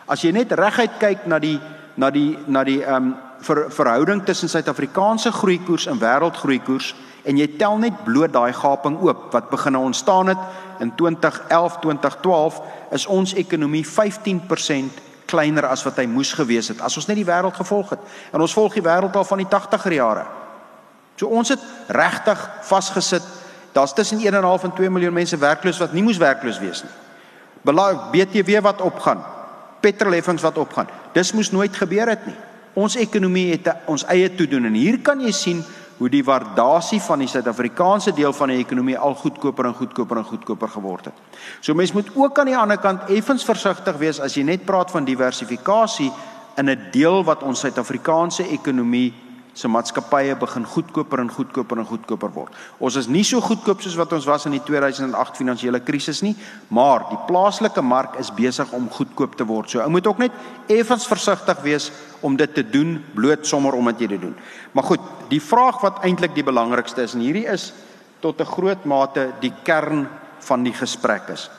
As 0.09 0.23
jy 0.25 0.33
net 0.33 0.53
reguit 0.57 0.97
kyk 1.01 1.25
na 1.29 1.39
die 1.41 1.57
na 1.99 2.09
die 2.15 2.37
na 2.47 2.63
die 2.63 2.79
ehm 2.83 2.95
um, 2.95 3.15
ver, 3.39 3.65
verhouding 3.71 4.23
tussen 4.25 4.49
Suid-Afrikaanse 4.49 5.31
groeikoers 5.31 5.85
en 5.87 5.99
wêreldgroeikoers 5.99 6.93
en 7.23 7.37
jy 7.39 7.47
tel 7.59 7.77
net 7.79 8.03
bloot 8.03 8.33
daai 8.33 8.53
gaping 8.53 8.97
oop 9.03 9.29
wat 9.33 9.49
begin 9.51 9.77
ontstaan 9.77 10.31
het 10.31 10.41
in 10.79 10.91
2011 10.95 11.77
2012 11.83 12.61
is 12.95 13.05
ons 13.05 13.33
ekonomie 13.33 13.85
15% 13.87 15.07
kleiner 15.29 15.67
as 15.69 15.83
wat 15.85 15.99
hy 16.01 16.07
moes 16.09 16.33
gewees 16.33 16.71
het 16.71 16.81
as 16.81 16.97
ons 16.97 17.07
net 17.09 17.19
die 17.19 17.27
wêreld 17.27 17.55
gevolg 17.55 17.93
het. 17.95 18.05
En 18.33 18.41
ons 18.41 18.53
volg 18.53 18.77
die 18.79 18.85
wêreld 18.85 19.15
al 19.15 19.27
van 19.27 19.43
die 19.43 19.49
80er 19.49 19.95
jare. 19.95 20.25
So 21.19 21.27
ons 21.27 21.51
het 21.53 21.63
regtig 21.87 22.45
vasgesit. 22.69 23.25
Daar's 23.75 23.93
tussen 23.93 24.21
1.5 24.23 24.65
en 24.65 24.73
2 24.75 24.89
miljoen 24.89 25.13
mense 25.13 25.37
werkloos 25.37 25.81
wat 25.81 25.93
nie 25.93 26.03
moes 26.03 26.17
werkloos 26.17 26.59
wees 26.63 26.83
nie. 26.83 26.95
Belaai 27.67 28.09
BTW 28.13 28.63
wat 28.63 28.81
opgaan. 28.81 29.21
Petrolheffings 29.81 30.41
wat 30.41 30.57
opgaan. 30.57 30.87
Dis 31.13 31.33
moes 31.33 31.51
nooit 31.51 31.75
gebeur 31.75 32.07
het 32.07 32.25
nie. 32.25 32.35
Ons 32.73 32.95
ekonomie 32.95 33.51
het 33.51 33.67
ons 33.85 34.05
eie 34.05 34.29
toedoen 34.35 34.65
en 34.65 34.73
hier 34.73 34.99
kan 35.01 35.21
jy 35.21 35.31
sien 35.31 35.63
hoe 35.99 36.09
die 36.09 36.23
waardasie 36.23 37.01
van 37.03 37.19
die 37.19 37.27
Suid-Afrikaanse 37.27 38.13
deel 38.15 38.33
van 38.33 38.53
die 38.53 38.61
ekonomie 38.61 38.97
al 38.97 39.17
goedkoper 39.19 39.67
en 39.67 39.75
goedkoper 39.75 40.21
en 40.21 40.27
goedkoper 40.29 40.71
geword 40.71 41.09
het. 41.09 41.17
So 41.59 41.75
mense 41.75 41.93
moet 41.93 42.11
ook 42.15 42.39
aan 42.39 42.51
die 42.51 42.57
ander 42.57 42.79
kant 42.79 43.09
effens 43.11 43.43
versigtig 43.43 43.97
wees 43.99 44.21
as 44.23 44.37
jy 44.37 44.45
net 44.47 44.63
praat 44.65 44.91
van 44.91 45.07
diversifikasie 45.07 46.11
in 46.57 46.69
'n 46.69 46.87
deel 46.91 47.23
wat 47.23 47.43
ons 47.43 47.59
Suid-Afrikaanse 47.59 48.47
ekonomie 48.47 49.13
se 49.53 49.67
maatskappye 49.67 50.35
begin 50.39 50.65
goedkoper 50.65 51.19
en 51.19 51.31
goedkoper 51.31 51.81
en 51.81 51.87
goedkoper 51.89 52.31
word. 52.33 52.55
Ons 52.79 52.95
is 53.01 53.09
nie 53.11 53.23
so 53.27 53.41
goedkoop 53.43 53.81
soos 53.81 53.97
wat 53.99 54.13
ons 54.15 54.27
was 54.29 54.45
in 54.45 54.55
die 54.55 54.63
2008 54.63 55.39
finansiële 55.39 55.81
krisis 55.83 56.21
nie, 56.23 56.35
maar 56.69 57.07
die 57.09 57.19
plaaslike 57.27 57.81
mark 57.81 58.15
is 58.21 58.31
besig 58.35 58.71
om 58.75 58.89
goedkoop 58.93 59.35
te 59.35 59.47
word. 59.49 59.69
So 59.69 59.83
ou 59.83 59.89
moet 59.89 60.07
ook 60.07 60.21
net 60.21 60.35
effens 60.67 61.07
versigtig 61.09 61.59
wees 61.65 61.89
om 62.21 62.37
dit 62.39 62.53
te 62.53 62.63
doen 62.63 62.97
bloot 63.15 63.47
sommer 63.47 63.75
omdat 63.75 63.99
jy 63.99 64.13
dit 64.13 64.21
doen. 64.21 64.35
Maar 64.71 64.83
goed, 64.83 65.03
die 65.29 65.41
vraag 65.41 65.81
wat 65.81 66.03
eintlik 66.03 66.35
die 66.35 66.45
belangrikste 66.45 67.03
is 67.03 67.15
en 67.15 67.23
hierdie 67.25 67.47
is 67.47 67.71
tot 68.19 68.39
'n 68.41 68.53
groot 68.55 68.85
mate 68.85 69.31
die 69.39 69.53
kern 69.63 70.07
van 70.39 70.63
die 70.63 70.73
gesprek 70.73 71.29
is. 71.29 71.49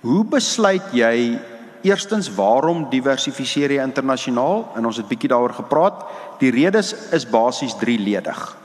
Hoe 0.00 0.24
besluit 0.24 0.92
jy 0.92 1.38
eerstens 1.82 2.30
waarom 2.34 2.86
diversifiseer 2.90 3.70
jy 3.70 3.82
internasionaal? 3.82 4.72
En 4.76 4.86
ons 4.86 4.96
het 4.96 5.08
bietjie 5.08 5.30
daaroor 5.30 5.54
gepraat. 5.56 6.04
Die 6.40 6.50
redes 6.50 6.94
is 7.12 7.26
basies 7.28 7.76
drieledig. 7.78 8.56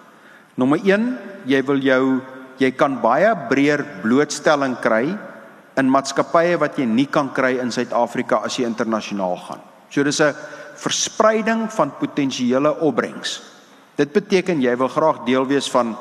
Nommer 0.56 0.80
1, 0.86 1.18
jy 1.50 1.62
wil 1.66 1.82
jou 1.82 2.04
jy 2.62 2.70
kan 2.78 3.00
baie 3.02 3.32
breër 3.50 3.82
blootstelling 4.04 4.76
kry 4.82 5.08
in 5.80 5.90
maatskappye 5.90 6.60
wat 6.62 6.78
jy 6.78 6.86
nie 6.86 7.08
kan 7.10 7.32
kry 7.34 7.56
in 7.62 7.74
Suid-Afrika 7.74 8.44
as 8.46 8.60
jy 8.60 8.68
internasionaal 8.70 9.38
gaan. 9.48 9.62
So 9.90 10.04
dis 10.04 10.22
'n 10.22 10.36
verspreiding 10.76 11.72
van 11.72 11.92
potensiële 11.98 12.80
opbrengs. 12.82 13.42
Dit 13.96 14.14
beteken 14.14 14.62
jy 14.62 14.78
wil 14.78 14.88
graag 14.88 15.26
deel 15.26 15.46
wees 15.46 15.70
van 15.72 15.98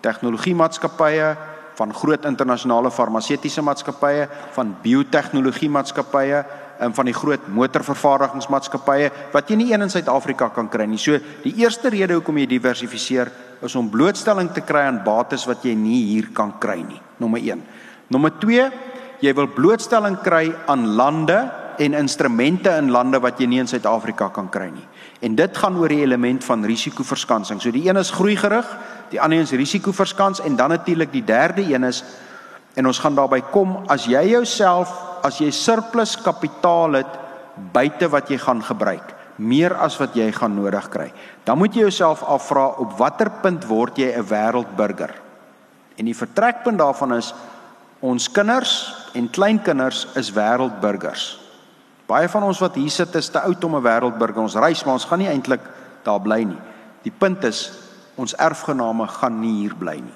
tegnologie 0.00 0.54
maatskappye, 0.54 1.36
van 1.78 1.94
groot 1.94 2.24
internasionale 2.24 2.90
farmaseutiese 2.90 3.62
maatskappye, 3.62 4.28
van 4.54 4.76
biotehnologie 4.82 5.70
maatskappye, 5.70 6.44
en 6.82 6.94
van 6.94 7.08
die 7.08 7.14
groot 7.14 7.46
motorvervaardigingsmaatskappye 7.54 9.10
wat 9.34 9.50
jy 9.50 9.58
nie 9.58 9.70
een 9.72 9.86
in 9.86 9.92
Suid-Afrika 9.92 10.50
kan 10.54 10.68
kry 10.70 10.86
nie. 10.90 10.98
So 10.98 11.18
die 11.44 11.54
eerste 11.62 11.92
rede 11.92 12.18
hoekom 12.18 12.40
jy 12.40 12.48
diversifiseer 12.50 13.30
is 13.64 13.76
om 13.78 13.90
blootstelling 13.92 14.50
te 14.54 14.64
kry 14.66 14.84
aan 14.88 15.02
bates 15.06 15.46
wat 15.48 15.64
jy 15.64 15.74
nie 15.78 16.02
hier 16.10 16.30
kan 16.34 16.56
kry 16.60 16.80
nie. 16.82 17.00
Nommer 17.22 17.42
1. 17.42 17.62
Nommer 18.12 18.34
2, 18.42 18.66
jy 19.24 19.34
wil 19.38 19.48
blootstelling 19.54 20.18
kry 20.24 20.48
aan 20.70 20.88
lande 20.98 21.38
en 21.78 21.94
instrumente 21.94 22.70
in 22.78 22.90
lande 22.90 23.20
wat 23.20 23.40
jy 23.40 23.46
nie 23.46 23.60
in 23.60 23.70
Suid-Afrika 23.70 24.28
kan 24.28 24.50
kry 24.50 24.70
nie. 24.70 24.86
En 25.24 25.34
dit 25.34 25.56
gaan 25.56 25.76
oor 25.76 25.88
die 25.88 26.02
element 26.02 26.44
van 26.44 26.64
risikoverskansing. 26.64 27.60
So 27.62 27.70
die 27.70 27.88
een 27.88 27.96
is 27.96 28.10
groeigerig, 28.10 28.68
die 29.10 29.20
ander 29.20 29.40
is 29.40 29.52
risikoverskans 29.52 30.40
en 30.44 30.56
dan 30.56 30.74
natuurlik 30.74 31.12
die 31.12 31.24
derde 31.24 31.62
een 31.62 31.84
is 31.84 32.04
en 32.74 32.86
ons 32.86 32.98
gaan 32.98 33.14
daarby 33.14 33.40
kom 33.54 33.76
as 33.88 34.08
jy 34.10 34.22
jouself 34.32 34.90
as 35.24 35.38
jy 35.40 35.50
surplus 35.54 36.16
kapitaal 36.20 36.98
het 37.00 37.20
buite 37.72 38.08
wat 38.12 38.28
jy 38.30 38.38
gaan 38.42 38.60
gebruik, 38.62 39.14
meer 39.38 39.72
as 39.80 39.96
wat 40.00 40.16
jy 40.18 40.26
gaan 40.34 40.56
nodig 40.58 40.88
kry, 40.92 41.08
dan 41.46 41.58
moet 41.58 41.74
jy 41.74 41.86
jouself 41.86 42.24
afvra 42.28 42.66
op 42.82 42.96
watter 42.98 43.30
punt 43.42 43.64
word 43.64 43.98
jy 43.98 44.12
'n 44.12 44.26
wêreldburger? 44.26 45.14
En 45.96 46.04
die 46.04 46.16
vertrekpunt 46.16 46.78
daarvan 46.78 47.14
is 47.14 47.34
ons 48.00 48.28
kinders 48.28 48.92
en 49.14 49.30
kleinkinders 49.30 50.06
is 50.14 50.32
wêreldburgers. 50.32 51.43
Baie 52.06 52.28
van 52.28 52.42
ons 52.44 52.60
wat 52.60 52.74
hier 52.76 52.92
sit 52.92 53.14
is 53.16 53.30
te 53.32 53.40
oud 53.40 53.64
om 53.64 53.76
'n 53.76 53.82
wêreldburger 53.82 54.42
ons 54.42 54.56
reis, 54.60 54.84
maar 54.84 54.94
ons 54.94 55.04
gaan 55.04 55.18
nie 55.18 55.28
eintlik 55.28 55.60
daar 56.02 56.20
bly 56.20 56.42
nie. 56.44 56.60
Die 57.02 57.12
punt 57.18 57.44
is 57.44 57.72
ons 58.16 58.34
erfgename 58.34 59.08
gaan 59.08 59.40
nie 59.40 59.62
hier 59.62 59.74
bly 59.74 59.96
nie. 59.96 60.14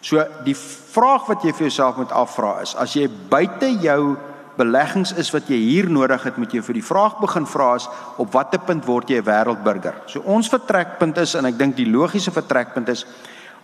So 0.00 0.22
die 0.44 0.54
vraag 0.54 1.26
wat 1.26 1.42
jy 1.42 1.52
vir 1.52 1.68
jouself 1.68 1.96
moet 1.96 2.12
afvra 2.12 2.60
is 2.62 2.74
as 2.76 2.94
jy 2.94 3.08
buite 3.30 3.70
jou 3.82 4.16
beleggings 4.58 5.12
is 5.18 5.30
wat 5.30 5.48
jy 5.50 5.56
hier 5.56 5.88
nodig 5.90 6.22
het, 6.26 6.38
moet 6.38 6.52
jy 6.54 6.62
vir 6.62 6.74
die 6.74 6.82
vraag 6.82 7.20
begin 7.20 7.46
vra 7.46 7.74
is 7.78 7.88
op 8.18 8.32
watter 8.34 8.58
punt 8.58 8.86
word 8.86 9.10
jy 9.10 9.18
'n 9.18 9.24
wêreldburger? 9.24 9.94
So 10.06 10.20
ons 10.20 10.48
vertrekpunt 10.48 11.18
is 11.18 11.34
en 11.34 11.46
ek 11.46 11.58
dink 11.58 11.76
die 11.76 11.90
logiese 11.90 12.30
vertrekpunt 12.30 12.88
is 12.88 13.06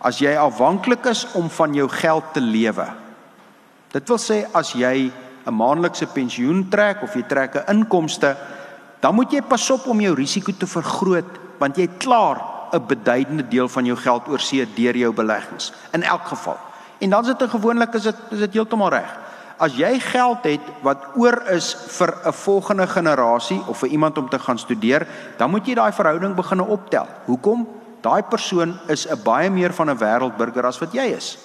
as 0.01 0.19
jy 0.19 0.35
afhanklik 0.35 1.05
is 1.05 1.25
om 1.35 1.49
van 1.49 1.73
jou 1.73 1.87
geld 1.89 2.23
te 2.33 2.41
lewe. 2.41 2.87
Dit 3.91 4.07
wil 4.07 4.17
sê 4.17 4.45
as 4.53 4.73
jy 4.73 5.11
'n 5.45 5.53
maandelikse 5.53 6.07
pensioen 6.07 6.69
trek 6.69 7.03
of 7.03 7.13
jy 7.13 7.23
trek 7.23 7.55
'n 7.55 7.77
inkomste, 7.77 8.35
dan 8.99 9.15
moet 9.15 9.31
jy 9.31 9.41
pas 9.41 9.69
op 9.69 9.87
om 9.87 10.01
jou 10.01 10.15
risiko 10.15 10.51
te 10.51 10.67
vergroot 10.67 11.39
want 11.59 11.77
jy 11.77 11.87
klaar 11.97 12.41
'n 12.73 12.87
beduidende 12.87 13.47
deel 13.47 13.67
van 13.67 13.85
jou 13.85 13.97
geld 13.97 14.27
oorsee 14.27 14.67
deur 14.75 14.95
jou 14.97 15.13
beleggings 15.13 15.73
in 15.93 16.03
elk 16.03 16.25
geval. 16.25 16.57
En 16.99 17.09
dan 17.09 17.21
is 17.21 17.35
dit 17.35 17.49
gewoonlik 17.49 17.93
is 17.93 18.03
dit 18.03 18.15
is 18.31 18.39
dit 18.39 18.53
heeltemal 18.53 18.89
reg. 18.89 19.17
As 19.57 19.75
jy 19.75 19.99
geld 19.99 20.43
het 20.43 20.61
wat 20.83 21.15
oor 21.15 21.41
is 21.51 21.75
vir 21.97 22.13
'n 22.25 22.33
volgende 22.33 22.87
generasie 22.87 23.61
of 23.67 23.77
vir 23.77 23.89
iemand 23.89 24.17
om 24.17 24.29
te 24.29 24.39
gaan 24.39 24.57
studeer, 24.57 25.07
dan 25.37 25.49
moet 25.49 25.67
jy 25.67 25.75
daai 25.75 25.91
verhouding 25.91 26.35
begin 26.35 26.59
optel. 26.61 27.07
Hoekom? 27.25 27.67
Daai 28.01 28.23
persoon 28.23 28.79
is 28.87 29.07
'n 29.07 29.23
baie 29.23 29.49
meer 29.49 29.73
van 29.73 29.89
'n 29.89 29.97
wêreldburger 29.97 30.65
as 30.65 30.79
wat 30.79 30.93
jy 30.93 31.15
is. 31.15 31.37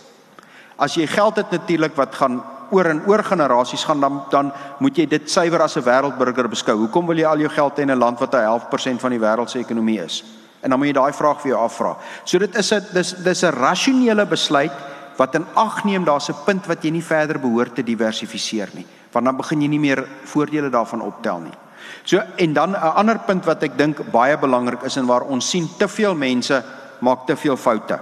As 0.77 0.95
jy 0.95 1.07
geld 1.07 1.37
het 1.37 1.51
natuurlik 1.51 1.97
wat 1.97 2.15
gaan 2.15 2.43
oor 2.71 2.87
en 2.87 3.03
oor 3.07 3.23
generasies 3.25 3.85
gaan 3.85 4.01
dan 4.01 4.23
dan 4.31 4.53
moet 4.79 4.97
jy 4.97 5.07
dit 5.07 5.31
suiwer 5.31 5.63
as 5.63 5.77
'n 5.77 5.83
wêreldburger 5.83 6.49
beskou. 6.49 6.77
Hoekom 6.77 7.07
wil 7.07 7.17
jy 7.17 7.27
al 7.27 7.39
jou 7.39 7.49
geld 7.49 7.79
hê 7.79 7.83
in 7.83 7.91
'n 7.91 7.99
land 7.99 8.19
wat 8.19 8.35
'n 8.35 8.45
11% 8.45 9.01
van 9.01 9.11
die 9.11 9.21
wêreld 9.21 9.51
se 9.51 9.59
ekonomie 9.59 10.01
is? 10.01 10.25
En 10.63 10.71
dan 10.71 10.79
moet 10.79 10.89
jy 10.89 10.95
daai 10.95 11.13
vraag 11.13 11.41
vir 11.41 11.51
jou 11.51 11.61
afvra. 11.61 11.97
So 12.25 12.39
dit 12.39 12.55
is 12.55 12.73
'n 12.73 12.85
dis 12.93 13.13
dis 13.13 13.43
'n 13.43 13.53
rasionele 13.53 14.27
besluit 14.27 14.73
wat 15.17 15.35
in 15.35 15.47
ag 15.55 15.85
neem 15.85 16.05
daar's 16.05 16.29
'n 16.29 16.45
punt 16.45 16.67
wat 16.67 16.83
jy 16.83 16.91
nie 16.91 17.05
verder 17.05 17.39
behoort 17.39 17.75
te 17.75 17.83
diversifiseer 17.83 18.69
nie, 18.75 18.87
want 19.13 19.25
dan 19.25 19.37
begin 19.37 19.63
jy 19.63 19.69
nie 19.69 19.79
meer 19.81 20.07
voordele 20.25 20.71
daarvan 20.71 21.01
optel 21.01 21.39
nie. 21.41 21.57
So 22.05 22.23
en 22.37 22.53
dan 22.53 22.71
'n 22.71 22.95
ander 22.95 23.19
punt 23.19 23.45
wat 23.45 23.63
ek 23.63 23.79
dink 23.79 24.11
baie 24.11 24.39
belangrik 24.39 24.83
is 24.83 24.97
en 24.97 25.07
waar 25.07 25.23
ons 25.23 25.51
sien 25.51 25.69
te 25.79 25.89
veel 25.89 26.15
mense 26.15 26.65
maak 27.01 27.27
te 27.27 27.37
veel 27.37 27.57
foute 27.57 27.99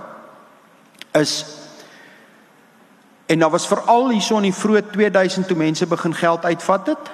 is 1.15 1.45
en 3.29 3.39
daar 3.39 3.53
was 3.53 3.67
veral 3.69 4.09
hierso 4.15 4.39
in 4.41 4.49
die 4.49 4.57
vroeë 4.57 4.87
2000 4.95 5.47
toe 5.51 5.57
mense 5.57 5.87
begin 5.87 6.15
geld 6.17 6.45
uitvat 6.49 6.87
het. 6.95 7.11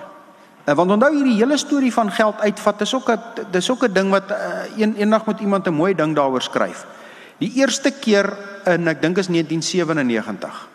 En 0.64 0.76
want 0.78 0.90
onthou 0.94 1.10
hierdie 1.12 1.40
hele 1.40 1.58
storie 1.58 1.92
van 1.92 2.12
geld 2.14 2.38
uitvat 2.40 2.80
is 2.80 2.94
ook 2.94 3.10
'n 3.10 3.20
dis 3.50 3.70
ook 3.70 3.82
'n 3.84 3.92
ding 3.92 4.10
wat 4.10 4.30
uh, 4.30 4.78
een 4.78 4.94
eendag 4.94 5.26
moet 5.26 5.40
iemand 5.40 5.66
'n 5.66 5.74
mooi 5.74 5.94
ding 5.94 6.14
daaroor 6.14 6.42
skryf. 6.42 6.86
Die 7.38 7.52
eerste 7.54 7.90
keer 7.90 8.36
in 8.64 8.88
ek 8.88 9.02
dink 9.02 9.18
is 9.18 9.26
1997. 9.26 10.68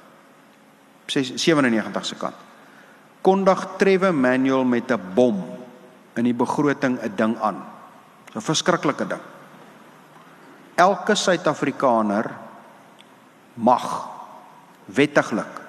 97 1.05 2.05
se 2.05 2.15
kant. 2.15 2.35
Kondig 3.21 3.67
Trevor 3.77 4.13
Manuel 4.13 4.63
met 4.63 4.91
'n 4.91 5.01
bom 5.13 5.57
in 6.13 6.23
die 6.23 6.33
begroting 6.33 6.99
'n 7.01 7.13
ding 7.15 7.39
aan. 7.39 7.63
'n 8.35 8.41
Verskriklike 8.41 9.07
ding. 9.07 9.21
Elke 10.75 11.15
Suid-Afrikaner 11.15 12.31
mag 13.53 14.18
wettiglik 14.95 15.59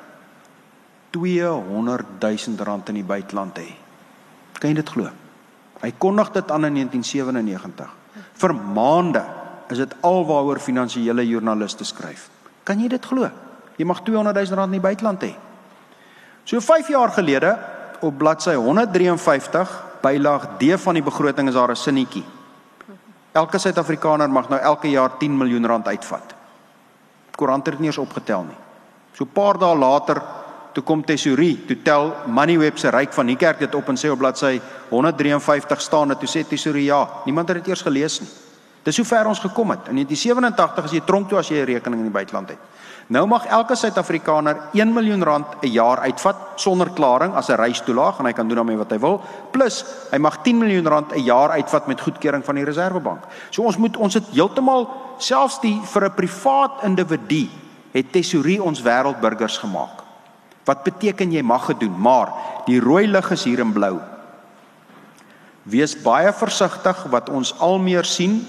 200 1.11 2.07
000 2.21 2.65
rand 2.65 2.89
in 2.89 3.01
die 3.01 3.07
buiteland 3.07 3.59
hê. 3.59 3.69
Kan 4.61 4.71
jy 4.71 4.77
dit 4.79 4.93
glo? 4.95 5.11
Hy 5.81 5.93
kondig 5.99 6.31
dit 6.33 6.51
aan 6.53 6.69
in 6.69 6.75
1997 6.75 7.99
vir 8.41 8.55
maande 8.55 9.23
is 9.71 9.79
dit 9.79 9.93
alwaaroor 10.07 10.59
finansiële 10.63 11.25
joernaliste 11.29 11.87
skryf. 11.87 12.29
Kan 12.65 12.81
jy 12.83 12.89
dit 12.91 13.07
glo? 13.07 13.29
Jy 13.79 13.87
mag 13.89 14.03
200 14.05 14.37
000 14.37 14.59
rand 14.59 14.73
in 14.73 14.79
die 14.81 14.85
buiteland 14.85 15.23
hê. 15.25 15.33
So 16.45 16.61
5 16.61 16.91
jaar 16.93 17.13
gelede 17.15 17.55
op 18.01 18.17
bladsy 18.19 18.57
153 18.57 19.77
bylaag 20.03 20.47
D 20.59 20.77
van 20.81 20.97
die 20.97 21.05
begroting 21.05 21.49
is 21.49 21.55
daar 21.55 21.71
'n 21.71 21.77
sinnetjie. 21.77 22.25
Elke 23.33 23.59
Suid-Afrikaner 23.59 24.31
mag 24.31 24.49
nou 24.49 24.61
elke 24.61 24.89
jaar 24.91 25.19
10 25.19 25.37
miljoen 25.37 25.67
rand 25.67 25.87
uitvat. 25.87 26.35
Koerant 27.37 27.67
het 27.67 27.75
dit 27.75 27.81
nie 27.81 27.89
eens 27.89 27.99
opgetel 27.99 28.43
nie. 28.43 28.60
So 29.21 29.27
'n 29.27 29.33
paar 29.33 29.59
dae 29.59 29.77
later 29.77 30.23
toe 30.73 30.83
kom 30.83 31.05
tesourie, 31.05 31.67
toe 31.67 31.77
tel 31.85 32.15
Moneyweb 32.27 32.79
se 32.79 32.89
ryk 32.89 33.13
van 33.13 33.27
die 33.27 33.37
kerk 33.37 33.59
dit 33.59 33.75
op 33.75 33.89
en 33.89 33.97
sê 33.97 34.09
op 34.09 34.19
bladsy 34.19 34.61
153 34.89 35.81
staan 35.81 36.09
dit 36.09 36.19
toe 36.19 36.29
sê 36.29 36.49
tesourie 36.49 36.85
ja, 36.85 37.09
niemand 37.27 37.49
het 37.49 37.59
dit 37.59 37.69
eers 37.69 37.83
gelees 37.83 38.21
nie. 38.21 38.29
Dis 38.83 38.97
hoe 38.97 39.05
ver 39.05 39.27
ons 39.27 39.39
gekom 39.39 39.71
het. 39.71 39.89
In 39.89 39.95
1987 39.95 40.85
as 40.85 40.93
jy 40.93 41.03
tronk 41.05 41.29
toe 41.29 41.39
as 41.39 41.49
jy 41.49 41.61
'n 41.61 41.67
rekening 41.67 42.01
in 42.01 42.09
die 42.09 42.13
buiteland 42.13 42.49
het. 42.49 42.59
Nou 43.09 43.27
mag 43.27 43.45
elke 43.47 43.77
Suid-Afrikaner 43.77 44.57
1 44.73 44.93
miljoen 44.93 45.23
rand 45.23 45.47
'n 45.63 45.69
jaar 45.69 45.99
uitvat 45.99 46.37
sonder 46.57 46.91
klaring 46.91 47.35
as 47.35 47.51
'n 47.51 47.61
reistoelaag 47.61 48.19
en 48.19 48.25
hy 48.25 48.33
kan 48.33 48.49
doen 48.49 48.57
daarmee 48.57 48.79
wat 48.79 48.91
hy 48.91 48.99
wil. 48.99 49.21
Plus 49.51 49.85
hy 50.11 50.19
mag 50.19 50.43
10 50.43 50.59
miljoen 50.59 50.87
rand 50.87 51.13
'n 51.13 51.25
jaar 51.25 51.51
uitvat 51.51 51.87
met 51.87 52.01
goedkeuring 52.01 52.45
van 52.45 52.55
die 52.55 52.65
Reserwebank. 52.65 53.25
So 53.51 53.63
ons 53.63 53.77
moet 53.77 53.97
ons 53.97 54.15
het 54.15 54.25
heeltemal 54.33 54.89
selfs 55.19 55.61
die 55.61 55.81
vir 55.85 56.05
'n 56.05 56.15
privaat 56.15 56.71
individu 56.85 57.49
het 57.93 58.13
tesourie 58.13 58.63
ons 58.63 58.83
wêreldburgers 58.83 59.59
gemaak. 59.59 60.05
Wat 60.65 60.85
beteken 60.85 61.33
jy 61.33 61.43
mag 61.43 61.65
gedoen, 61.67 61.97
maar 61.99 62.33
die 62.67 62.81
rooi 62.81 63.07
lig 63.07 63.31
is 63.31 63.45
hier 63.45 63.59
in 63.59 63.73
blou. 63.73 63.99
Wees 65.63 65.97
baie 66.03 66.33
versigtig 66.33 67.03
wat 67.11 67.29
ons 67.29 67.55
al 67.59 67.79
meer 67.79 68.05
sien 68.05 68.41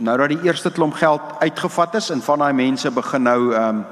nou 0.00 0.16
dat 0.16 0.32
die 0.32 0.48
eerste 0.48 0.70
klomp 0.72 0.96
geld 0.96 1.20
uitgevat 1.40 1.94
is 2.00 2.10
en 2.10 2.22
van 2.24 2.44
daai 2.44 2.52
mense 2.56 2.90
begin 2.90 3.26
nou 3.28 3.40
ehm 3.52 3.80
um, 3.80 3.84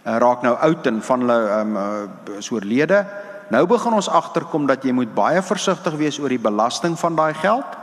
raak 0.00 0.42
nou 0.42 0.54
oud 0.64 0.86
en 0.86 1.02
van 1.02 1.20
hulle 1.20 1.38
ehm 1.48 1.76
um, 1.76 2.38
is 2.38 2.50
oorlede. 2.50 3.04
Nou 3.50 3.66
begin 3.66 3.92
ons 3.92 4.08
agterkom 4.08 4.66
dat 4.66 4.84
jy 4.84 4.92
moet 4.92 5.14
baie 5.14 5.42
versigtig 5.42 5.94
wees 5.98 6.18
oor 6.18 6.30
die 6.30 6.40
belasting 6.40 6.98
van 6.98 7.16
daai 7.16 7.34
geld. 7.34 7.76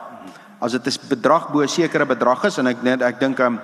As 0.59 0.71
dit 0.71 0.87
'n 0.87 1.07
bedrag 1.09 1.51
bo 1.51 1.61
'n 1.61 1.67
sekere 1.67 2.05
bedrag 2.05 2.43
is 2.45 2.57
en 2.57 2.67
ek 2.67 2.83
net 2.83 3.01
ek 3.01 3.19
dink 3.19 3.39
ehm 3.39 3.53
um, 3.53 3.59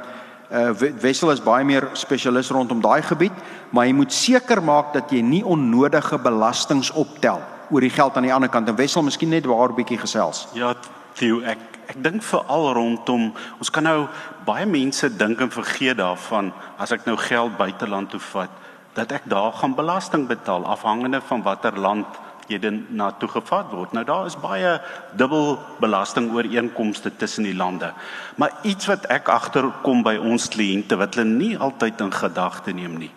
uh, 0.54 0.72
Wessel 1.02 1.32
is 1.32 1.42
baie 1.44 1.66
meer 1.66 1.90
spesialis 1.94 2.52
rondom 2.54 2.82
daai 2.82 3.02
gebied, 3.02 3.36
maar 3.72 3.88
jy 3.90 3.94
moet 3.98 4.14
seker 4.14 4.62
maak 4.64 4.94
dat 4.94 5.12
jy 5.12 5.22
nie 5.22 5.44
onnodige 5.44 6.20
belastings 6.22 6.92
optel 6.92 7.42
oor 7.72 7.82
die 7.82 7.94
geld 7.94 8.18
aan 8.18 8.28
die 8.28 8.34
ander 8.34 8.50
kant 8.50 8.70
en 8.70 8.78
Wessel 8.78 9.04
miskien 9.04 9.30
net 9.30 9.46
waar 9.46 9.70
'n 9.70 9.76
bietjie 9.76 9.98
gesels. 9.98 10.48
Ja, 10.54 10.76
Theo, 11.14 11.42
ek 11.42 11.74
ek 11.88 12.00
dink 12.04 12.24
veral 12.24 12.74
rondom 12.74 13.34
ons 13.60 13.70
kan 13.70 13.84
nou 13.84 14.08
baie 14.48 14.66
mense 14.66 15.10
dink 15.18 15.42
en 15.44 15.52
vergeet 15.52 15.98
daarvan 16.00 16.54
as 16.78 16.94
ek 16.96 17.06
nou 17.06 17.18
geld 17.20 17.58
buiteland 17.58 18.10
toe 18.10 18.22
vat 18.32 18.50
dat 18.94 19.12
ek 19.12 19.28
daar 19.30 19.52
gaan 19.60 19.76
belasting 19.76 20.28
betaal 20.30 20.66
afhangende 20.66 21.22
van 21.22 21.44
watter 21.44 21.80
land 21.80 22.08
dan 22.48 22.86
na 22.90 23.12
toe 23.12 23.30
gevat 23.30 23.72
word. 23.72 23.94
Nou 23.94 24.04
daar 24.06 24.26
is 24.26 24.40
baie 24.40 24.82
dubbel 25.16 25.60
belasting 25.80 26.32
ooreenkomste 26.34 27.12
tussen 27.16 27.44
die 27.44 27.56
lande. 27.56 27.94
Maar 28.36 28.52
iets 28.64 28.86
wat 28.86 29.06
ek 29.06 29.30
agterkom 29.30 30.04
by 30.04 30.18
ons 30.18 30.50
kliënte 30.50 30.98
wat 31.00 31.16
hulle 31.16 31.30
nie 31.30 31.58
altyd 31.58 32.02
in 32.02 32.12
gedagte 32.12 32.74
neem 32.74 32.98
nie, 32.98 33.12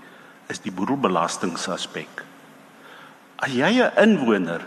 is 0.48 0.62
die 0.62 0.72
boedelbelastingsaspek. 0.72 2.24
As 3.36 3.52
jy 3.52 3.82
'n 3.82 3.92
inwoner 3.96 4.62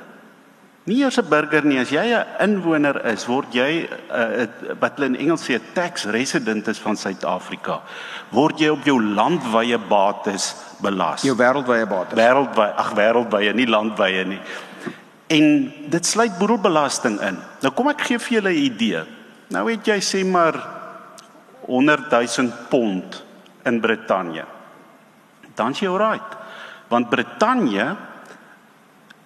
Nie 0.90 1.04
eers 1.04 1.20
'n 1.20 1.30
burger 1.30 1.66
nie, 1.66 1.78
as 1.78 1.92
jy 1.92 2.02
'n 2.02 2.26
inwoner 2.42 3.06
is, 3.06 3.28
word 3.28 3.54
jy 3.54 3.86
uh, 4.10 4.48
wat 4.80 4.98
hulle 4.98 5.12
in 5.12 5.20
Engels 5.22 5.46
sê 5.46 5.60
tax 5.74 6.06
resident 6.06 6.68
is 6.68 6.80
van 6.80 6.98
Suid-Afrika. 6.98 7.82
Word 8.32 8.60
jy 8.60 8.70
op 8.74 8.86
jou 8.88 8.98
landwyse 8.98 9.78
bates 9.78 10.56
belas. 10.82 11.24
Jou 11.28 11.36
wêreldwye 11.38 11.86
bates. 11.90 12.18
Wêreldwye, 12.18 12.74
ag 12.76 12.92
wêreldwye, 12.98 13.54
nie 13.54 13.68
landwye 13.68 14.26
nie. 14.26 14.42
En 15.30 15.74
dit 15.94 16.06
sluit 16.06 16.38
boedelbelasting 16.40 17.20
in. 17.22 17.38
Nou 17.62 17.74
kom 17.76 17.92
ek 17.92 18.02
gee 18.08 18.20
vir 18.20 18.40
julle 18.40 18.54
'n 18.54 18.64
idee. 18.66 19.04
Nou 19.50 19.70
het 19.70 19.86
jy 19.86 20.00
sê 20.02 20.26
maar 20.26 20.58
100 21.68 22.10
000 22.10 22.52
pond 22.70 23.24
in 23.66 23.80
Brittanje. 23.80 24.46
Dan 25.56 25.72
is 25.72 25.80
jy 25.80 25.88
alright. 25.88 26.38
Want 26.88 27.10
Brittanje 27.10 27.96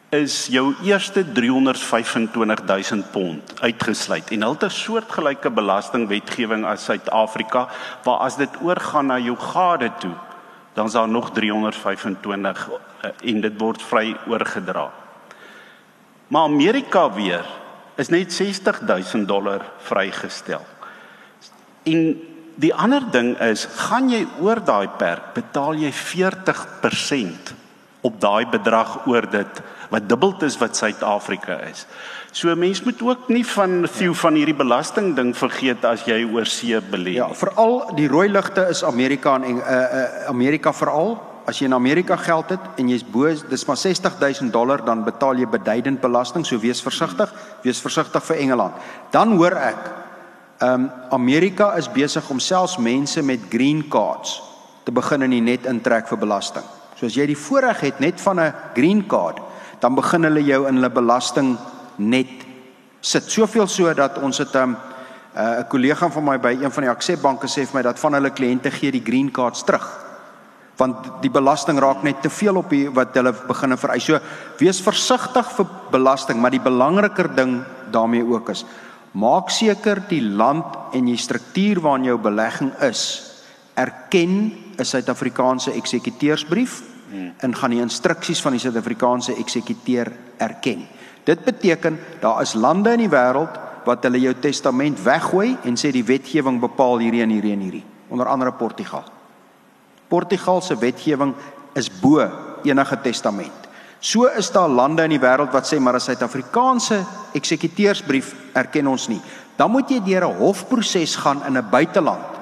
is 0.10 0.48
jou 0.48 0.76
eerste 0.84 1.24
325000 1.34 3.12
pond 3.12 3.54
uitgesluit 3.62 4.32
en 4.32 4.42
hulle 4.42 4.54
het 4.54 4.64
'n 4.64 4.70
soortgelyke 4.70 5.50
belastingwetgewing 5.50 6.66
as 6.66 6.84
Suid-Afrika 6.84 7.68
waar 8.04 8.20
as 8.20 8.36
dit 8.36 8.50
oorgaan 8.62 9.06
na 9.06 9.18
jou 9.18 9.38
gade 9.38 9.92
toe 10.00 10.14
dan 10.74 10.86
is 10.86 10.92
daar 10.92 11.10
nog 11.10 11.32
325 11.32 12.70
eh, 13.02 13.10
en 13.24 13.42
dit 13.42 13.58
word 13.58 13.82
vry 13.82 14.16
oorgedra. 14.28 14.92
Maar 16.28 16.42
Amerika 16.42 17.12
weer 17.14 17.46
is 17.96 18.10
net 18.10 18.34
60000 18.34 19.28
dollar 19.28 19.62
vrygestel. 19.78 20.66
En 21.84 22.22
die 22.56 22.74
ander 22.74 23.04
ding 23.12 23.36
is, 23.40 23.66
gaan 23.66 24.10
jy 24.10 24.26
oor 24.42 24.62
daai 24.66 24.88
perk, 24.98 25.34
betaal 25.34 25.78
jy 25.78 25.92
40% 25.94 27.54
op 28.02 28.20
daai 28.22 28.46
bedrag 28.50 29.06
oor 29.08 29.30
dit 29.30 29.62
wat 29.94 30.10
dubbel 30.10 30.34
is 30.42 30.58
wat 30.58 30.78
Suid-Afrika 30.78 31.60
is. 31.70 31.86
So 32.34 32.56
mens 32.56 32.82
moet 32.82 33.02
ook 33.02 33.28
nie 33.30 33.46
van 33.46 33.88
veel 33.88 34.14
van 34.18 34.34
hierdie 34.34 34.56
belasting 34.58 35.12
ding 35.14 35.36
vergeet 35.38 35.84
as 35.86 36.02
jy 36.10 36.24
oor 36.26 36.48
see 36.50 36.80
belê. 36.82 37.20
Ja, 37.20 37.28
veral 37.38 37.84
die 37.94 38.08
rooi 38.10 38.26
ligte 38.26 38.64
is 38.74 38.82
Amerika 38.84 39.36
en 39.38 39.60
uh, 39.60 39.66
uh 39.70 40.30
Amerika 40.32 40.72
veral 40.74 41.14
as 41.46 41.60
jy 41.60 41.68
in 41.70 41.76
Amerika 41.78 42.16
geld 42.18 42.50
het 42.56 42.80
en 42.82 42.88
jy's 42.90 43.04
bo 43.06 43.30
dis 43.30 43.66
maar 43.70 43.78
60000 43.78 44.50
dollar 44.54 44.82
dan 44.82 45.04
betaal 45.06 45.38
jy 45.38 45.46
beduidend 45.46 46.02
belasting, 46.02 46.46
so 46.46 46.58
wees 46.58 46.82
versigtig, 46.82 47.30
wees 47.62 47.82
versigtig 47.84 48.26
vir 48.26 48.42
Engeland. 48.42 48.80
Dan 49.12 49.36
hoor 49.38 49.54
ek 49.54 49.92
ehm 50.64 50.88
um, 50.88 50.88
Amerika 51.12 51.76
is 51.78 51.92
besig 51.92 52.30
om 52.34 52.40
selfs 52.40 52.80
mense 52.82 53.22
met 53.22 53.46
green 53.52 53.84
cards 53.90 54.40
te 54.84 54.92
begin 54.92 55.22
in 55.22 55.36
die 55.38 55.44
net 55.52 55.70
intrek 55.70 56.10
vir 56.10 56.18
belasting. 56.18 56.66
So 56.98 57.06
as 57.06 57.14
jy 57.14 57.28
die 57.30 57.38
voorreg 57.38 57.86
het 57.86 58.00
net 58.00 58.22
van 58.22 58.40
'n 58.40 58.54
green 58.74 59.06
card, 59.06 59.38
dan 59.80 59.94
begin 59.96 60.24
hulle 60.24 60.42
jou 60.42 60.68
in 60.68 60.82
hulle 60.82 60.90
belasting 60.90 61.58
net 61.98 62.46
sit. 63.02 63.30
Soveel 63.32 63.68
so 63.68 63.94
dat 63.94 64.18
ons 64.18 64.38
het 64.38 64.56
'n 64.56 64.58
um, 64.58 64.78
uh, 65.36 65.60
'n 65.60 65.68
kollega 65.68 66.10
van 66.10 66.24
my 66.24 66.40
by 66.40 66.58
een 66.62 66.72
van 66.72 66.84
die 66.84 66.90
Access 66.90 67.22
banke 67.22 67.48
sê 67.48 67.66
vir 67.66 67.74
my 67.74 67.82
dat 67.82 68.00
van 68.00 68.14
hulle 68.14 68.30
kliënte 68.30 68.72
gee 68.72 68.92
die 68.92 69.04
green 69.04 69.32
cards 69.32 69.64
terug. 69.64 70.00
Want 70.78 71.22
die 71.22 71.32
belasting 71.32 71.80
raak 71.80 72.04
net 72.04 72.22
te 72.22 72.30
veel 72.30 72.56
op 72.56 72.70
die 72.70 72.90
wat 72.90 73.14
hulle 73.14 73.34
begine 73.48 73.78
vereis. 73.78 74.04
So 74.04 74.20
wees 74.58 74.82
versigtig 74.82 75.52
vir 75.52 75.66
belasting, 75.92 76.40
maar 76.42 76.52
die 76.52 76.60
belangriker 76.60 77.36
ding 77.36 77.64
daarmee 77.92 78.26
ook 78.26 78.50
is 78.50 78.66
maak 79.14 79.52
seker 79.54 80.02
die 80.10 80.22
land 80.22 80.96
en 80.98 81.06
die 81.06 81.18
struktuur 81.18 81.82
waarin 81.86 82.08
jou 82.10 82.18
belegging 82.18 82.72
is 82.82 83.32
erken 83.78 84.54
'n 84.78 84.86
Suid-Afrikaanse 84.86 85.72
eksekuteursbrief 85.72 86.82
en 87.38 87.56
gaan 87.56 87.70
die 87.70 87.82
instruksies 87.82 88.42
van 88.42 88.52
die 88.52 88.60
Suid-Afrikaanse 88.60 89.36
eksekuteur 89.38 90.12
erken. 90.38 90.88
Dit 91.24 91.44
beteken 91.46 92.00
daar 92.20 92.42
is 92.42 92.54
lande 92.54 92.92
in 92.92 93.06
die 93.06 93.12
wêreld 93.12 93.60
wat 93.86 94.04
hulle 94.04 94.20
jou 94.20 94.34
testament 94.40 95.00
weggooi 95.04 95.58
en 95.64 95.78
sê 95.80 95.92
die 95.92 96.06
wetgewing 96.08 96.60
bepaal 96.60 97.04
hierdie 97.04 97.24
en 97.24 97.30
hierdie 97.30 97.54
en 97.56 97.60
hierdie, 97.60 97.84
onder 98.10 98.28
andere 98.28 98.52
Portugal. 98.52 99.04
Portugal 100.08 100.62
se 100.62 100.78
wetgewing 100.78 101.34
is 101.76 101.90
bo 102.02 102.24
enige 102.64 103.00
testament. 103.04 103.70
So 104.04 104.28
is 104.28 104.52
daar 104.52 104.70
lande 104.70 105.06
in 105.08 105.16
die 105.16 105.22
wêreld 105.22 105.54
wat 105.56 105.68
sê 105.68 105.80
maar 105.80 105.96
'n 105.96 106.00
Suid-Afrikaanse 106.00 107.06
eksekuteursbrief 107.34 108.36
erken 108.54 108.88
ons 108.88 109.08
nie. 109.08 109.22
Dan 109.56 109.72
moet 109.72 109.90
jy 109.90 110.00
deur 110.04 110.28
'n 110.28 110.38
hofproses 110.38 111.16
gaan 111.16 111.42
in 111.48 111.58
'n 111.58 111.70
buiteland 111.70 112.34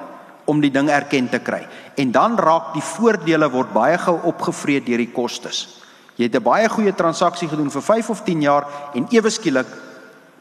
om 0.44 0.60
die 0.60 0.70
ding 0.70 0.88
erken 0.90 1.28
te 1.28 1.38
kry. 1.38 1.66
En 1.96 2.10
dan 2.10 2.36
raak 2.38 2.72
die 2.72 2.82
voordele 2.82 3.50
word 3.50 3.72
baie 3.72 3.98
gou 3.98 4.18
opgevreet 4.22 4.86
deur 4.86 4.98
die 4.98 5.12
kostes. 5.12 5.81
Jy 6.16 6.28
het 6.28 6.36
'n 6.36 6.42
baie 6.42 6.68
goeie 6.68 6.92
transaksie 6.92 7.48
gedoen 7.48 7.70
vir 7.70 7.82
5 7.82 8.10
of 8.10 8.22
10 8.24 8.42
jaar 8.42 8.66
en 8.94 9.06
ewe 9.10 9.30
skielik 9.30 9.66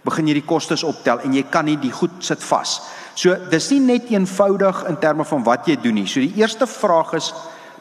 begin 0.03 0.27
jy 0.27 0.33
die 0.33 0.45
kostes 0.45 0.83
optel 0.83 1.19
en 1.19 1.33
jy 1.33 1.43
kan 1.43 1.65
nie 1.65 1.77
die 1.77 1.91
goed 1.91 2.11
sit 2.19 2.43
vas. 2.43 2.81
So 3.15 3.35
dis 3.49 3.69
nie 3.71 3.79
net 3.79 4.09
eenvoudig 4.09 4.83
in 4.89 4.97
terme 4.97 5.23
van 5.23 5.43
wat 5.43 5.67
jy 5.67 5.75
doen 5.75 5.93
nie. 5.93 6.07
So 6.07 6.19
die 6.19 6.33
eerste 6.35 6.67
vraag 6.67 7.13
is 7.13 7.33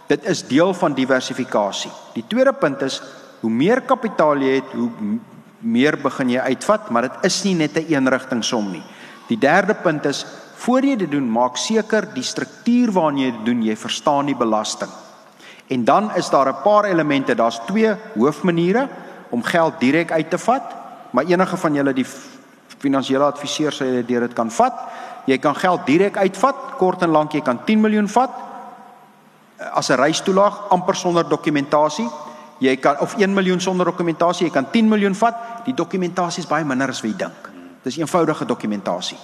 dit 0.09 0.25
is 0.25 0.43
deel 0.43 0.75
van 0.75 0.95
diversifikasie. 0.95 1.91
Die 2.15 2.25
tweede 2.29 2.53
punt 2.53 2.83
is 2.83 3.03
hoe 3.41 3.51
meer 3.51 3.81
kapitaal 3.81 4.37
jy 4.37 4.55
het, 4.55 4.73
hoe 4.73 4.91
meer 5.61 5.97
begin 5.97 6.29
jy 6.31 6.41
uitvat, 6.41 6.91
maar 6.91 7.03
dit 7.03 7.25
is 7.25 7.45
nie 7.45 7.55
net 7.55 7.77
'n 7.77 7.87
eenrigting 7.89 8.45
som 8.45 8.73
nie. 8.73 8.83
Die 9.29 9.39
derde 9.39 9.75
punt 9.75 10.07
is 10.07 10.27
Voor 10.61 10.85
jy 10.85 10.97
dit 11.01 11.09
doen, 11.09 11.25
maak 11.33 11.57
seker 11.57 12.05
die 12.13 12.25
struktuur 12.27 12.91
waarin 12.93 13.21
jy 13.23 13.29
dit 13.33 13.45
doen, 13.47 13.63
jy 13.65 13.77
verstaan 13.81 14.29
die 14.29 14.37
belasting. 14.37 14.91
En 15.71 15.85
dan 15.85 16.11
is 16.15 16.31
daar 16.31 16.49
'n 16.49 16.63
paar 16.63 16.85
elemente, 16.85 17.35
daar's 17.35 17.61
twee 17.67 17.95
hoofmaniere 18.15 18.89
om 19.29 19.43
geld 19.43 19.75
direk 19.79 20.13
uit 20.13 20.31
te 20.31 20.39
vat, 20.39 20.63
maar 21.11 21.25
enige 21.25 21.57
van 21.57 21.75
julle 21.75 21.93
die 21.93 22.07
finansiële 22.79 23.25
adviseur 23.25 23.73
sê 23.73 23.85
jy 23.85 24.21
dit 24.21 24.33
kan 24.33 24.51
vat. 24.51 24.75
Jy 25.25 25.39
kan 25.39 25.55
geld 25.57 25.87
direk 25.87 26.17
uitvat, 26.17 26.57
kort 26.77 27.03
en 27.03 27.11
lank 27.11 27.33
jy 27.33 27.41
kan 27.41 27.65
10 27.65 27.81
miljoen 27.81 28.09
vat 28.09 28.31
eh, 29.57 29.77
as 29.77 29.89
'n 29.91 30.01
reistoelaag 30.01 30.69
amper 30.69 30.97
sonder 30.97 31.29
dokumentasie. 31.29 32.09
Jy 32.59 32.77
kan 32.77 32.99
of 33.01 33.15
1 33.17 33.35
miljoen 33.35 33.61
sonder 33.61 33.87
dokumentasie, 33.87 34.47
jy 34.47 34.53
kan 34.53 34.71
10 34.71 34.89
miljoen 34.89 35.15
vat. 35.15 35.35
Die 35.65 35.75
dokumentasie 35.75 36.43
is 36.43 36.49
baie 36.49 36.65
minder 36.65 36.89
as 36.89 37.01
wat 37.01 37.11
jy 37.11 37.17
dink. 37.17 37.51
Dis 37.83 37.97
eenvoudige 37.97 38.45
dokumentasie. 38.45 39.19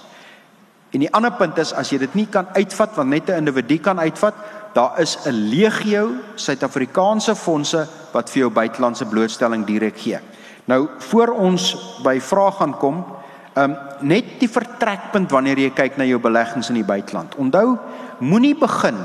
En 0.91 0.99
die 1.03 1.11
ander 1.13 1.33
punt 1.35 1.57
is 1.57 1.73
as 1.73 1.91
jy 1.91 1.97
dit 1.97 2.13
nie 2.15 2.27
kan 2.31 2.47
uitvat 2.55 2.95
want 2.95 3.09
net 3.09 3.29
'n 3.29 3.43
individu 3.43 3.77
kan 3.77 3.99
uitvat, 3.99 4.33
daar 4.73 4.99
is 4.99 5.17
'n 5.25 5.49
legio 5.49 6.11
Suid-Afrikaanse 6.35 7.35
fondse 7.35 7.87
wat 8.13 8.29
vir 8.29 8.39
jou 8.39 8.49
buitelandse 8.49 9.05
blootstelling 9.05 9.65
direk 9.65 9.97
gee. 9.97 10.19
Nou 10.65 10.87
voor 10.97 11.27
ons 11.27 11.75
by 12.03 12.19
vrae 12.19 12.51
gaan 12.51 12.77
kom, 12.77 13.05
ehm 13.53 13.71
um, 13.71 13.77
net 14.01 14.39
die 14.39 14.49
vertrekpunt 14.49 15.31
wanneer 15.31 15.57
jy 15.57 15.69
kyk 15.69 15.97
na 15.97 16.03
jou 16.03 16.19
beleggings 16.19 16.69
in 16.69 16.75
die 16.75 16.83
buiteland. 16.83 17.35
Onthou, 17.35 17.77
moenie 18.19 18.55
begin 18.55 18.97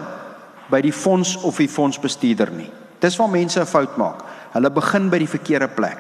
by 0.71 0.81
die 0.81 0.93
fonds 0.93 1.37
of 1.43 1.57
die 1.57 1.69
fondsbestuurder 1.69 2.51
nie. 2.51 2.71
Dis 2.99 3.17
waar 3.17 3.29
mense 3.29 3.61
'n 3.61 3.67
fout 3.67 3.97
maak. 3.97 4.23
Hulle 4.53 4.71
begin 4.71 5.09
by 5.11 5.19
die 5.19 5.29
verkeerde 5.29 5.69
plek. 5.69 5.99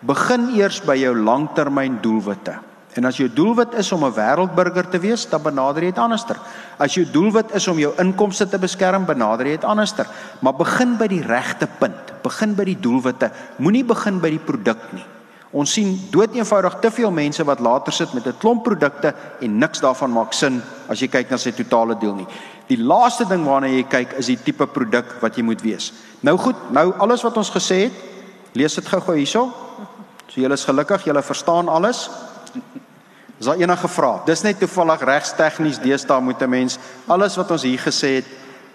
Begin 0.00 0.50
eers 0.56 0.80
by 0.80 0.94
jou 0.94 1.14
langtermyn 1.16 1.98
doelwitte. 2.02 2.58
En 2.94 3.04
as 3.04 3.16
jou 3.18 3.28
doelwit 3.32 3.74
is 3.74 3.92
om 3.92 4.04
'n 4.04 4.14
wêreldburger 4.14 4.88
te 4.88 4.98
wees, 4.98 5.28
dan 5.28 5.42
benader 5.42 5.82
jy 5.82 5.90
dit 5.90 5.98
anderster. 5.98 6.36
As 6.78 6.94
jou 6.94 7.06
doelwit 7.10 7.54
is 7.54 7.68
om 7.68 7.78
jou 7.78 7.92
inkomste 7.98 8.48
te 8.48 8.58
beskerm, 8.58 9.04
benader 9.04 9.46
jy 9.46 9.52
dit 9.52 9.64
anderster. 9.64 10.06
Maar 10.40 10.54
begin 10.54 10.96
by 10.96 11.06
die 11.06 11.22
regte 11.22 11.68
punt. 11.78 12.22
Begin 12.22 12.54
by 12.54 12.64
die 12.64 12.80
doelwitte. 12.80 13.30
Moenie 13.56 13.84
begin 13.84 14.20
by 14.20 14.30
die 14.30 14.38
produk 14.38 14.92
nie. 14.92 15.04
Ons 15.54 15.72
sien 15.72 15.92
doeteenvoudig 16.10 16.80
te 16.82 16.90
veel 16.90 17.10
mense 17.14 17.44
wat 17.46 17.60
later 17.60 17.92
sit 17.92 18.14
met 18.14 18.26
'n 18.26 18.38
klomp 18.38 18.64
produkte 18.64 19.14
en 19.40 19.58
niks 19.58 19.80
daarvan 19.80 20.12
maak 20.12 20.32
sin 20.32 20.62
as 20.88 21.00
jy 21.00 21.08
kyk 21.08 21.30
na 21.30 21.36
sy 21.36 21.52
totale 21.52 21.94
deel 21.98 22.14
nie. 22.14 22.26
Die 22.66 22.78
laaste 22.78 23.24
ding 23.28 23.44
waarna 23.44 23.68
jy 23.68 23.84
kyk 23.84 24.12
is 24.18 24.26
die 24.26 24.42
tipe 24.42 24.66
produk 24.66 25.04
wat 25.20 25.36
jy 25.36 25.42
moet 25.42 25.62
wees. 25.62 25.92
Nou 26.20 26.36
goed, 26.36 26.56
nou 26.72 26.92
alles 26.98 27.22
wat 27.22 27.36
ons 27.36 27.50
gesê 27.50 27.82
het, 27.84 27.92
lees 28.52 28.74
dit 28.74 28.86
gou-gou 28.86 29.14
hierso. 29.14 29.52
So 30.28 30.40
julle 30.40 30.54
is 30.54 30.64
gelukkig, 30.64 31.04
julle 31.04 31.22
verstaan 31.22 31.68
alles. 31.68 32.10
Is 33.38 33.46
daar 33.46 33.56
enige 33.56 33.88
vrae? 33.88 34.20
Dis 34.26 34.42
net 34.42 34.58
toevallig 34.58 35.00
regstegnies 35.00 35.78
deesdae 35.78 36.20
moet 36.20 36.42
'n 36.42 36.50
mens 36.50 36.78
alles 37.06 37.36
wat 37.36 37.50
ons 37.50 37.62
hier 37.62 37.78
gesê 37.78 38.22
het 38.22 38.26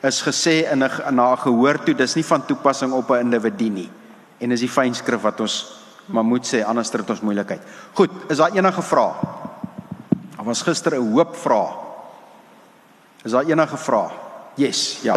is 0.04 0.22
gesê 0.22 0.72
in 0.72 0.84
'n 0.84 1.16
na 1.16 1.36
gehoor 1.36 1.84
toe. 1.84 1.94
Dis 1.94 2.16
nie 2.16 2.26
van 2.26 2.46
toepassing 2.46 2.92
op 2.92 3.10
'n 3.10 3.20
individu 3.20 3.70
nie. 3.70 3.92
En 4.40 4.52
is 4.52 4.60
die 4.60 4.70
fynskrif 4.70 5.22
wat 5.22 5.40
ons 5.40 5.80
maar 6.06 6.26
moet 6.26 6.46
sê 6.46 6.64
anders 6.66 6.92
het 6.92 7.10
ons 7.10 7.22
moeilikheid. 7.22 7.62
Goed, 7.94 8.12
is 8.30 8.38
daar 8.38 8.52
enige 8.52 8.82
vrae? 8.82 9.14
Daar 10.36 10.46
was 10.46 10.62
gister 10.62 10.96
'n 10.96 11.14
hoop 11.14 11.36
vrae. 11.36 11.70
Is 13.24 13.32
daar 13.32 13.46
enige 13.46 13.78
vrae? 13.78 14.10
Yes, 14.56 15.00
ja. 15.02 15.16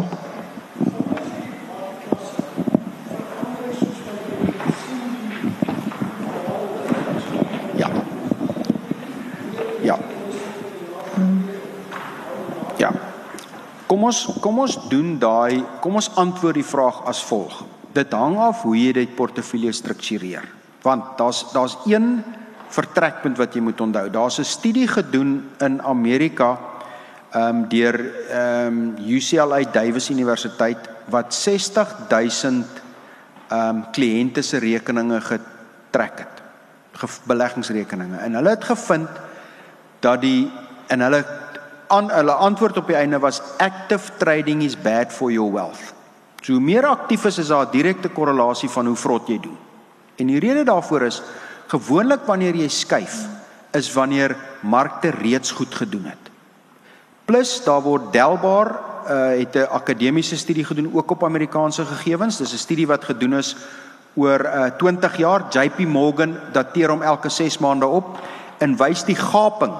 Kom 13.92 14.06
ons 14.08 14.22
kom 14.40 14.62
ons 14.62 14.74
doen 14.88 15.18
daai, 15.20 15.60
kom 15.84 15.98
ons 16.00 16.06
antwoord 16.16 16.56
die 16.56 16.64
vraag 16.64 17.02
as 17.10 17.18
volg. 17.28 17.58
Dit 17.92 18.14
hang 18.16 18.38
af 18.40 18.62
hoe 18.64 18.72
jy 18.72 18.94
dit 18.96 19.10
portefeulje 19.12 19.74
struktureer. 19.76 20.46
Want 20.80 21.10
daar's 21.18 21.42
daar's 21.52 21.74
een 21.84 22.22
vertrekpunt 22.72 23.36
wat 23.36 23.52
jy 23.52 23.60
moet 23.60 23.82
onthou. 23.84 24.06
Daar's 24.08 24.38
'n 24.40 24.48
studie 24.48 24.88
gedoen 24.88 25.44
in 25.60 25.82
Amerika 25.82 26.56
ehm 27.34 27.48
um, 27.48 27.68
deur 27.68 28.00
ehm 28.30 28.66
um, 28.66 28.96
UCLA 28.96 29.60
Davis 29.72 30.08
Universiteit 30.08 30.88
wat 31.08 31.34
60000 31.34 32.64
ehm 33.48 33.68
um, 33.68 33.84
kliënte 33.92 34.42
se 34.42 34.56
rekeninge 34.58 35.20
getrek 35.20 36.18
het. 36.18 36.42
Beleggingsrekeninge. 37.24 38.16
En 38.16 38.34
hulle 38.34 38.48
het 38.48 38.64
gevind 38.64 39.08
dat 40.00 40.20
die 40.20 40.50
en 40.86 41.00
hulle 41.00 41.41
aan 41.92 42.08
hulle 42.08 42.32
antwoord 42.32 42.78
op 42.80 42.88
die 42.88 42.96
einde 42.96 43.20
was 43.20 43.42
active 43.60 44.16
trading 44.16 44.62
is 44.64 44.76
bad 44.76 45.12
for 45.12 45.32
your 45.32 45.52
wealth. 45.52 45.92
So 46.40 46.56
hoe 46.56 46.64
meer 46.64 46.86
aktief 46.88 47.26
is 47.28 47.38
is 47.38 47.52
daar 47.52 47.66
'n 47.66 47.70
direkte 47.70 48.08
korrelasie 48.08 48.68
van 48.68 48.86
hoe 48.86 48.96
vrot 48.96 49.28
jy 49.28 49.38
doen. 49.40 49.58
En 50.16 50.26
die 50.26 50.40
rede 50.40 50.64
daarvoor 50.64 51.02
is 51.02 51.22
gewoonlik 51.66 52.24
wanneer 52.26 52.54
jy 52.54 52.68
skuif 52.68 53.26
is 53.72 53.92
wanneer 53.92 54.36
markte 54.60 55.10
reeds 55.10 55.50
goed 55.50 55.74
gedoen 55.74 56.04
het. 56.04 56.30
Plus 57.24 57.64
daar 57.64 57.80
word 57.80 58.12
Delbar 58.12 58.80
uh, 59.04 59.38
het 59.38 59.54
'n 59.54 59.68
akademiese 59.70 60.36
studie 60.36 60.64
gedoen 60.64 60.90
ook 60.94 61.10
op 61.10 61.24
Amerikaanse 61.24 61.84
gegevens. 61.84 62.36
Dis 62.36 62.52
'n 62.52 62.58
studie 62.58 62.86
wat 62.86 63.04
gedoen 63.04 63.34
is 63.34 63.56
oor 64.14 64.40
uh, 64.40 64.64
20 64.78 65.16
jaar. 65.16 65.44
JP 65.50 65.78
Morgan 65.78 66.36
dateer 66.52 66.88
hom 66.88 67.02
elke 67.02 67.28
6 67.28 67.58
maande 67.58 67.86
op 67.86 68.18
en 68.58 68.76
wys 68.76 69.04
die 69.04 69.16
gaping 69.16 69.72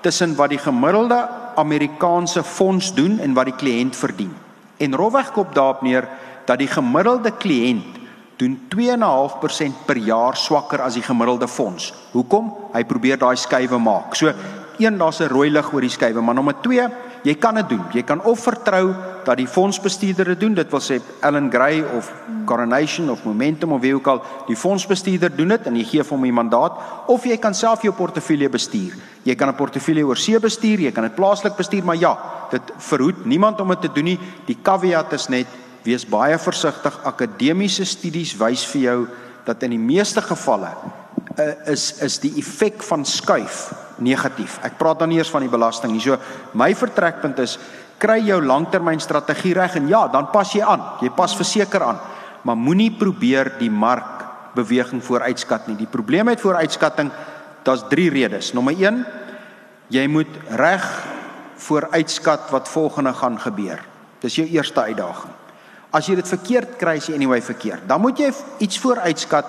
tussen 0.00 0.34
wat 0.36 0.48
die 0.48 0.58
gemiddelde 0.58 1.28
Amerikaanse 1.56 2.42
fonds 2.42 2.94
doen 2.94 3.18
en 3.20 3.34
wat 3.34 3.50
die 3.50 3.56
kliënt 3.56 3.96
verdien. 3.96 4.32
En 4.76 4.94
rofweg 4.94 5.32
kop 5.32 5.54
daarop 5.54 5.82
neer 5.82 6.08
dat 6.44 6.58
die 6.58 6.70
gemiddelde 6.70 7.30
kliënt 7.30 8.00
doen 8.36 8.56
2.5% 8.74 9.84
per 9.86 9.96
jaar 9.96 10.36
swakker 10.36 10.82
as 10.82 10.96
die 10.98 11.04
gemiddelde 11.06 11.48
fonds. 11.48 11.92
Hoekom? 12.12 12.50
Hy 12.74 12.82
probeer 12.84 13.20
daai 13.20 13.36
skuwe 13.36 13.78
maak. 13.78 14.16
So 14.18 14.32
een 14.78 14.98
daar's 14.98 15.20
'n 15.20 15.28
rooi 15.28 15.50
lig 15.50 15.72
oor 15.72 15.80
die 15.80 15.90
skuwe, 15.90 16.20
maar 16.20 16.34
nommer 16.34 16.54
2, 16.60 16.88
jy 17.22 17.34
kan 17.38 17.54
dit 17.54 17.68
doen. 17.68 17.82
Jy 17.94 18.02
kan 18.06 18.22
of 18.26 18.42
vertrou 18.42 18.92
dat 19.24 19.38
die 19.38 19.46
fondsbestuurder 19.46 20.32
dit 20.32 20.40
doen, 20.40 20.54
dit 20.54 20.70
wil 20.70 20.82
sê 20.82 20.98
Ellen 21.22 21.50
Gray 21.52 21.82
of 21.96 22.10
Coronation 22.46 23.10
of 23.10 23.22
Momentum 23.24 23.72
of 23.72 23.82
wie 23.84 23.94
ook 23.94 24.08
al, 24.10 24.22
die 24.48 24.58
fondsbestuurder 24.58 25.30
doen 25.36 25.54
dit 25.54 25.68
en 25.70 25.78
jy 25.78 25.84
gee 25.84 26.04
hom 26.08 26.26
'n 26.26 26.34
mandaat 26.34 26.72
of 27.06 27.24
jy 27.24 27.36
kan 27.36 27.54
self 27.54 27.82
jou 27.82 27.92
portefeulje 27.92 28.48
bestuur. 28.48 28.92
Jy 29.22 29.34
kan 29.34 29.48
'n 29.48 29.54
portefeulje 29.54 30.06
oor 30.06 30.16
see 30.16 30.38
bestuur, 30.38 30.80
jy 30.80 30.92
kan 30.92 31.04
dit 31.04 31.14
plaaslik 31.14 31.56
bestuur, 31.56 31.84
maar 31.84 31.96
ja, 31.96 32.18
dit 32.50 32.62
verhoed 32.78 33.24
niemand 33.24 33.60
om 33.60 33.68
dit 33.68 33.80
te 33.80 33.92
doen 33.92 34.04
nie. 34.04 34.18
Die 34.46 34.58
caveat 34.62 35.12
is 35.12 35.28
net 35.28 35.46
wees 35.84 36.04
baie 36.04 36.38
versigtig. 36.38 37.04
Akademiese 37.04 37.84
studies 37.84 38.36
wys 38.36 38.64
vir 38.66 38.80
jou 38.80 39.08
dat 39.44 39.62
in 39.62 39.70
die 39.70 39.78
meeste 39.78 40.20
gevalle 40.20 40.70
uh, 41.38 41.70
is 41.72 41.92
is 42.02 42.18
die 42.18 42.32
effek 42.38 42.82
van 42.82 43.04
skuif 43.04 43.72
negatief. 44.02 44.58
Ek 44.66 44.78
praat 44.80 45.02
dan 45.02 45.12
nie 45.12 45.20
eers 45.20 45.30
van 45.32 45.44
die 45.44 45.52
belasting 45.52 45.94
nie. 45.94 46.02
So 46.02 46.18
my 46.58 46.72
vertrekpunt 46.76 47.38
is 47.44 47.58
kry 48.02 48.18
jou 48.26 48.40
langtermynstrategie 48.42 49.54
reg 49.54 49.78
en 49.78 49.88
ja, 49.90 50.06
dan 50.10 50.30
pas 50.34 50.50
jy 50.54 50.64
aan. 50.66 50.82
Jy 51.02 51.12
pas 51.16 51.36
verseker 51.38 51.86
aan. 51.86 52.00
Maar 52.42 52.58
moenie 52.58 52.90
probeer 52.98 53.54
die 53.60 53.70
mark 53.70 54.22
beweging 54.56 55.02
vooruitskat 55.04 55.68
nie. 55.70 55.78
Die 55.78 55.90
probleem 55.90 56.26
met 56.28 56.42
vooruitskatting, 56.42 57.12
daar's 57.64 57.86
3 57.88 58.10
redes. 58.12 58.52
Nommer 58.52 58.74
1, 58.76 59.04
jy 59.94 60.06
moet 60.10 60.30
reg 60.58 60.84
vooruitskat 61.62 62.50
wat 62.50 62.68
volgende 62.68 63.14
gaan 63.14 63.38
gebeur. 63.38 63.80
Dis 64.22 64.36
jou 64.38 64.46
eerste 64.50 64.82
uitdaging. 64.82 65.38
As 65.92 66.08
jy 66.08 66.16
dit 66.18 66.28
verkeerd 66.28 66.76
kry, 66.80 66.96
is 66.98 67.08
jy 67.10 67.16
anyway 67.18 67.42
verkeerd. 67.44 67.84
Dan 67.88 68.00
moet 68.00 68.18
jy 68.18 68.30
iets 68.64 68.80
vooruitskat 68.80 69.48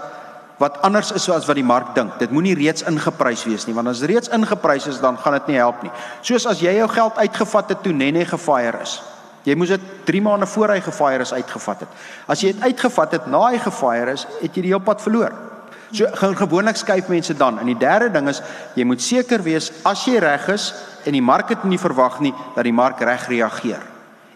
wat 0.61 0.81
anders 0.85 1.11
is 1.11 1.25
as 1.29 1.47
wat 1.49 1.57
die 1.57 1.65
mark 1.65 1.93
dink. 1.95 2.19
Dit 2.21 2.31
moenie 2.31 2.55
reeds 2.57 2.85
ingeprys 2.89 3.45
wees 3.47 3.65
nie, 3.67 3.75
want 3.75 3.89
as 3.91 4.03
dit 4.03 4.11
reeds 4.13 4.31
ingeprys 4.35 4.87
is, 4.91 4.99
dan 5.01 5.17
gaan 5.17 5.37
dit 5.39 5.53
nie 5.53 5.59
help 5.61 5.81
nie. 5.83 5.91
Soos 6.21 6.45
as 6.49 6.61
jy 6.63 6.75
jou 6.77 6.89
geld 6.91 7.17
uitgevat 7.17 7.73
het 7.73 7.81
toe 7.83 7.93
Nene 7.93 8.25
gefire 8.29 8.83
is. 8.85 8.99
Jy 9.43 9.55
moes 9.59 9.73
dit 9.73 9.87
3 10.07 10.21
maande 10.23 10.47
voor 10.47 10.71
hy 10.75 10.83
gefire 10.83 11.25
is 11.25 11.33
uitgevat 11.35 11.83
het. 11.83 12.03
As 12.31 12.43
jy 12.43 12.53
dit 12.53 12.63
uitgevat 12.63 13.17
het 13.17 13.25
na 13.31 13.41
hy 13.49 13.57
gefire 13.59 14.13
is, 14.15 14.27
het 14.39 14.53
jy 14.53 14.63
die 14.63 14.71
hele 14.71 14.83
pad 14.83 15.03
verloor. 15.03 15.35
So 15.93 16.07
gewoonlik 16.39 16.79
skuif 16.79 17.09
mense 17.11 17.35
dan. 17.37 17.59
En 17.61 17.67
die 17.69 17.77
derde 17.77 18.09
ding 18.13 18.29
is 18.31 18.39
jy 18.77 18.85
moet 18.87 19.03
seker 19.03 19.43
wees 19.45 19.69
as 19.85 20.05
jy 20.07 20.21
reg 20.23 20.47
is 20.53 20.71
en 21.05 21.13
die 21.13 21.21
mark 21.21 21.51
het 21.53 21.67
nie 21.67 21.81
verwag 21.81 22.21
nie 22.23 22.31
dat 22.55 22.63
die 22.65 22.73
mark 22.73 23.03
reg 23.03 23.27
reageer. 23.29 23.83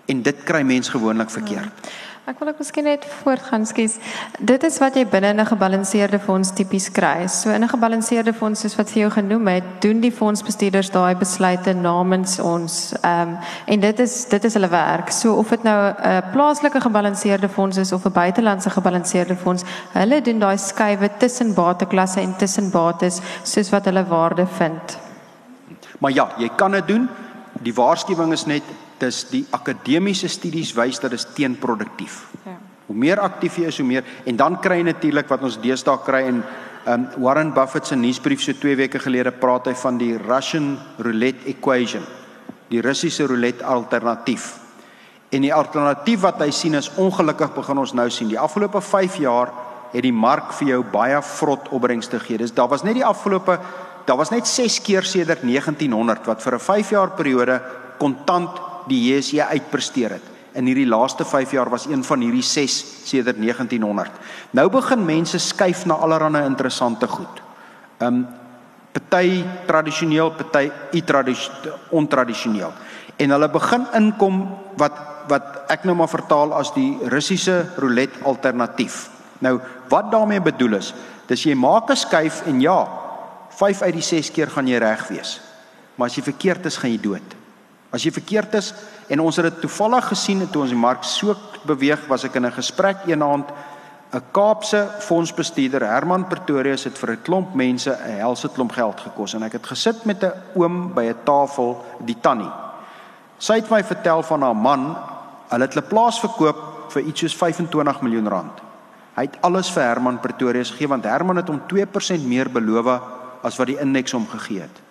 En 0.08 0.22
dit 0.24 0.44
kry 0.48 0.62
mense 0.68 0.92
gewoonlik 0.92 1.32
verkeerd. 1.32 1.72
Hmm. 1.72 2.06
Ek 2.28 2.42
wil 2.42 2.50
ek 2.52 2.58
miskien 2.60 2.84
net 2.84 3.06
voortgaan, 3.22 3.64
skus. 3.64 3.94
Dit 4.44 4.66
is 4.68 4.78
wat 4.84 4.98
jy 5.00 5.06
binne 5.08 5.30
'n 5.32 5.46
gebalanseerde 5.48 6.20
fonds 6.20 6.50
tipies 6.52 6.90
kry. 6.92 7.26
So 7.28 7.50
in 7.50 7.64
'n 7.64 7.70
gebalanseerde 7.70 8.34
fonds 8.34 8.60
soos 8.60 8.76
wat 8.76 8.90
vir 8.90 9.04
jou 9.04 9.12
genoem 9.12 9.48
het, 9.48 9.64
doen 9.80 10.02
die 10.02 10.12
fondsbestuurders 10.12 10.92
daai 10.92 11.16
besluite 11.16 11.74
namens 11.74 12.40
ons. 12.40 12.94
Ehm 13.02 13.30
um, 13.30 13.38
en 13.66 13.80
dit 13.80 14.00
is 14.00 14.26
dit 14.26 14.44
is 14.44 14.54
hulle 14.54 14.68
werk. 14.68 15.10
So 15.12 15.36
of 15.36 15.50
dit 15.50 15.64
nou 15.64 15.94
'n 15.94 16.24
plaaslike 16.34 16.82
gebalanseerde 16.82 17.50
fonds 17.50 17.78
is 17.78 17.92
of 17.92 18.06
'n 18.06 18.12
buitelandse 18.12 18.70
gebalanseerde 18.70 19.36
fonds, 19.36 19.64
hulle 19.94 20.22
doen 20.22 20.40
daai 20.40 20.58
skuwe 20.58 21.10
tussen 21.18 21.54
bateklasse 21.54 22.20
en 22.20 22.36
tussen 22.36 22.72
bates 22.72 23.22
soos 23.44 23.70
wat 23.70 23.86
hulle 23.86 24.06
waarde 24.06 24.48
vind. 24.48 24.98
Maar 26.00 26.12
ja, 26.12 26.28
jy 26.38 26.50
kan 26.56 26.72
dit 26.72 26.88
doen. 26.88 27.10
Die 27.62 27.74
waarskuwing 27.74 28.32
is 28.34 28.46
net 28.46 28.64
dis 29.00 29.24
die 29.32 29.46
akademiese 29.52 30.30
studies 30.32 30.74
wys 30.78 31.00
dat 31.00 31.12
dit 31.12 31.28
teenproduktief. 31.36 32.26
Ja. 32.46 32.58
Hoe 32.88 32.96
meer 32.96 33.20
aktief 33.20 33.58
jy 33.60 33.68
is, 33.68 33.78
hoe 33.82 33.88
meer 33.88 34.06
en 34.26 34.38
dan 34.40 34.60
kry 34.64 34.80
jy 34.80 34.88
natuurlik 34.88 35.28
wat 35.30 35.44
ons 35.44 35.60
deesdae 35.60 36.04
kry 36.06 36.22
en 36.30 36.44
um, 36.88 37.08
Warren 37.24 37.52
Buffett 37.54 37.90
se 37.90 37.98
nuusbrief 38.00 38.42
so 38.44 38.56
2 38.56 38.78
weke 38.80 39.02
gelede 39.04 39.34
praat 39.36 39.68
hy 39.68 39.76
van 39.76 40.00
die 40.00 40.14
Russian 40.18 40.78
roulette 41.04 41.50
equation. 41.52 42.06
Die 42.72 42.82
Russiese 42.84 43.28
roulette 43.28 43.66
alternatief. 43.66 44.54
En 45.32 45.44
die 45.44 45.54
alternatief 45.54 46.24
wat 46.24 46.40
hy 46.40 46.52
sien 46.56 46.80
is 46.80 46.90
ongelukkig 46.96 47.52
begin 47.56 47.84
ons 47.84 47.94
nou 47.96 48.08
sien. 48.12 48.32
Die 48.32 48.40
afgelope 48.40 48.82
5 48.82 49.20
jaar 49.24 49.52
het 49.92 50.04
die 50.04 50.16
mark 50.16 50.54
vir 50.60 50.74
jou 50.76 50.80
baie 50.92 51.20
vrot 51.24 51.68
opbrengste 51.76 52.22
gegee. 52.22 52.40
Dis 52.44 52.56
daar 52.56 52.72
was 52.72 52.84
net 52.88 52.96
die 53.00 53.06
afgelope 53.08 53.60
daar 54.08 54.20
was 54.20 54.32
net 54.32 54.48
6 54.48 54.80
keer 54.88 55.04
sedert 55.04 55.44
1900 55.44 56.28
wat 56.28 56.42
vir 56.42 56.56
'n 56.56 56.60
5 56.64 56.90
jaar 56.96 57.12
periode 57.12 57.60
kontant 58.00 58.56
die 58.88 59.00
JSE 59.08 59.46
uitpresteer 59.46 60.18
het. 60.18 60.34
In 60.58 60.66
hierdie 60.66 60.88
laaste 60.88 61.26
5 61.26 61.52
jaar 61.52 61.70
was 61.70 61.86
een 61.86 62.04
van 62.04 62.24
hierdie 62.26 62.44
6 62.44 62.78
sedert 63.06 63.38
1900. 63.38 64.12
Nou 64.52 64.70
begin 64.74 65.06
mense 65.06 65.40
skuif 65.40 65.86
na 65.86 65.94
allerlei 65.94 66.46
interessante 66.46 67.08
goed. 67.08 67.42
Um 68.02 68.26
party 68.98 69.44
tradisioneel, 69.68 70.32
party 70.32 70.72
ontradisioneel. 71.90 72.74
En 73.18 73.30
hulle 73.30 73.50
begin 73.50 73.86
inkom 73.94 74.42
wat 74.78 75.04
wat 75.28 75.72
ek 75.74 75.84
nou 75.84 75.96
maar 76.00 76.08
vertaal 76.08 76.54
as 76.56 76.72
die 76.72 76.98
Russiese 77.12 77.74
roulette 77.76 78.24
alternatief. 78.24 79.10
Nou 79.44 79.58
wat 79.92 80.12
daarmee 80.12 80.42
bedoel 80.42 80.80
is, 80.80 80.94
dis 81.28 81.44
jy 81.44 81.56
maak 81.56 81.92
'n 81.92 81.96
skuif 81.96 82.46
en 82.48 82.62
ja, 82.62 82.88
5 83.50 83.82
uit 83.82 83.94
die 83.94 84.02
6 84.02 84.32
keer 84.32 84.48
gaan 84.48 84.68
jy 84.68 84.78
reg 84.78 85.08
wees. 85.08 85.42
Maar 85.96 86.08
as 86.08 86.16
jy 86.16 86.24
verkeerd 86.24 86.66
is, 86.66 86.78
gaan 86.78 86.92
jy 86.92 87.02
dood. 87.02 87.37
As 87.98 88.06
jy 88.06 88.12
verkeerd 88.14 88.54
is 88.60 88.74
en 89.10 89.24
ons 89.24 89.40
het 89.40 89.48
dit 89.48 89.64
toevallig 89.64 90.06
gesien 90.12 90.44
toe 90.52 90.62
ons 90.62 90.74
die 90.74 90.78
mark 90.78 91.06
so 91.08 91.34
beweeg, 91.66 92.04
was 92.12 92.28
ek 92.28 92.36
in 92.38 92.46
'n 92.46 92.54
gesprek 92.54 93.08
eenaand 93.10 93.50
'n 94.14 94.22
Kaapse 94.32 94.88
fondsbestuurder, 95.00 95.82
Herman 95.82 96.28
Pretorius 96.28 96.84
het 96.84 96.98
vir 96.98 97.12
'n 97.12 97.22
klomp 97.24 97.56
mense 97.56 97.90
'n 97.90 98.20
helse 98.20 98.50
klomp 98.50 98.72
geld 98.72 99.00
gekos 99.00 99.34
en 99.34 99.44
ek 99.44 99.54
het 99.54 99.66
gesit 99.66 100.06
met 100.06 100.24
'n 100.24 100.34
oom 100.56 100.94
by 100.94 101.10
'n 101.10 101.24
tafel, 101.24 101.84
die 102.06 102.18
tannie. 102.22 102.52
Sy 103.40 103.54
het 103.54 103.70
my 103.70 103.84
vertel 103.84 104.24
van 104.24 104.42
haar 104.42 104.56
man, 104.56 104.96
hulle 105.50 105.64
het 105.64 105.74
hulle 105.74 105.88
plaas 105.88 106.20
verkoop 106.20 106.92
vir 106.92 107.02
iets 107.02 107.20
soos 107.20 107.36
25 107.36 108.02
miljoen 108.02 108.28
rand. 108.28 108.62
Hy 109.16 109.24
het 109.24 109.38
alles 109.42 109.72
vir 109.72 109.84
Herman 109.84 110.20
Pretorius 110.20 110.70
gegee 110.70 110.88
want 110.88 111.04
Herman 111.04 111.38
het 111.38 111.48
hom 111.48 111.62
2% 111.68 112.26
meer 112.28 112.50
beloof 112.50 113.02
as 113.44 113.58
wat 113.58 113.68
die 113.68 113.80
indeks 113.80 114.12
hom 114.12 114.28
gegee 114.28 114.62
het. 114.62 114.82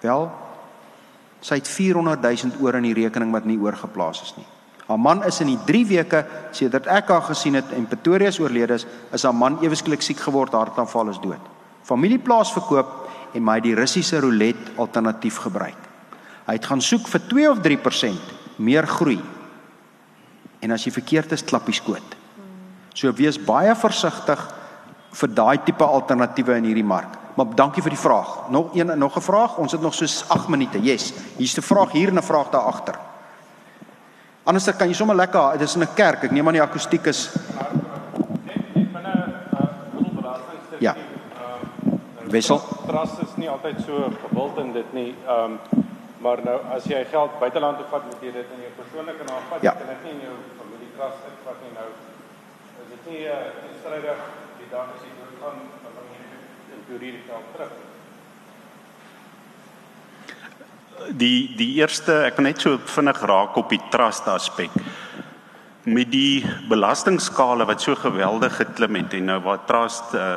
Wel, 0.00 0.30
Sy 1.40 1.60
het 1.60 1.68
400 1.68 2.22
000 2.22 2.60
oor 2.64 2.76
in 2.80 2.88
die 2.90 2.96
rekening 2.96 3.32
wat 3.32 3.46
nie 3.48 3.58
oorgeplaas 3.60 4.22
is 4.26 4.34
nie. 4.36 4.46
Haar 4.90 4.98
man 4.98 5.22
is 5.24 5.38
in 5.40 5.52
die 5.52 5.60
3 5.66 5.84
weke 5.86 6.24
sedert 6.56 6.88
ek 6.90 7.12
haar 7.14 7.22
gesien 7.28 7.54
het 7.54 7.70
en 7.76 7.86
Pretoria 7.86 8.32
se 8.34 8.42
oorlede 8.42 8.74
is, 8.80 8.86
is 9.14 9.22
haar 9.22 9.36
man 9.36 9.60
ewesklik 9.62 10.02
siek 10.02 10.18
geword, 10.18 10.56
hartaanval 10.56 11.12
is 11.12 11.20
dood. 11.22 11.44
Familieplaas 11.86 12.50
verkoop 12.56 13.36
en 13.38 13.44
my 13.46 13.60
die 13.62 13.76
Russiese 13.78 14.18
roulette 14.20 14.74
alternatief 14.82 15.38
gebruik. 15.44 15.78
Hy 16.48 16.56
het 16.58 16.66
gaan 16.66 16.82
soek 16.82 17.06
vir 17.06 17.22
2 17.30 17.50
of 17.52 17.62
3% 17.62 18.34
meer 18.58 18.88
groei. 18.90 19.20
En 20.60 20.74
as 20.74 20.84
jy 20.84 20.92
verkeerd 20.92 21.36
is, 21.38 21.46
klap 21.46 21.70
jy 21.70 21.76
skoot. 21.78 22.16
So 22.98 23.12
wees 23.14 23.38
baie 23.38 23.72
versigtig 23.78 24.42
vir 25.20 25.34
daai 25.38 25.62
tipe 25.64 25.86
alternatiewe 25.86 26.58
in 26.58 26.66
hierdie 26.66 26.86
mark. 26.86 27.19
Maar 27.40 27.54
dankie 27.56 27.80
vir 27.80 27.94
die 27.94 28.00
vraag. 28.00 28.50
Nog 28.52 28.74
een 28.76 28.98
nog 28.98 29.16
'n 29.16 29.20
vraag. 29.20 29.56
Ons 29.56 29.72
het 29.72 29.80
nog 29.80 29.94
so 29.94 30.04
8 30.28 30.48
minute. 30.48 30.82
Yes. 30.82 31.12
Hier's 31.36 31.56
'n 31.56 31.62
vraag 31.62 31.92
hier 31.92 32.08
en 32.08 32.18
'n 32.18 32.22
vraag 32.22 32.50
daar 32.50 32.60
agter. 32.60 32.94
Anders 34.42 34.76
kan 34.76 34.88
jy 34.88 34.94
sommer 34.94 35.16
lekker, 35.16 35.52
dit 35.52 35.68
is 35.68 35.74
in 35.74 35.82
'n 35.82 35.94
kerk. 35.94 36.22
Ek 36.22 36.30
neem 36.30 36.46
aan 36.46 36.52
die 36.52 36.62
akoestiek 36.62 37.06
is 37.06 37.30
Ja. 40.78 40.96
Wissel. 42.24 42.60
Trust 42.86 43.18
is 43.22 43.36
nie 43.36 43.50
altyd 43.50 43.76
so 43.86 44.12
gewild 44.28 44.58
in 44.58 44.72
dit 44.72 44.92
nie. 44.92 45.14
Ehm 45.26 45.44
um, 45.44 45.58
maar 46.18 46.38
nou 46.44 46.60
as 46.74 46.84
jy 46.84 47.04
geld 47.10 47.38
buiteland 47.38 47.76
toe 47.76 47.86
vat, 47.90 48.04
moet 48.04 48.20
jy 48.20 48.32
dit 48.32 48.46
in 48.54 48.60
jou 48.60 48.72
persoonlike 48.76 49.24
naam 49.24 49.42
vat. 49.48 49.62
Ja. 49.62 49.72
Jy 49.72 49.78
kan 49.78 49.86
dit 49.94 50.02
nie 50.04 50.12
in 50.12 50.20
jou 50.28 50.36
familie 50.58 50.90
trust 50.96 51.18
vat 51.44 51.56
nie 51.62 51.72
nou. 51.80 51.88
Is 52.82 52.88
dit 52.94 53.10
nie 53.10 53.22
'n 53.24 53.32
uh, 53.32 53.70
instrydig 53.70 54.18
die 54.58 54.70
dag 54.70 54.86
as 54.94 55.00
jy 55.04 55.12
doodgaan 55.18 55.58
jy 55.60 55.79
teorie 56.90 57.12
die 57.14 57.22
geld 57.26 57.50
terug. 57.54 57.74
Die 61.20 61.38
die 61.56 61.70
eerste 61.78 62.16
ek 62.26 62.36
kan 62.38 62.48
net 62.48 62.62
so 62.62 62.78
vinnig 62.96 63.22
raak 63.30 63.56
op 63.60 63.70
die 63.70 63.82
trust 63.92 64.26
aspek. 64.30 64.74
Met 65.86 66.10
die 66.12 66.42
belastingskale 66.68 67.66
wat 67.68 67.82
so 67.82 67.94
geweldig 67.96 68.58
geklim 68.58 69.00
het 69.00 69.14
en 69.16 69.30
nou 69.30 69.38
waar 69.46 69.62
trust 69.68 70.14
uh, 70.18 70.34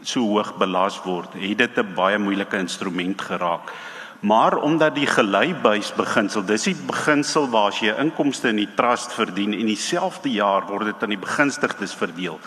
so 0.00 0.22
hoog 0.30 0.54
belas 0.60 0.96
word, 1.04 1.34
het 1.36 1.58
dit 1.58 1.78
'n 1.78 1.94
baie 1.94 2.18
moeilike 2.18 2.56
instrument 2.56 3.20
geraak. 3.20 3.72
Maar 4.20 4.56
omdat 4.56 4.94
die 4.94 5.06
geleibuis 5.06 5.94
beginsel, 5.96 6.44
dis 6.44 6.64
die 6.68 6.76
beginsel 6.86 7.48
waar 7.48 7.72
as 7.72 7.80
jy 7.80 7.94
inkomste 7.96 8.48
in 8.48 8.56
die 8.60 8.74
trust 8.76 9.12
verdien 9.12 9.54
en 9.56 9.66
dieselfde 9.66 10.28
jaar 10.30 10.66
word 10.68 10.84
dit 10.84 11.02
aan 11.02 11.14
die 11.14 11.24
begunstigdes 11.24 11.94
verdeel 11.94 12.38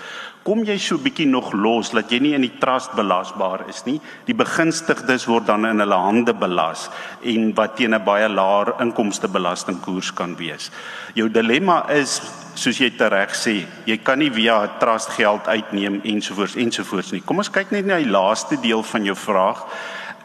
kom 0.43 0.65
jy 0.67 0.75
so 0.81 0.99
bietjie 0.99 1.25
nog 1.29 1.53
los 1.55 1.93
dat 1.95 2.11
jy 2.11 2.19
nie 2.19 2.33
in 2.35 2.43
die 2.43 2.57
trust 2.59 2.91
belasbaar 2.97 3.63
is 3.71 3.85
nie. 3.87 3.95
Die 4.27 4.35
begunstigdes 4.35 5.25
word 5.31 5.47
dan 5.47 5.65
in 5.69 5.79
hulle 5.79 5.99
hande 5.99 6.33
belas 6.35 6.89
en 7.23 7.53
wat 7.55 7.77
teen 7.77 7.95
'n 7.95 8.03
baie 8.03 8.27
laer 8.27 8.73
inkomste 8.79 9.27
belastingkoers 9.27 10.11
kan 10.11 10.35
wees. 10.35 10.69
Jou 11.15 11.29
dilemma 11.29 11.85
is 11.89 12.21
soos 12.55 12.77
jy 12.77 12.89
tereg 12.89 13.31
sê, 13.33 13.65
jy 13.85 13.97
kan 13.97 14.19
nie 14.19 14.29
via 14.29 14.63
'n 14.63 14.79
trust 14.79 15.09
geld 15.09 15.47
uitneem 15.47 16.01
ensovoorts 16.03 16.55
ensovoorts 16.55 17.11
nie. 17.11 17.21
Kom 17.21 17.37
ons 17.37 17.49
kyk 17.49 17.71
net 17.71 17.85
na 17.85 17.97
die 17.97 18.11
laaste 18.11 18.57
deel 18.61 18.83
van 18.83 19.05
jou 19.05 19.15
vraag 19.15 19.65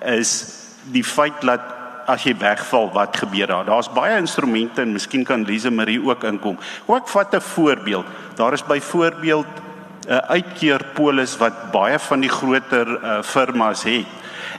is 0.03 0.55
die 0.93 1.05
feit 1.05 1.41
dat 1.43 1.61
as 2.09 2.25
jy 2.25 2.35
wegval, 2.35 2.91
wat 2.93 3.17
gebeur 3.17 3.47
daar? 3.47 3.65
Daar's 3.65 3.93
baie 3.93 4.17
instrumente 4.17 4.83
en 4.83 4.93
miskien 4.93 5.25
kan 5.25 5.45
Lise 5.45 5.71
Marie 5.71 6.01
ook 6.01 6.25
inkom. 6.25 6.59
Kom 6.87 6.97
ek 6.97 7.09
vat 7.09 7.35
'n 7.35 7.41
voorbeeld. 7.41 8.07
Daar 8.37 8.53
is 8.53 8.65
byvoorbeeld 8.65 9.68
'n 10.07 10.23
uitkeerpolis 10.29 11.37
wat 11.39 11.73
baie 11.73 11.99
van 11.99 12.21
die 12.21 12.31
groter 12.31 12.89
uh, 12.89 13.23
firmas 13.23 13.83
het. 13.83 14.07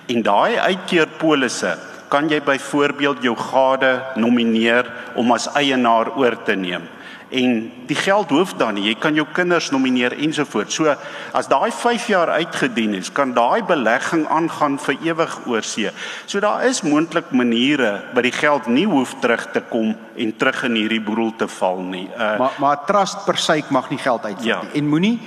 En 0.08 0.22
daai 0.22 0.58
uitkeerpolisse 0.58 1.78
kan 2.10 2.30
jy 2.30 2.42
byvoorbeeld 2.42 3.24
jou 3.24 3.36
gade 3.38 4.02
nomineer 4.16 4.86
om 5.16 5.32
as 5.32 5.48
eienaar 5.54 6.18
oor 6.18 6.38
te 6.44 6.56
neem. 6.56 6.90
En 7.30 7.72
die 7.86 7.96
geld 7.96 8.30
hoef 8.34 8.56
dan 8.58 8.74
nie, 8.74 8.88
jy 8.90 8.96
kan 8.98 9.14
jou 9.14 9.26
kinders 9.34 9.70
nomineer 9.70 10.16
ensovoorts. 10.18 10.80
So 10.80 10.90
as 11.38 11.50
daai 11.50 11.70
5 11.70 12.08
jaar 12.10 12.32
uitgedien 12.42 12.96
is, 12.98 13.12
kan 13.14 13.36
daai 13.38 13.62
belegging 13.70 14.26
aangaan 14.34 14.80
vir 14.82 14.98
ewig 15.12 15.36
oor 15.46 15.66
see. 15.66 15.92
So 16.26 16.42
daar 16.42 16.66
is 16.66 16.82
moontlik 16.82 17.30
maniere 17.30 17.92
by 18.18 18.26
die 18.26 18.34
geld 18.34 18.66
nie 18.68 18.88
hoef 18.90 19.14
terug 19.22 19.46
te 19.54 19.62
kom 19.70 19.94
en 19.94 20.36
terug 20.42 20.64
in 20.72 20.82
hierdie 20.82 21.02
boedel 21.06 21.36
te 21.38 21.48
val 21.60 21.84
nie. 21.86 22.08
Uh, 22.10 22.38
maar 22.42 22.58
maar 22.58 22.86
trust 22.90 23.26
per 23.26 23.38
se 23.38 23.62
mag 23.70 23.90
nie 23.94 24.02
geld 24.02 24.26
uitvat 24.26 24.46
ja. 24.46 24.62
nie. 24.64 24.82
En 24.82 24.90
moenie 24.90 25.18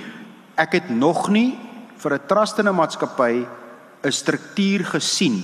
ek 0.59 0.79
het 0.81 0.89
nog 0.89 1.29
nie 1.29 1.53
vir 2.03 2.19
'n 2.19 2.27
trust 2.27 2.59
in 2.59 2.67
'n 2.67 2.75
maatskappy 2.75 3.47
'n 4.03 4.11
struktuur 4.11 4.85
gesien 4.85 5.43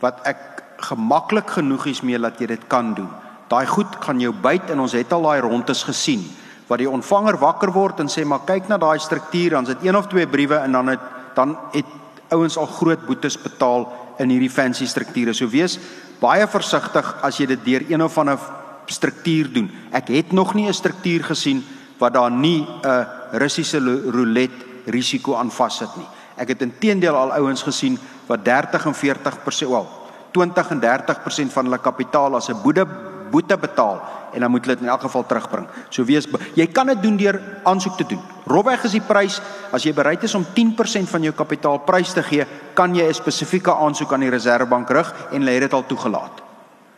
wat 0.00 0.18
ek 0.26 0.62
gemaklik 0.82 1.50
genoeg 1.50 1.86
is 1.86 2.02
mee 2.02 2.18
dat 2.18 2.40
jy 2.40 2.46
dit 2.46 2.66
kan 2.66 2.94
doen. 2.94 3.21
Daai 3.52 3.66
goed 3.68 3.98
gaan 4.00 4.20
jou 4.20 4.32
byt 4.32 4.70
en 4.72 4.80
ons 4.80 4.94
het 4.96 5.10
al 5.12 5.26
daai 5.26 5.42
rondes 5.44 5.82
gesien 5.84 6.22
wat 6.70 6.80
die 6.80 6.88
ontvanger 6.88 7.36
wakker 7.36 7.72
word 7.74 7.98
en 8.00 8.08
sê 8.08 8.22
maar 8.24 8.46
kyk 8.48 8.70
na 8.70 8.78
daai 8.80 8.96
struktuur 9.02 9.58
dan 9.58 9.66
sit 9.68 9.82
een 9.84 9.96
of 9.98 10.06
twee 10.08 10.24
briewe 10.26 10.56
en 10.56 10.72
dan 10.72 10.88
het 10.94 11.02
dan 11.36 11.52
het 11.74 11.88
ouens 12.32 12.56
al 12.56 12.66
groot 12.66 13.04
boetes 13.06 13.36
betaal 13.40 13.84
in 14.20 14.32
hierdie 14.32 14.50
fancy 14.52 14.86
strukture. 14.86 15.34
So 15.36 15.48
wees 15.52 15.78
baie 16.20 16.46
versigtig 16.48 17.12
as 17.24 17.40
jy 17.40 17.46
dit 17.52 17.64
deur 17.64 17.84
een 17.90 18.04
of 18.04 18.16
ander 18.18 18.40
struktuur 18.86 19.52
doen. 19.52 19.68
Ek 19.92 20.08
het 20.08 20.32
nog 20.32 20.54
nie 20.54 20.68
'n 20.68 20.72
struktuur 20.72 21.24
gesien 21.24 21.64
wat 21.98 22.14
daar 22.14 22.30
nie 22.30 22.66
'n 22.84 23.06
Russiese 23.32 23.78
roulette 23.80 24.64
risiko 24.86 25.36
aan 25.36 25.50
vassit 25.50 25.96
nie. 25.96 26.08
Ek 26.36 26.48
het 26.48 26.62
intedeel 26.62 27.14
al 27.14 27.32
ouens 27.32 27.62
gesien 27.62 27.98
wat 28.26 28.44
30 28.44 28.86
en 28.86 28.94
40% 28.94 29.70
wel 29.70 29.88
20 30.30 30.70
en 30.70 30.80
30% 30.80 31.52
van 31.52 31.64
hulle 31.64 31.78
kapitaal 31.78 32.34
as 32.34 32.48
'n 32.48 32.62
boete 32.62 32.86
boete 33.32 33.56
betaal 33.56 34.00
en 34.32 34.40
dan 34.40 34.50
moet 34.52 34.64
hulle 34.64 34.76
dit 34.76 34.84
in 34.84 34.92
elk 34.92 35.04
geval 35.06 35.26
terugbring. 35.28 35.66
So 35.88 36.04
wees 36.08 36.28
jy 36.56 36.66
kan 36.72 36.92
dit 36.92 37.02
doen 37.02 37.16
deur 37.16 37.40
aansoek 37.68 37.96
te 38.00 38.06
doen. 38.08 38.20
Robweg 38.48 38.84
is 38.88 38.96
die 38.96 39.04
prys 39.04 39.40
as 39.72 39.84
jy 39.86 39.92
bereid 39.96 40.24
is 40.24 40.36
om 40.38 40.46
10% 40.56 41.10
van 41.10 41.28
jou 41.28 41.34
kapitaal 41.36 41.82
prys 41.86 42.14
te 42.16 42.22
gee, 42.22 42.46
kan 42.74 42.94
jy 42.94 43.08
'n 43.08 43.14
spesifieke 43.14 43.72
aansoek 43.72 44.12
aan 44.12 44.24
die 44.24 44.30
Reserwebank 44.30 44.90
rig 44.90 45.14
en 45.32 45.40
hulle 45.40 45.50
het 45.50 45.70
dit 45.70 45.72
al 45.72 45.86
toegelaat. 45.86 46.42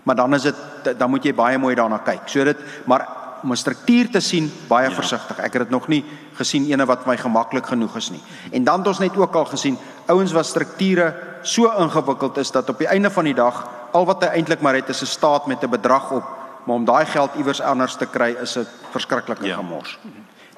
Maar 0.05 0.16
dan 0.16 0.35
is 0.35 0.43
dit 0.43 0.55
dan 0.99 1.11
moet 1.11 1.24
jy 1.24 1.35
baie 1.35 1.59
mooi 1.59 1.74
daarna 1.74 1.99
kyk. 1.99 2.28
So 2.28 2.45
dit 2.45 2.59
maar 2.87 3.07
om 3.43 3.53
'n 3.53 3.57
struktuur 3.57 4.11
te 4.11 4.20
sien, 4.20 4.53
baie 4.68 4.89
ja. 4.89 4.95
versigtig. 4.95 5.39
Ek 5.39 5.53
het 5.53 5.62
dit 5.62 5.70
nog 5.70 5.89
nie 5.89 6.05
gesien 6.32 6.64
ene 6.64 6.87
wat 6.87 7.07
my 7.07 7.16
gemaklik 7.16 7.66
genoeg 7.66 7.97
is 7.97 8.11
nie. 8.11 8.22
En 8.53 8.64
dan 8.64 8.78
het 8.78 8.89
ons 8.89 8.99
net 8.99 9.16
ook 9.16 9.35
al 9.35 9.45
gesien 9.45 9.78
ouens 10.07 10.32
wat 10.32 10.47
strukture 10.47 11.14
so 11.43 11.70
ingewikkeld 11.78 12.37
is 12.37 12.51
dat 12.51 12.68
op 12.68 12.78
die 12.78 12.87
einde 12.87 13.11
van 13.11 13.24
die 13.24 13.35
dag 13.35 13.68
al 13.95 14.07
wat 14.09 14.24
hy 14.26 14.30
eintlik 14.34 14.61
maar 14.61 14.74
het 14.74 14.88
is 14.88 15.03
'n 15.03 15.07
staat 15.07 15.47
met 15.47 15.62
'n 15.62 15.70
bedrag 15.70 16.11
op, 16.11 16.24
maar 16.64 16.76
om 16.76 16.84
daai 16.84 17.07
geld 17.07 17.30
iewers 17.34 17.61
anders 17.61 17.97
te 17.97 18.07
kry 18.07 18.36
is 18.42 18.57
'n 18.59 18.66
verskriklike 18.90 19.47
ja. 19.47 19.57
gemors. 19.57 19.99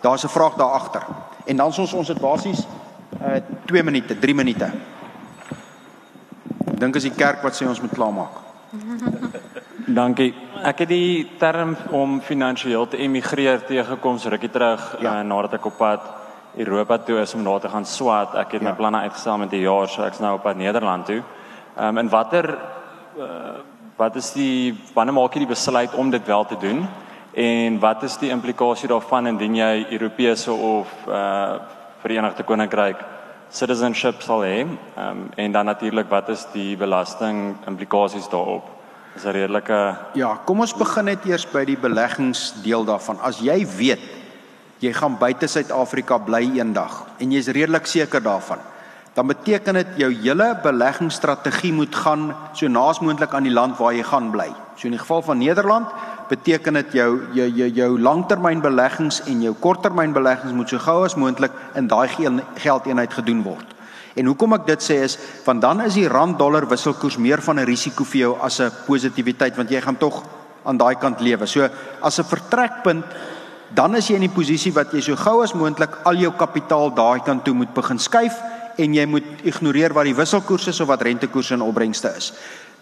Daar's 0.01 0.25
'n 0.25 0.29
vraag 0.29 0.55
daar 0.55 0.73
agter. 0.73 1.03
En 1.45 1.57
dan 1.57 1.67
ons 1.67 1.93
ons 1.93 2.09
het 2.09 2.21
basies 2.21 2.67
uh 3.23 3.41
2 3.65 3.83
minute, 3.83 4.19
3 4.19 4.35
minute. 4.35 4.65
Ek 6.67 6.81
dink 6.81 6.97
as 6.97 7.03
die 7.03 7.15
kerk 7.15 7.43
wat 7.43 7.63
sê 7.63 7.67
ons 7.69 7.81
moet 7.81 7.93
klaarmaak. 7.93 8.35
Dankie. 9.87 10.35
Ek 10.63 10.79
het 10.79 10.89
die 10.89 11.31
term 11.39 11.77
om 11.91 12.21
finansiëel 12.21 12.89
te 12.89 12.97
emigreer 12.97 13.65
teëgekom 13.65 14.19
so 14.19 14.29
rukkie 14.29 14.51
terug 14.51 14.97
ja. 15.01 15.21
uh, 15.21 15.27
nadat 15.27 15.53
ek 15.53 15.65
op 15.65 15.77
pad 15.77 16.01
Europa 16.57 16.99
toe 16.99 17.21
is 17.21 17.35
om 17.35 17.45
daar 17.45 17.61
te 17.61 17.69
gaan 17.69 17.85
swat. 17.85 18.35
Ek 18.35 18.53
het 18.53 18.63
ja. 18.63 18.69
my 18.69 18.75
planne 18.75 18.99
uitgestel 18.99 19.39
met 19.39 19.51
die 19.51 19.61
jaar, 19.61 19.89
so 19.89 20.03
ek's 20.03 20.19
nou 20.19 20.35
op 20.35 20.43
pad 20.43 20.57
Nederland 20.57 21.07
toe. 21.07 21.23
Ehm 21.77 21.89
um, 21.89 21.99
en 21.99 22.09
watter 22.09 22.59
uh, 23.19 23.59
wat 23.97 24.17
is 24.17 24.33
die 24.33 24.77
wanneer 24.95 25.15
maak 25.15 25.35
jy 25.35 25.45
die 25.45 25.55
besluit 25.55 25.95
om 25.95 26.11
dit 26.11 26.27
wel 26.27 26.45
te 26.47 26.59
doen? 26.61 26.87
En 27.37 27.81
wat 27.81 28.03
is 28.03 28.17
die 28.17 28.31
implikasie 28.31 28.89
daarvan 28.89 29.27
indien 29.27 29.57
jy 29.57 29.87
Europese 29.91 30.53
of 30.53 30.93
uh 31.09 31.59
Verenigde 32.01 32.45
Koninkryk 32.45 33.01
citizenship 33.51 34.23
sal 34.23 34.45
hê? 34.45 34.63
Ehm 34.63 35.11
um, 35.11 35.29
en 35.37 35.53
dan 35.53 35.65
natuurlik 35.65 36.09
wat 36.09 36.29
is 36.29 36.47
die 36.53 36.77
belasting 36.77 37.57
implikasies 37.67 38.29
daarop? 38.29 38.77
is 39.17 39.25
'n 39.25 39.33
redelike 39.33 39.97
Ja, 40.15 40.37
kom 40.45 40.61
ons 40.61 40.75
begin 40.75 41.05
net 41.05 41.25
eers 41.25 41.47
by 41.47 41.65
die 41.65 41.77
beleggingsdeel 41.77 42.85
daarvan. 42.85 43.19
As 43.21 43.41
jy 43.41 43.67
weet 43.67 44.01
jy 44.79 44.93
gaan 44.93 45.17
buite 45.19 45.47
Suid-Afrika 45.49 46.19
bly 46.19 46.43
eendag 46.59 47.07
en 47.19 47.31
jy's 47.33 47.49
redelik 47.49 47.87
seker 47.87 48.21
daarvan, 48.21 48.59
dan 49.17 49.27
beteken 49.27 49.79
dit 49.81 49.95
jou 49.97 50.11
hele 50.13 50.51
beleggingsstrategie 50.61 51.73
moet 51.73 51.95
gaan 51.97 52.29
so 52.53 52.69
naas 52.69 53.01
moontlik 53.01 53.33
aan 53.35 53.47
die 53.49 53.55
land 53.55 53.79
waar 53.81 53.95
jy 53.97 54.03
gaan 54.05 54.29
bly. 54.31 54.51
So 54.77 54.91
in 54.91 54.93
die 54.93 55.01
geval 55.01 55.23
van 55.25 55.39
Nederland 55.41 55.89
beteken 56.29 56.77
dit 56.77 56.99
jou 56.99 57.09
jou 57.33 57.47
jou, 57.49 57.69
jou 57.79 57.89
langtermynbeleggings 58.01 59.23
en 59.31 59.41
jou 59.41 59.55
korttermynbeleggings 59.61 60.53
moet 60.53 60.69
so 60.69 60.79
gou 60.85 60.99
as 61.05 61.17
moontlik 61.17 61.55
in 61.75 61.89
daai 61.89 62.09
geldeenheid 62.61 63.13
gedoen 63.13 63.41
word. 63.47 63.73
En 64.17 64.29
hoekom 64.29 64.53
ek 64.59 64.67
dit 64.67 64.85
sê 64.85 64.99
is 65.07 65.17
want 65.47 65.65
dan 65.65 65.81
is 65.87 65.97
die 65.97 66.09
rand 66.13 66.37
dollar 66.39 66.69
wisselkoers 66.69 67.17
meer 67.17 67.41
van 67.41 67.61
'n 67.61 67.65
risiko 67.65 68.05
vir 68.05 68.21
jou 68.21 68.37
as 68.41 68.61
'n 68.61 68.71
positiwiteit 68.87 69.57
want 69.57 69.71
jy 69.71 69.81
gaan 69.81 69.97
tog 69.97 70.25
aan 70.65 70.77
daai 70.77 70.95
kant 70.95 71.21
lewe. 71.21 71.47
So 71.47 71.69
as 72.03 72.19
'n 72.19 72.25
vertrekpunt 72.25 73.05
dan 73.75 73.97
is 73.97 74.09
jy 74.09 74.15
in 74.15 74.29
die 74.29 74.37
posisie 74.37 74.73
wat 74.73 74.93
jy 74.93 75.01
so 75.01 75.17
gou 75.17 75.43
as 75.43 75.55
moontlik 75.55 75.91
al 76.05 76.15
jou 76.15 76.33
kapitaal 76.33 76.95
daai 76.95 77.21
kant 77.25 77.45
toe 77.45 77.55
moet 77.55 77.75
begin 77.75 77.99
skuif 77.99 78.37
en 78.77 78.95
jy 78.95 79.07
moet 79.09 79.45
ignoreer 79.47 79.95
wat 79.97 80.09
die 80.09 80.17
wisselkoers 80.17 80.69
is 80.73 80.81
of 80.81 80.91
wat 80.91 81.03
rentekoerse 81.03 81.55
en 81.57 81.65
opbrengste 81.67 82.13
is. 82.17 82.33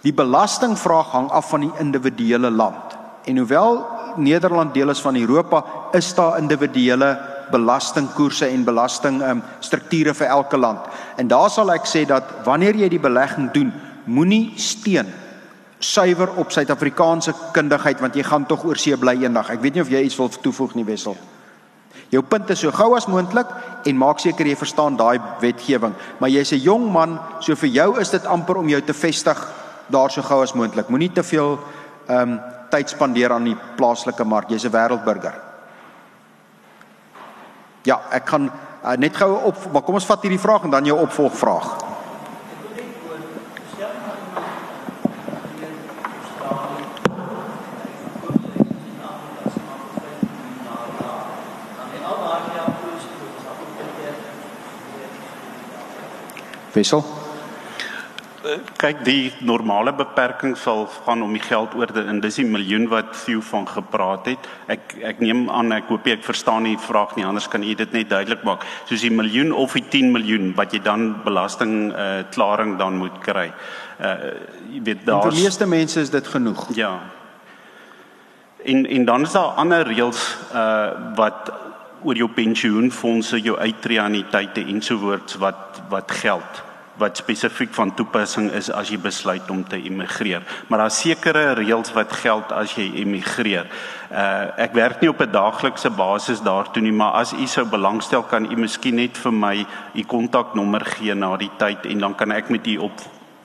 Die 0.05 0.12
belastingvraag 0.12 1.12
hang 1.14 1.30
af 1.32 1.49
van 1.53 1.64
die 1.64 1.72
individuele 1.80 2.51
land. 2.51 2.97
En 3.24 3.38
hoewel 3.40 3.78
Nederland 4.16 4.74
deel 4.74 4.90
is 4.90 5.01
van 5.01 5.16
Europa, 5.16 5.64
is 5.92 6.14
daar 6.14 6.38
individuele 6.38 7.14
belastingkoerse 7.51 8.47
en 8.47 8.64
belasting 8.64 9.22
um, 9.22 9.42
strukture 9.61 10.14
vir 10.14 10.26
elke 10.26 10.57
land. 10.57 10.86
En 11.16 11.28
daar 11.28 11.51
sal 11.51 11.72
ek 11.74 11.88
sê 11.88 12.05
dat 12.09 12.30
wanneer 12.45 12.76
jy 12.84 12.88
die 12.92 13.03
belegging 13.03 13.51
doen, 13.53 13.72
moenie 14.05 14.53
steen 14.61 15.11
suiwer 15.84 16.30
op 16.40 16.53
Suid-Afrikaanse 16.53 17.34
kundigheid 17.53 18.01
want 18.01 18.16
jy 18.16 18.24
gaan 18.24 18.47
tog 18.49 18.64
oor 18.64 18.80
see 18.80 18.97
bly 18.97 19.16
eendag. 19.20 19.51
Ek 19.53 19.62
weet 19.64 19.76
nie 19.76 19.84
of 19.84 19.92
jy 19.92 20.05
iets 20.07 20.16
wil 20.20 20.32
toevoeg 20.32 20.76
nie 20.78 20.86
Wessel. 20.88 21.16
Jou 22.14 22.22
punt 22.22 22.50
is 22.54 22.60
so 22.62 22.70
gou 22.70 22.92
as 22.94 23.08
moontlik 23.10 23.50
en 23.88 23.98
maak 23.98 24.20
seker 24.22 24.46
jy 24.46 24.54
verstaan 24.58 24.98
daai 24.98 25.18
wetgewing. 25.42 25.94
Maar 26.20 26.30
jy's 26.30 26.52
'n 26.52 26.62
jong 26.62 26.92
man, 26.92 27.18
so 27.40 27.54
vir 27.54 27.68
jou 27.68 28.00
is 28.00 28.10
dit 28.10 28.26
amper 28.26 28.56
om 28.56 28.68
jou 28.68 28.80
te 28.80 28.94
vestig 28.94 29.38
daar 29.88 30.10
so 30.10 30.22
gou 30.22 30.42
as 30.42 30.54
moontlik. 30.54 30.88
Moenie 30.88 31.12
te 31.12 31.22
veel 31.22 31.58
ehm 32.08 32.20
um, 32.20 32.40
tyd 32.70 32.90
spandeer 32.90 33.32
aan 33.32 33.44
die 33.44 33.56
plaaslike 33.76 34.24
mark. 34.24 34.48
Jy's 34.48 34.64
'n 34.64 34.70
wêreldburger. 34.70 35.34
Ja, 37.82 38.00
ek 38.10 38.24
kan 38.24 38.50
uh, 38.84 38.96
net 38.96 39.16
gou 39.16 39.34
op 39.44 39.72
maar 39.72 39.82
kom 39.82 39.94
ons 39.94 40.06
vat 40.06 40.22
hierdie 40.22 40.40
vraag 40.40 40.64
en 40.64 40.70
dan 40.70 40.84
jou 40.84 41.00
opvolgvraag. 41.00 41.84
Wissel. 56.74 57.04
Kyk, 58.76 58.98
die 59.06 59.32
normale 59.40 59.94
beperking 59.96 60.52
sal 60.60 60.82
gaan 61.06 61.22
om 61.24 61.30
die 61.32 61.40
geld 61.40 61.72
oor 61.78 61.88
te 61.88 62.02
in 62.04 62.18
dis 62.20 62.36
die 62.36 62.44
miljoen 62.44 62.90
wat 62.92 63.14
Theo 63.22 63.40
van 63.40 63.64
gepraat 63.68 64.28
het. 64.28 64.48
Ek 64.68 64.92
ek 65.12 65.22
neem 65.24 65.46
aan 65.48 65.72
ek 65.72 65.88
hoop 65.88 66.04
ek 66.12 66.26
verstaan 66.26 66.68
die 66.68 66.76
vraag 66.76 67.14
nie 67.16 67.24
anders 67.24 67.48
kan 67.48 67.64
u 67.64 67.72
dit 67.72 67.96
net 67.96 68.10
duidelik 68.10 68.44
maak. 68.44 68.66
Soos 68.84 69.00
die 69.00 69.12
miljoen 69.12 69.52
of 69.56 69.72
die 69.78 69.84
10 69.88 70.12
miljoen 70.12 70.52
wat 70.58 70.76
jy 70.76 70.82
dan 70.84 71.14
belasting 71.24 71.88
uh 71.92 72.20
klaring 72.36 72.76
dan 72.76 73.00
moet 73.00 73.16
kry. 73.24 73.48
Uh 73.96 74.34
jy 74.74 74.84
weet 74.90 75.06
daar 75.08 75.30
Vir 75.30 75.40
meeste 75.40 75.66
mense 75.66 76.00
is 76.00 76.12
dit 76.12 76.28
genoeg. 76.36 76.68
Ja. 76.76 76.98
En 78.64 78.84
en 78.84 79.04
dan 79.04 79.24
is 79.24 79.32
daar 79.32 79.56
ander 79.56 79.88
reëls 79.88 80.20
uh 80.52 81.16
wat 81.16 81.48
oor 82.05 82.16
jou 82.16 82.28
pensioenfonde, 82.28 83.40
jou 83.40 83.57
uitreaniteite 83.59 84.64
ensovoorts 84.68 85.40
wat 85.42 85.82
wat 85.88 86.11
geld 86.22 86.62
wat 86.96 87.16
spesifiek 87.18 87.72
van 87.74 87.90
toepassing 87.94 88.52
is 88.55 88.68
as 88.70 88.90
jy 88.92 88.98
besluit 89.02 89.48
om 89.50 89.64
te 89.66 89.80
immigreer. 89.82 90.44
Maar 90.68 90.84
daar's 90.84 91.00
sekere 91.02 91.55
reëls 91.59 91.90
wat 91.96 92.12
geld 92.22 92.52
as 92.55 92.76
jy 92.78 92.86
immigreer. 93.02 93.66
Uh 94.11 94.52
ek 94.64 94.76
werk 94.78 95.00
nie 95.02 95.11
op 95.11 95.20
'n 95.20 95.32
daaglikse 95.32 95.90
basis 95.90 96.40
daartoe 96.40 96.82
nie, 96.82 96.92
maar 96.92 97.12
as 97.12 97.32
u 97.32 97.46
sou 97.46 97.66
belangstel 97.66 98.22
kan 98.22 98.46
u 98.52 98.57
miskien 98.57 98.94
net 98.94 99.18
vir 99.18 99.32
my 99.32 99.66
u 99.94 100.02
kontaknommer 100.02 100.84
gee 100.84 101.14
na 101.14 101.36
die 101.36 101.50
tyd 101.59 101.86
en 101.86 101.98
dan 101.98 102.14
kan 102.14 102.30
ek 102.30 102.50
met 102.50 102.66
u 102.66 102.76
op 102.76 102.92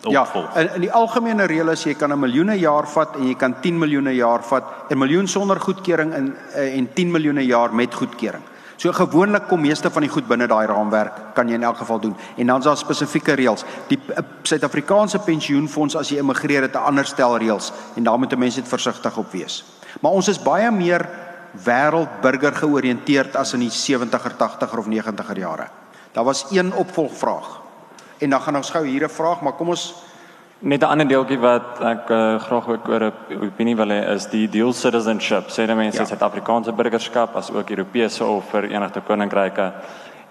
opvolg. 0.06 0.54
Ja, 0.54 0.62
in, 0.62 0.70
in 0.76 0.82
die 0.82 0.92
algemene 0.92 1.46
reël 1.46 1.70
is 1.70 1.84
jy 1.84 1.94
kan 1.94 2.14
'n 2.14 2.20
miljoene 2.20 2.60
jaar 2.60 2.88
vat 2.88 3.16
en 3.16 3.28
jy 3.28 3.36
kan 3.36 3.56
10 3.62 3.78
miljoene 3.78 4.16
jaar 4.16 4.44
vat, 4.44 4.64
'n 4.90 4.98
miljoen 4.98 5.28
sonder 5.28 5.60
goedkeuring 5.60 6.14
en 6.14 6.36
en 6.56 6.94
10 6.94 7.12
miljoene 7.12 7.46
jaar 7.46 7.74
met 7.74 7.94
goedkeuring. 7.94 8.44
So 8.80 8.94
gewoonlik 8.96 9.50
kom 9.50 9.60
meeste 9.60 9.90
van 9.92 10.06
die 10.06 10.10
goed 10.10 10.28
binne 10.28 10.46
daai 10.48 10.66
raamwerk 10.68 11.36
kan 11.36 11.50
jy 11.50 11.58
in 11.60 11.66
elk 11.68 11.82
geval 11.82 12.00
doen. 12.00 12.16
En 12.38 12.48
dan 12.48 12.60
is 12.60 12.64
daar 12.64 12.78
spesifieke 12.78 13.34
reëls. 13.36 13.66
Die 13.90 14.00
eh, 14.08 14.24
Suid-Afrikaanse 14.48 15.20
pensioenfonds 15.20 15.98
as 16.00 16.10
jy 16.10 16.22
immigreer 16.24 16.62
het 16.62 16.76
'n 16.76 16.88
ander 16.88 17.06
stel 17.06 17.38
reëls 17.38 17.74
en 17.96 18.04
daar 18.04 18.20
moet 18.20 18.38
mense 18.38 18.60
net 18.60 18.70
versigtig 18.70 19.18
op 19.18 19.32
wees. 19.32 19.66
Maar 20.00 20.12
ons 20.12 20.28
is 20.28 20.40
baie 20.40 20.72
meer 20.72 21.10
wêreldburger 21.66 22.56
georiënteerd 22.56 23.36
as 23.36 23.54
in 23.54 23.60
die 23.60 23.70
70er, 23.70 24.32
80er 24.38 24.78
of 24.78 24.88
90er 24.88 25.38
jare. 25.38 25.68
Daar 26.14 26.24
was 26.24 26.46
een 26.52 26.74
opvolgvraag. 26.74 27.69
En 28.20 28.30
dan 28.30 28.42
gaan 28.42 28.56
ons 28.56 28.70
gou 28.70 28.86
hier 28.86 29.04
'n 29.04 29.10
vraag, 29.10 29.42
maar 29.42 29.54
kom 29.54 29.70
ons 29.70 29.96
Net 30.62 30.82
'n 30.82 30.92
ander 30.92 31.08
deeltjie 31.08 31.40
wat 31.40 31.80
ek 31.80 32.10
uh, 32.12 32.40
graag 32.40 32.68
ook 32.68 32.88
oor 32.90 33.04
'n 33.04 33.44
opinie 33.48 33.76
wil 33.76 33.88
hê 33.88 34.12
is 34.16 34.26
die 34.28 34.50
dual 34.50 34.74
citizenship. 34.74 35.48
Sê 35.48 35.66
dat 35.66 35.76
mense 35.76 36.00
ja. 36.00 36.06
Suid-Afrikaanse 36.06 36.72
burgerskap 36.72 37.36
as 37.36 37.52
ook 37.52 37.70
Europese 37.70 38.26
of 38.26 38.50
Verenigde 38.50 39.02
Koninkryke 39.02 39.72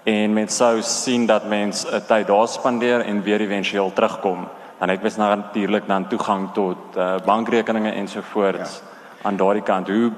en 0.03 0.33
mense 0.33 0.55
sou 0.55 0.81
sien 0.81 1.25
dat 1.25 1.47
mense 1.49 1.87
'n 1.87 2.05
tyd 2.07 2.27
daar 2.27 2.47
spandeer 2.47 3.01
en 3.01 3.23
weer 3.23 3.41
éventueel 3.41 3.93
terugkom. 3.93 4.47
Dan 4.79 4.89
het 4.89 5.01
mens 5.01 5.15
natuurlik 5.15 5.87
dan 5.87 6.07
toegang 6.07 6.53
tot 6.53 6.77
uh, 6.97 7.15
bankrekeninge 7.25 7.91
ensovoorts 7.91 8.81
ja. 8.81 9.27
aan 9.27 9.35
daardie 9.35 9.63
kant. 9.63 9.87
Hoe 9.87 10.11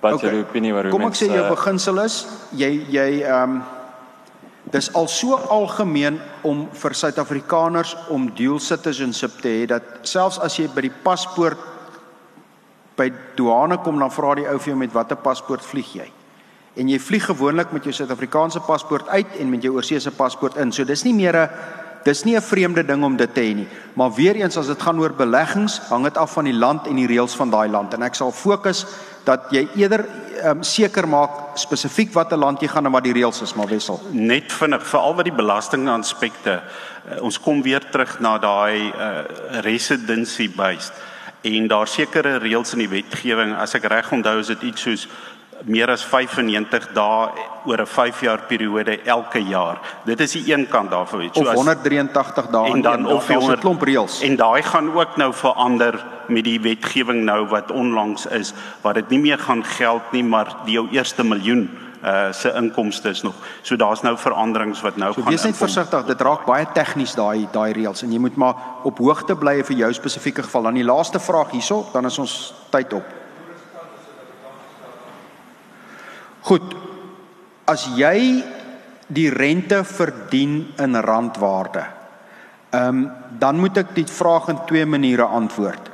wat 0.00 0.12
okay. 0.12 0.30
jou 0.30 0.40
opinie 0.40 0.72
oor 0.72 0.84
hoe 0.90 0.98
mense 0.98 1.24
Kom 1.24 1.30
ek 1.30 1.38
sê 1.38 1.40
jou 1.40 1.48
beginsel 1.48 2.02
is 2.04 2.26
jy 2.50 2.70
jy 2.88 3.22
ehm 3.22 3.50
um, 3.50 3.62
Dis 4.72 4.88
al 4.96 5.08
so 5.08 5.36
algemeen 5.52 6.16
om 6.42 6.64
vir 6.72 6.94
Suid-Afrikaners 6.96 7.96
om 8.08 8.30
dual 8.36 8.60
citizenship 8.60 9.40
te 9.42 9.52
hê 9.52 9.66
dat 9.68 9.82
selfs 10.08 10.40
as 10.40 10.56
jy 10.56 10.68
by 10.72 10.86
die 10.86 10.94
paspoort 11.04 11.60
by 12.96 13.10
douane 13.36 13.76
kom 13.82 13.98
dan 13.98 14.12
vra 14.14 14.34
die 14.38 14.46
ou 14.48 14.58
vir 14.58 14.72
jou 14.72 14.78
met 14.78 14.94
watter 14.94 15.18
paspoort 15.20 15.64
vlieg 15.66 15.90
jy. 15.98 16.06
En 16.80 16.88
jy 16.90 16.98
vlieg 16.98 17.26
gewoonlik 17.28 17.72
met 17.74 17.84
jou 17.86 17.92
Suid-Afrikaanse 17.94 18.64
paspoort 18.66 19.08
uit 19.08 19.36
en 19.38 19.50
met 19.50 19.62
jou 19.62 19.74
oorseese 19.76 20.14
paspoort 20.14 20.56
in. 20.62 20.72
So 20.72 20.84
dis 20.84 21.04
nie 21.04 21.14
meer 21.14 21.36
'n 21.36 21.50
dis 22.04 22.24
nie 22.24 22.36
'n 22.36 22.40
vreemde 22.40 22.82
ding 22.82 23.04
om 23.04 23.16
dit 23.16 23.34
te 23.34 23.40
hê 23.40 23.54
nie. 23.54 23.68
Maar 23.94 24.12
weer 24.12 24.36
eens 24.36 24.56
as 24.56 24.66
dit 24.66 24.82
gaan 24.82 24.98
oor 24.98 25.12
beleggings, 25.12 25.78
hang 25.88 26.04
dit 26.04 26.16
af 26.16 26.32
van 26.32 26.44
die 26.44 26.58
land 26.58 26.86
en 26.86 26.96
die 26.96 27.06
reëls 27.06 27.36
van 27.36 27.50
daai 27.50 27.68
land 27.68 27.94
en 27.94 28.02
ek 28.02 28.14
sal 28.14 28.32
fokus 28.32 28.86
dat 29.24 29.48
jy 29.54 29.66
eerder 29.76 30.04
um, 30.44 30.62
seker 30.62 31.08
maak 31.08 31.56
spesifiek 31.60 32.12
watter 32.14 32.38
land 32.38 32.62
jy 32.62 32.68
gaan 32.68 32.86
en 32.86 32.94
wat 32.94 33.06
die 33.06 33.14
reëls 33.16 33.42
is 33.44 33.54
maar 33.58 33.70
wissel. 33.70 34.00
Net 34.12 34.52
vinnig 34.52 34.84
veral 34.86 35.16
wat 35.18 35.28
die 35.28 35.36
belasting 35.36 35.88
aspekte. 35.92 36.60
Uh, 37.04 37.22
ons 37.24 37.40
kom 37.40 37.62
weer 37.62 37.84
terug 37.90 38.18
na 38.24 38.36
daai 38.38 38.92
uh, 38.92 39.24
residency 39.66 40.48
based 40.52 40.92
en 41.44 41.68
daar 41.68 41.88
sekere 41.88 42.38
reëls 42.40 42.72
in 42.72 42.86
die 42.86 42.92
wetgewing 42.92 43.52
as 43.60 43.76
ek 43.76 43.88
reg 43.92 44.08
onthou 44.16 44.38
is 44.40 44.48
dit 44.54 44.62
iets 44.70 44.86
soos 44.86 45.08
meer 45.64 45.90
as 45.90 46.04
95 46.04 46.92
dae 46.92 47.28
oor 47.64 47.80
'n 47.80 47.86
5 47.86 48.20
jaar 48.20 48.40
periode 48.48 49.00
elke 49.04 49.42
jaar. 49.42 49.80
Dit 50.04 50.20
is 50.20 50.32
die 50.32 50.52
een 50.52 50.68
kant 50.68 50.90
daarvan. 50.90 51.30
So 51.32 51.40
of 51.40 51.52
183 51.52 52.46
dae 52.50 52.72
en 52.72 52.82
dan 52.82 53.06
of 53.06 53.28
'n 53.28 53.58
klomp 53.58 53.82
reëls. 53.82 54.20
En 54.20 54.36
daai 54.36 54.62
gaan 54.62 54.92
ook 54.92 55.16
nou 55.16 55.32
verander 55.32 56.04
met 56.28 56.44
die 56.44 56.60
wetgewing 56.60 57.24
nou 57.24 57.46
wat 57.46 57.70
onlangs 57.70 58.26
is 58.26 58.52
waar 58.80 58.94
dit 58.94 59.08
nie 59.08 59.20
meer 59.20 59.38
gaan 59.38 59.64
geld 59.64 60.12
nie, 60.12 60.24
maar 60.24 60.56
die 60.64 60.74
jou 60.74 60.88
eerste 60.90 61.24
miljoen 61.24 61.70
uh 62.04 62.32
se 62.32 62.52
inkomste 62.52 63.08
is 63.08 63.22
nog. 63.22 63.34
So 63.62 63.76
daar's 63.76 64.02
nou 64.02 64.18
veranderings 64.18 64.80
wat 64.80 64.96
nou 64.96 65.12
so, 65.12 65.22
gaan. 65.22 65.30
Wees 65.30 65.42
net 65.42 65.56
versigtig, 65.56 66.04
dit 66.04 66.20
raak 66.20 66.44
baie 66.44 66.66
tegnies 66.74 67.14
daai 67.14 67.48
daai 67.52 67.72
reëls 67.72 68.02
en 68.02 68.12
jy 68.12 68.18
moet 68.18 68.36
maar 68.36 68.54
op 68.82 68.98
hoogte 68.98 69.36
bly 69.36 69.64
vir 69.64 69.76
jou 69.76 69.92
spesifieke 69.92 70.42
geval. 70.42 70.62
Dan 70.62 70.74
die 70.74 70.84
laaste 70.84 71.20
vraag 71.20 71.50
hierso, 71.50 71.86
dan 71.92 72.04
is 72.04 72.18
ons 72.18 72.54
tyd 72.70 72.92
op. 72.92 73.23
Goed. 76.44 76.74
As 77.64 77.86
jy 77.96 78.44
die 79.08 79.30
rente 79.32 79.80
verdien 79.88 80.74
in 80.76 80.96
randwaarde, 81.00 81.84
ehm 82.74 82.88
um, 82.88 83.04
dan 83.34 83.58
moet 83.58 83.80
ek 83.80 83.94
dit 83.96 84.10
vraag 84.10 84.46
in 84.52 84.58
twee 84.68 84.86
maniere 84.86 85.24
antwoord. 85.24 85.88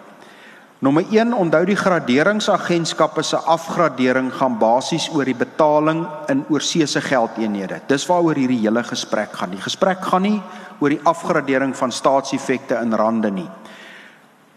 Nommer 0.81 1.05
1, 1.13 1.33
onthou 1.37 1.63
die 1.69 1.77
graderingsagentskappe 1.77 3.23
se 3.23 3.37
afgradering 3.37 4.31
gaan 4.33 4.59
basies 4.59 5.11
oor 5.15 5.25
die 5.25 5.37
betaling 5.37 6.03
in 6.33 6.43
oorseese 6.49 7.01
geldeenhede. 7.01 7.81
Dis 7.87 8.07
waaroor 8.09 8.37
hierdie 8.37 8.61
hele 8.63 8.83
gesprek 8.85 9.33
gaan. 9.37 9.55
Die 9.55 9.61
gesprek 9.61 10.05
gaan 10.05 10.25
nie 10.25 10.43
oor 10.81 10.93
die 10.93 11.03
afgradering 11.05 11.77
van 11.77 11.93
staatseffekte 11.93 12.81
in 12.81 12.97
rande 12.97 13.31
nie. 13.31 13.49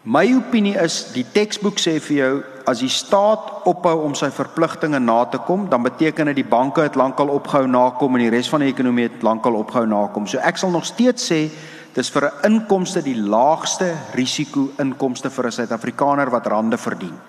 My 0.03 0.25
opinie 0.35 0.75
is 0.83 1.13
die 1.13 1.25
teksboek 1.31 1.79
sê 1.79 1.99
vir 2.03 2.17
jou 2.17 2.33
as 2.65 2.79
die 2.79 2.91
staat 2.91 3.65
ophou 3.69 3.95
om 4.05 4.15
sy 4.15 4.29
verpligtinge 4.31 4.99
na 4.99 5.25
te 5.25 5.39
kom, 5.47 5.67
dan 5.69 5.83
beteken 5.83 6.31
dit 6.31 6.41
die 6.41 6.47
banke 6.47 6.85
het 6.85 6.95
lankal 6.95 7.29
opgehou 7.33 7.67
nakom 7.67 8.15
en 8.15 8.25
die 8.25 8.31
res 8.33 8.49
van 8.49 8.63
die 8.63 8.71
ekonomie 8.71 9.09
het 9.09 9.23
lankal 9.23 9.55
opgehou 9.59 9.85
nakom. 9.89 10.27
So 10.27 10.39
ek 10.39 10.57
sal 10.57 10.71
nog 10.71 10.85
steeds 10.85 11.31
sê 11.31 11.49
dis 11.93 12.09
vir 12.09 12.23
'n 12.25 12.51
inkomste 12.51 13.03
die 13.03 13.15
laagste 13.15 13.93
risiko 14.13 14.69
inkomste 14.79 15.29
vir 15.29 15.45
'n 15.47 15.51
Suid-Afrikaner 15.51 16.29
wat 16.31 16.47
rande 16.47 16.77
verdien 16.77 17.19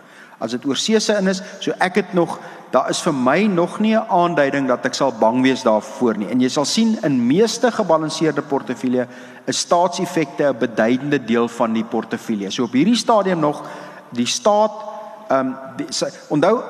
as 0.41 0.51
dit 0.51 0.65
oorsese 0.67 1.17
in 1.19 1.29
is. 1.29 1.43
So 1.61 1.73
ek 1.81 1.95
het 1.95 2.15
nog 2.15 2.39
daar 2.75 2.91
is 2.91 3.03
vir 3.03 3.15
my 3.15 3.47
nog 3.47 3.79
nie 3.81 3.95
'n 3.95 4.09
aanduiding 4.09 4.67
dat 4.67 4.85
ek 4.87 4.95
sal 4.95 5.13
bang 5.13 5.43
wees 5.43 5.63
daarvoor 5.63 6.17
nie. 6.17 6.29
En 6.29 6.41
jy 6.41 6.49
sal 6.49 6.65
sien 6.65 6.99
in 7.03 7.27
meeste 7.27 7.71
gebalanseerde 7.71 8.43
portefeulje 8.43 9.07
is 9.47 9.59
staatseffekte 9.59 10.49
'n 10.49 10.59
beduidende 10.59 11.25
deel 11.25 11.49
van 11.49 11.73
die 11.73 11.85
portefeulje. 11.85 12.51
So 12.51 12.65
op 12.65 12.73
hierdie 12.73 12.97
stadium 12.97 13.39
nog 13.39 13.63
die 14.11 14.27
staat 14.27 14.94
ehm 15.29 15.55
um, 15.79 15.87
onthou 16.29 16.61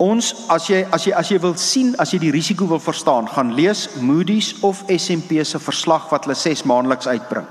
ons 0.00 0.32
as 0.48 0.66
jy 0.70 0.80
as 0.90 1.04
jy 1.04 1.12
as 1.12 1.30
jy 1.30 1.38
wil 1.42 1.54
sien 1.60 1.94
as 1.98 2.12
jy 2.14 2.18
die 2.18 2.32
risiko 2.32 2.66
wil 2.66 2.80
verstaan, 2.80 3.28
gaan 3.28 3.52
lees 3.52 3.88
Moody's 4.00 4.54
of 4.64 4.82
S&P 4.88 5.44
se 5.44 5.58
verslag 5.60 6.08
wat 6.10 6.24
hulle 6.24 6.34
6 6.34 6.64
maandeliks 6.64 7.06
uitbring. 7.06 7.46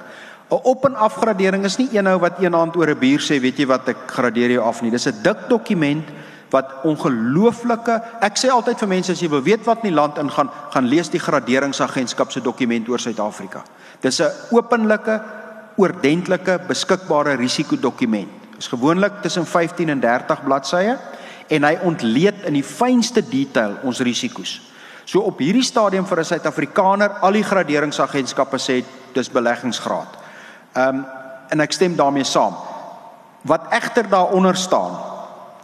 'n 0.49 0.61
Op 0.65 0.85
en 0.85 0.95
afgradering 0.95 1.65
is 1.65 1.77
nie 1.77 1.89
eenhou 1.93 2.19
wat 2.19 2.39
eenhand 2.41 2.75
oor 2.75 2.89
'n 2.89 2.99
bier 2.99 3.19
sê, 3.19 3.39
weet 3.39 3.59
jy 3.59 3.67
wat 3.67 3.87
ek 3.89 3.97
gradeer 4.07 4.51
jou 4.51 4.63
af 4.63 4.81
nie. 4.81 4.91
Dis 4.91 5.07
'n 5.07 5.21
dik 5.23 5.47
dokument 5.49 6.05
wat 6.49 6.83
ongelooflike 6.83 8.01
ek 8.21 8.37
sê 8.37 8.49
altyd 8.49 8.79
vir 8.79 8.87
mense 8.87 9.11
as 9.11 9.21
jy 9.21 9.29
wil 9.29 9.41
weet 9.41 9.65
wat 9.65 9.83
in 9.83 9.93
die 9.93 9.99
land 10.01 10.17
ingaan, 10.17 10.49
gaan 10.73 10.89
lees 10.89 11.09
die 11.09 11.19
graderingsagentskap 11.19 12.31
se 12.31 12.41
dokument 12.41 12.89
oor 12.89 12.99
Suid-Afrika. 12.99 13.63
Dis 14.01 14.19
'n 14.19 14.31
openlike, 14.51 15.21
oordentlike, 15.77 16.59
beskikbare 16.67 17.35
risikodokument. 17.35 18.48
Is 18.59 18.67
gewoonlik 18.67 19.21
tussen 19.23 19.45
15 19.45 19.89
en 19.89 19.99
30 20.03 20.43
bladsye 20.43 20.97
en 21.47 21.63
hy 21.63 21.77
ontleed 21.87 22.43
in 22.45 22.57
die 22.59 22.65
fynste 22.65 23.23
detail 23.25 23.77
ons 23.87 24.01
risiko's. 24.05 24.59
So 25.09 25.23
op 25.25 25.39
hierdie 25.41 25.65
stadium 25.65 26.05
vir 26.05 26.19
'n 26.19 26.25
Suid-Afrikaner, 26.25 27.09
al 27.21 27.31
die 27.31 27.43
graderingsagentskappe 27.43 28.57
sê 28.57 28.83
dis 29.13 29.29
beleggingsgraad. 29.29 30.17
Ehm 30.75 30.95
um, 30.95 31.05
en 31.49 31.61
ek 31.61 31.71
stem 31.73 31.95
daarmee 31.95 32.23
saam. 32.23 32.53
Wat 33.41 33.71
egter 33.73 34.09
daaronder 34.09 34.55
staan 34.55 34.99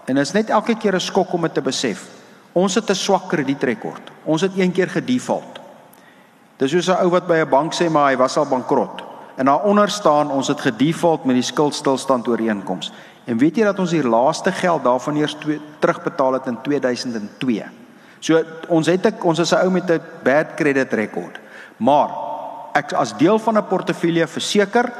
en 0.05 0.17
is 0.17 0.31
net 0.33 0.49
elke 0.49 0.75
keer 0.75 0.95
'n 0.95 0.99
skok 0.99 1.33
om 1.33 1.41
dit 1.41 1.53
te 1.53 1.61
besef. 1.61 2.07
Ons 2.53 2.75
het 2.75 2.89
'n 2.89 2.95
swak 2.95 3.27
kredietrekord. 3.29 4.11
Ons 4.23 4.41
het 4.41 4.57
een 4.57 4.71
keer 4.71 4.89
gedefault. 4.89 5.59
Dis 6.57 6.71
soos 6.71 6.87
'n 6.87 7.03
ou 7.03 7.09
wat 7.09 7.27
by 7.27 7.43
'n 7.43 7.49
bank 7.49 7.73
sê 7.73 7.89
maar 7.89 8.09
hy 8.11 8.17
was 8.17 8.37
al 8.37 8.45
bankrot. 8.45 9.03
En 9.35 9.45
daaronder 9.45 9.89
staan 9.89 10.31
ons 10.31 10.47
het 10.47 10.61
gedefault 10.61 11.25
met 11.25 11.35
die 11.35 11.43
skuldstilstand 11.43 12.27
ooreenkoms. 12.27 12.91
En 13.25 13.37
weet 13.37 13.57
jy 13.57 13.63
dat 13.63 13.79
ons 13.79 13.91
die 13.91 14.05
laaste 14.07 14.51
geld 14.51 14.83
daarvan 14.83 15.17
eers 15.17 15.35
twee, 15.39 15.59
terugbetaal 15.79 16.39
het 16.39 16.45
in 16.51 16.61
2002. 16.61 17.65
So 18.19 18.41
ons 18.73 18.87
het 18.87 19.05
ek 19.05 19.25
ons 19.25 19.39
is 19.39 19.51
'n 19.51 19.65
ou 19.65 19.71
met 19.71 19.89
'n 19.91 20.01
bad 20.23 20.55
credit 20.55 20.93
record. 20.93 21.39
Maar 21.77 22.09
ek 22.73 22.93
as 22.93 23.17
deel 23.17 23.39
van 23.39 23.57
'n 23.57 23.67
portefeulje 23.67 24.27
verseker, 24.27 24.91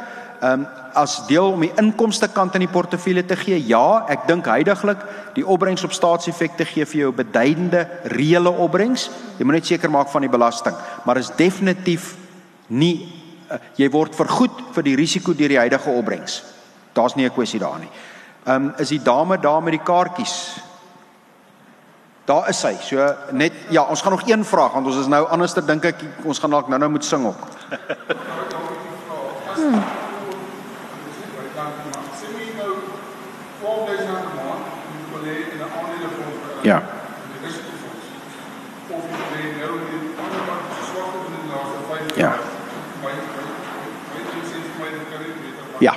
ehm 0.41 0.51
um, 0.51 0.67
as 0.93 1.27
deel 1.27 1.51
om 1.51 1.59
die 1.59 1.73
inkomste 1.75 2.27
kant 2.27 2.53
in 2.55 2.63
die 2.63 2.71
portefeulje 2.71 3.25
te 3.25 3.35
gee, 3.35 3.67
ja, 3.67 4.05
ek 4.07 4.27
dink 4.27 4.45
heidaglik 4.45 4.97
die 5.33 5.45
opbrengs 5.47 5.83
op 5.83 5.91
staatseffekte 5.91 6.65
gee 6.65 6.85
vir 6.85 6.99
jou 6.99 7.11
beduidende 7.11 7.87
reële 8.03 8.51
opbrengs. 8.51 9.09
Jy 9.37 9.45
moet 9.45 9.53
net 9.53 9.65
seker 9.65 9.91
maak 9.91 10.07
van 10.07 10.21
die 10.21 10.29
belasting, 10.29 10.75
maar 11.03 11.17
is 11.17 11.31
definitief 11.35 12.15
nie 12.67 13.14
uh, 13.49 13.57
jy 13.75 13.89
word 13.91 14.15
vergoed 14.15 14.61
vir 14.75 14.83
die 14.83 14.95
risiko 14.95 15.33
deur 15.33 15.49
die 15.49 15.59
huidige 15.59 15.89
opbrengs. 15.89 16.43
Daar's 16.93 17.15
nie 17.15 17.25
'n 17.25 17.33
kwessie 17.33 17.59
daar 17.59 17.79
nie. 17.79 17.89
Ehm 18.45 18.65
um, 18.65 18.73
is 18.77 18.89
die 18.89 19.01
dame 19.01 19.39
daar 19.39 19.63
met 19.63 19.73
die 19.73 19.83
kaartjies? 19.83 20.59
Daar 22.25 22.49
is 22.49 22.59
sy. 22.59 22.75
So 22.81 23.15
net 23.31 23.53
ja, 23.69 23.83
ons 23.83 24.01
gaan 24.01 24.11
nog 24.11 24.27
een 24.27 24.45
vraag 24.45 24.71
want 24.71 24.85
ons 24.85 24.97
is 24.97 25.07
nou 25.07 25.27
anderster 25.27 25.65
dink 25.65 25.85
ek 25.85 26.01
ons 26.23 26.39
gaan 26.39 26.49
dalk 26.49 26.67
nou-nou 26.67 26.91
moet 26.91 27.05
sing 27.05 27.25
ook. 27.25 27.47
Hmm. 29.55 29.83
Ja. 36.65 36.81
Ja. 42.15 42.44
Ja. 45.79 45.93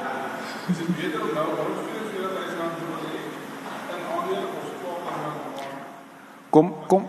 Kom 6.51 6.75
kom 6.89 7.07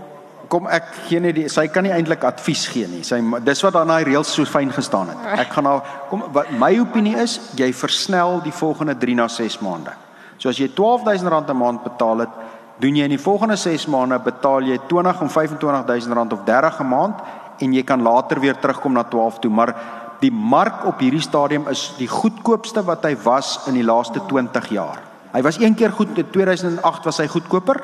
kom 0.50 0.66
ek 0.74 0.88
gee 1.06 1.22
net 1.22 1.36
die 1.38 1.46
sy 1.52 1.68
kan 1.70 1.86
nie 1.86 1.94
eintlik 1.94 2.24
advies 2.26 2.66
gee 2.74 2.88
nie. 2.90 3.04
Sy 3.06 3.20
dis 3.46 3.64
wat 3.66 3.78
aan 3.78 3.92
daai 3.94 4.08
reëls 4.08 4.32
so 4.34 4.46
fyn 4.50 4.72
gestaan 4.74 5.12
het. 5.14 5.26
Ek 5.46 5.54
gaan 5.54 5.68
nou 5.70 5.78
kom 6.10 6.24
wat 6.34 6.50
my 6.62 6.72
opinie 6.82 7.18
is, 7.22 7.38
jy 7.58 7.70
versnel 7.74 8.40
die 8.46 8.54
volgende 8.56 8.98
3 8.98 9.18
na 9.20 9.28
6 9.30 9.60
maande. 9.66 9.94
So 10.42 10.50
as 10.50 10.58
jy 10.58 10.70
R12000 10.72 11.52
'n 11.54 11.58
maand 11.58 11.84
betaal 11.84 12.26
het, 12.26 12.34
doen 12.80 12.96
jy 12.96 13.04
in 13.04 13.16
die 13.18 13.22
volgende 13.22 13.58
6 13.58 13.86
maande 13.88 14.20
betaal 14.20 14.64
jy 14.64 14.80
20 14.88 15.22
of 15.22 15.32
25000 15.32 16.14
rand 16.14 16.34
of 16.34 16.44
30 16.46 16.80
'n 16.80 16.88
maand 16.88 17.16
en 17.60 17.74
jy 17.74 17.84
kan 17.84 18.02
later 18.02 18.40
weer 18.40 18.58
terugkom 18.60 18.94
na 18.94 19.04
12 19.04 19.40
toe, 19.40 19.52
maar 19.52 19.74
die 20.20 20.32
mark 20.32 20.86
op 20.90 21.00
hierdie 21.00 21.24
stadium 21.24 21.68
is 21.72 21.94
die 21.98 22.08
goedkoopste 22.08 22.84
wat 22.88 23.06
hy 23.08 23.16
was 23.24 23.58
in 23.68 23.78
die 23.80 23.86
laaste 23.88 24.22
20 24.28 24.68
jaar. 24.76 25.00
Hy 25.32 25.42
was 25.46 25.60
een 25.62 25.76
keer 25.78 25.94
goed 25.94 26.18
in 26.18 26.28
2008 26.34 27.06
was 27.06 27.20
hy 27.22 27.28
goedkoper, 27.30 27.80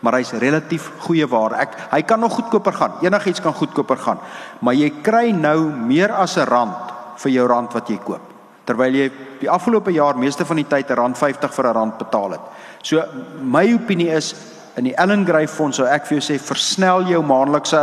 maar 0.00 0.18
hy's 0.20 0.32
relatief 0.38 0.88
goeie 1.06 1.26
waar. 1.28 1.56
Ek 1.64 1.74
hy 1.90 2.02
kan 2.06 2.20
nog 2.20 2.36
goedkoper 2.36 2.76
gaan. 2.76 2.98
Enigiets 3.02 3.42
kan 3.42 3.56
goedkoper 3.56 3.98
gaan. 3.98 4.20
Maar 4.60 4.76
jy 4.76 4.90
kry 5.02 5.30
nou 5.34 5.70
meer 5.72 6.12
as 6.12 6.36
'n 6.36 6.46
rand 6.46 6.92
vir 7.16 7.32
jou 7.32 7.46
rand 7.46 7.72
wat 7.72 7.88
jy 7.88 7.98
koop. 7.98 8.20
Terwyl 8.64 8.94
jy 8.94 9.10
die 9.40 9.50
afgelope 9.50 9.92
jaar 9.92 10.18
meeste 10.18 10.44
van 10.44 10.56
die 10.56 10.68
tyd 10.68 10.90
'n 10.90 10.94
rand 10.94 11.18
50 11.18 11.54
vir 11.54 11.66
'n 11.66 11.74
rand 11.74 11.98
betaal 11.98 12.30
het. 12.30 12.40
So 12.82 13.02
my 13.42 13.72
opinie 13.74 14.10
is 14.10 14.34
in 14.76 14.84
die 14.84 14.96
Ellen 14.96 15.24
Gray 15.24 15.48
fonds 15.48 15.80
sou 15.80 15.86
ek 15.88 16.06
vir 16.08 16.18
jou 16.18 16.24
sê 16.24 16.36
versnel 16.42 17.08
jou 17.10 17.22
maandelikse 17.24 17.80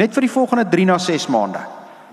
net 0.00 0.14
vir 0.14 0.26
die 0.26 0.34
volgende 0.34 0.66
3 0.70 0.90
na 0.90 0.98
6 1.00 1.28
maande 1.32 1.62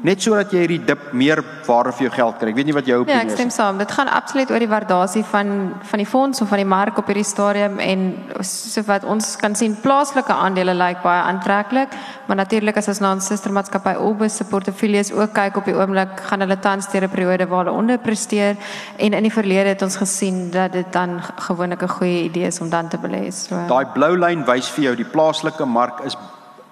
net 0.08 0.22
sodat 0.24 0.54
jy 0.54 0.64
hierdie 0.64 0.80
dip 0.86 1.12
meer 1.14 1.44
waarde 1.68 1.92
vir 1.98 2.08
jou 2.08 2.14
geld 2.16 2.38
kry. 2.42 2.50
Ek 2.50 2.58
weet 2.58 2.70
nie 2.70 2.76
wat 2.76 2.88
jou 2.90 2.98
ja, 2.98 3.02
opinie 3.04 3.18
is. 3.20 3.22
Ja, 3.22 3.36
ek 3.36 3.38
stem 3.38 3.52
saam. 3.54 3.78
Dit 3.82 3.92
gaan 3.94 4.10
absoluut 4.10 4.52
oor 4.52 4.64
die 4.64 4.70
waardasie 4.72 5.24
van 5.30 5.52
van 5.92 6.02
die 6.02 6.08
fonds 6.10 6.42
of 6.42 6.50
van 6.50 6.62
die 6.62 6.68
mark 6.68 6.98
op 6.98 7.12
hierdie 7.12 7.28
stadium 7.28 7.78
en 7.84 8.08
so 8.48 8.82
wat 8.88 9.06
ons 9.06 9.36
kan 9.42 9.56
sien 9.58 9.76
plaaslike 9.84 10.34
aandele 10.34 10.74
lyk 10.74 10.98
like 10.98 11.06
baie 11.06 11.22
aantreklik, 11.30 11.94
maar 12.28 12.40
natuurlik 12.42 12.80
as 12.82 12.90
ons 12.92 13.02
na 13.04 13.14
ons 13.16 13.30
sustermaatskappy 13.32 13.94
Obus 14.02 14.40
se 14.40 14.48
portefeuilles 14.50 15.12
ook 15.14 15.36
kyk 15.38 15.60
op 15.62 15.70
die 15.70 15.78
oomblik, 15.78 16.18
gaan 16.30 16.46
hulle 16.46 16.58
tans 16.60 16.90
deur 16.92 17.06
'n 17.06 17.14
periode 17.14 17.48
waar 17.48 17.66
hulle 17.66 17.78
onderpresteer 17.78 18.58
en 18.98 19.14
in 19.14 19.24
die 19.24 19.34
verlede 19.34 19.70
het 19.76 19.82
ons 19.82 19.98
gesien 19.98 20.50
dat 20.52 20.74
dit 20.74 20.94
dan 20.94 21.22
gewoonlik 21.48 21.84
'n 21.84 21.96
goeie 21.98 22.24
idee 22.24 22.48
is 22.48 22.60
om 22.62 22.70
dan 22.70 22.88
te 22.88 22.98
belê. 22.98 23.32
So 23.32 23.56
daai 23.68 23.86
blou 23.94 24.18
lyn 24.18 24.46
wys 24.46 24.70
vir 24.70 24.84
jou 24.84 24.96
die 24.96 25.12
plaaslike 25.12 25.66
mark 25.66 26.00
is 26.06 26.18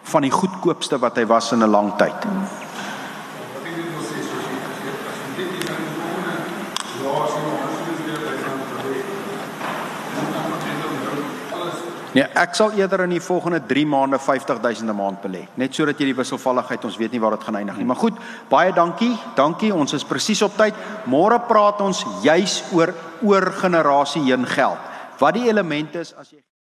van 0.04 0.22
die 0.22 0.32
goedkoopste 0.32 0.98
wat 1.00 1.18
hy 1.18 1.26
was 1.26 1.52
in 1.52 1.64
'n 1.64 1.70
lang 1.70 1.96
tyd. 1.98 2.24
Hmm. 2.24 2.69
Nee, 12.14 12.26
ek 12.42 12.56
sal 12.58 12.72
eerder 12.74 13.04
in 13.06 13.14
die 13.14 13.22
volgende 13.22 13.60
3 13.70 13.86
maande 13.86 14.20
50000 14.20 14.90
'n 14.90 14.96
maand 14.96 15.22
belê, 15.22 15.48
net 15.56 15.76
sodat 15.76 16.00
jy 16.00 16.06
die 16.06 16.16
wisselvalligheid 16.18 16.86
ons 16.86 16.98
weet 16.98 17.12
nie 17.12 17.22
waar 17.22 17.38
dit 17.38 17.44
gaan 17.44 17.56
eindig 17.56 17.78
nie. 17.78 17.86
Maar 17.86 17.96
goed, 18.02 18.18
baie 18.50 18.74
dankie. 18.74 19.18
Dankie. 19.36 19.74
Ons 19.74 19.94
is 19.94 20.04
presies 20.04 20.42
op 20.42 20.58
tyd. 20.58 20.74
Môre 21.06 21.40
praat 21.40 21.82
ons 21.82 22.06
juis 22.24 22.64
oor 22.74 22.94
oor 23.22 23.52
generasie 23.52 24.22
heen 24.22 24.46
geld. 24.46 24.80
Wat 25.20 25.34
die 25.34 25.50
elemente 25.50 26.00
is 26.00 26.14
as 26.16 26.32
jy 26.32 26.49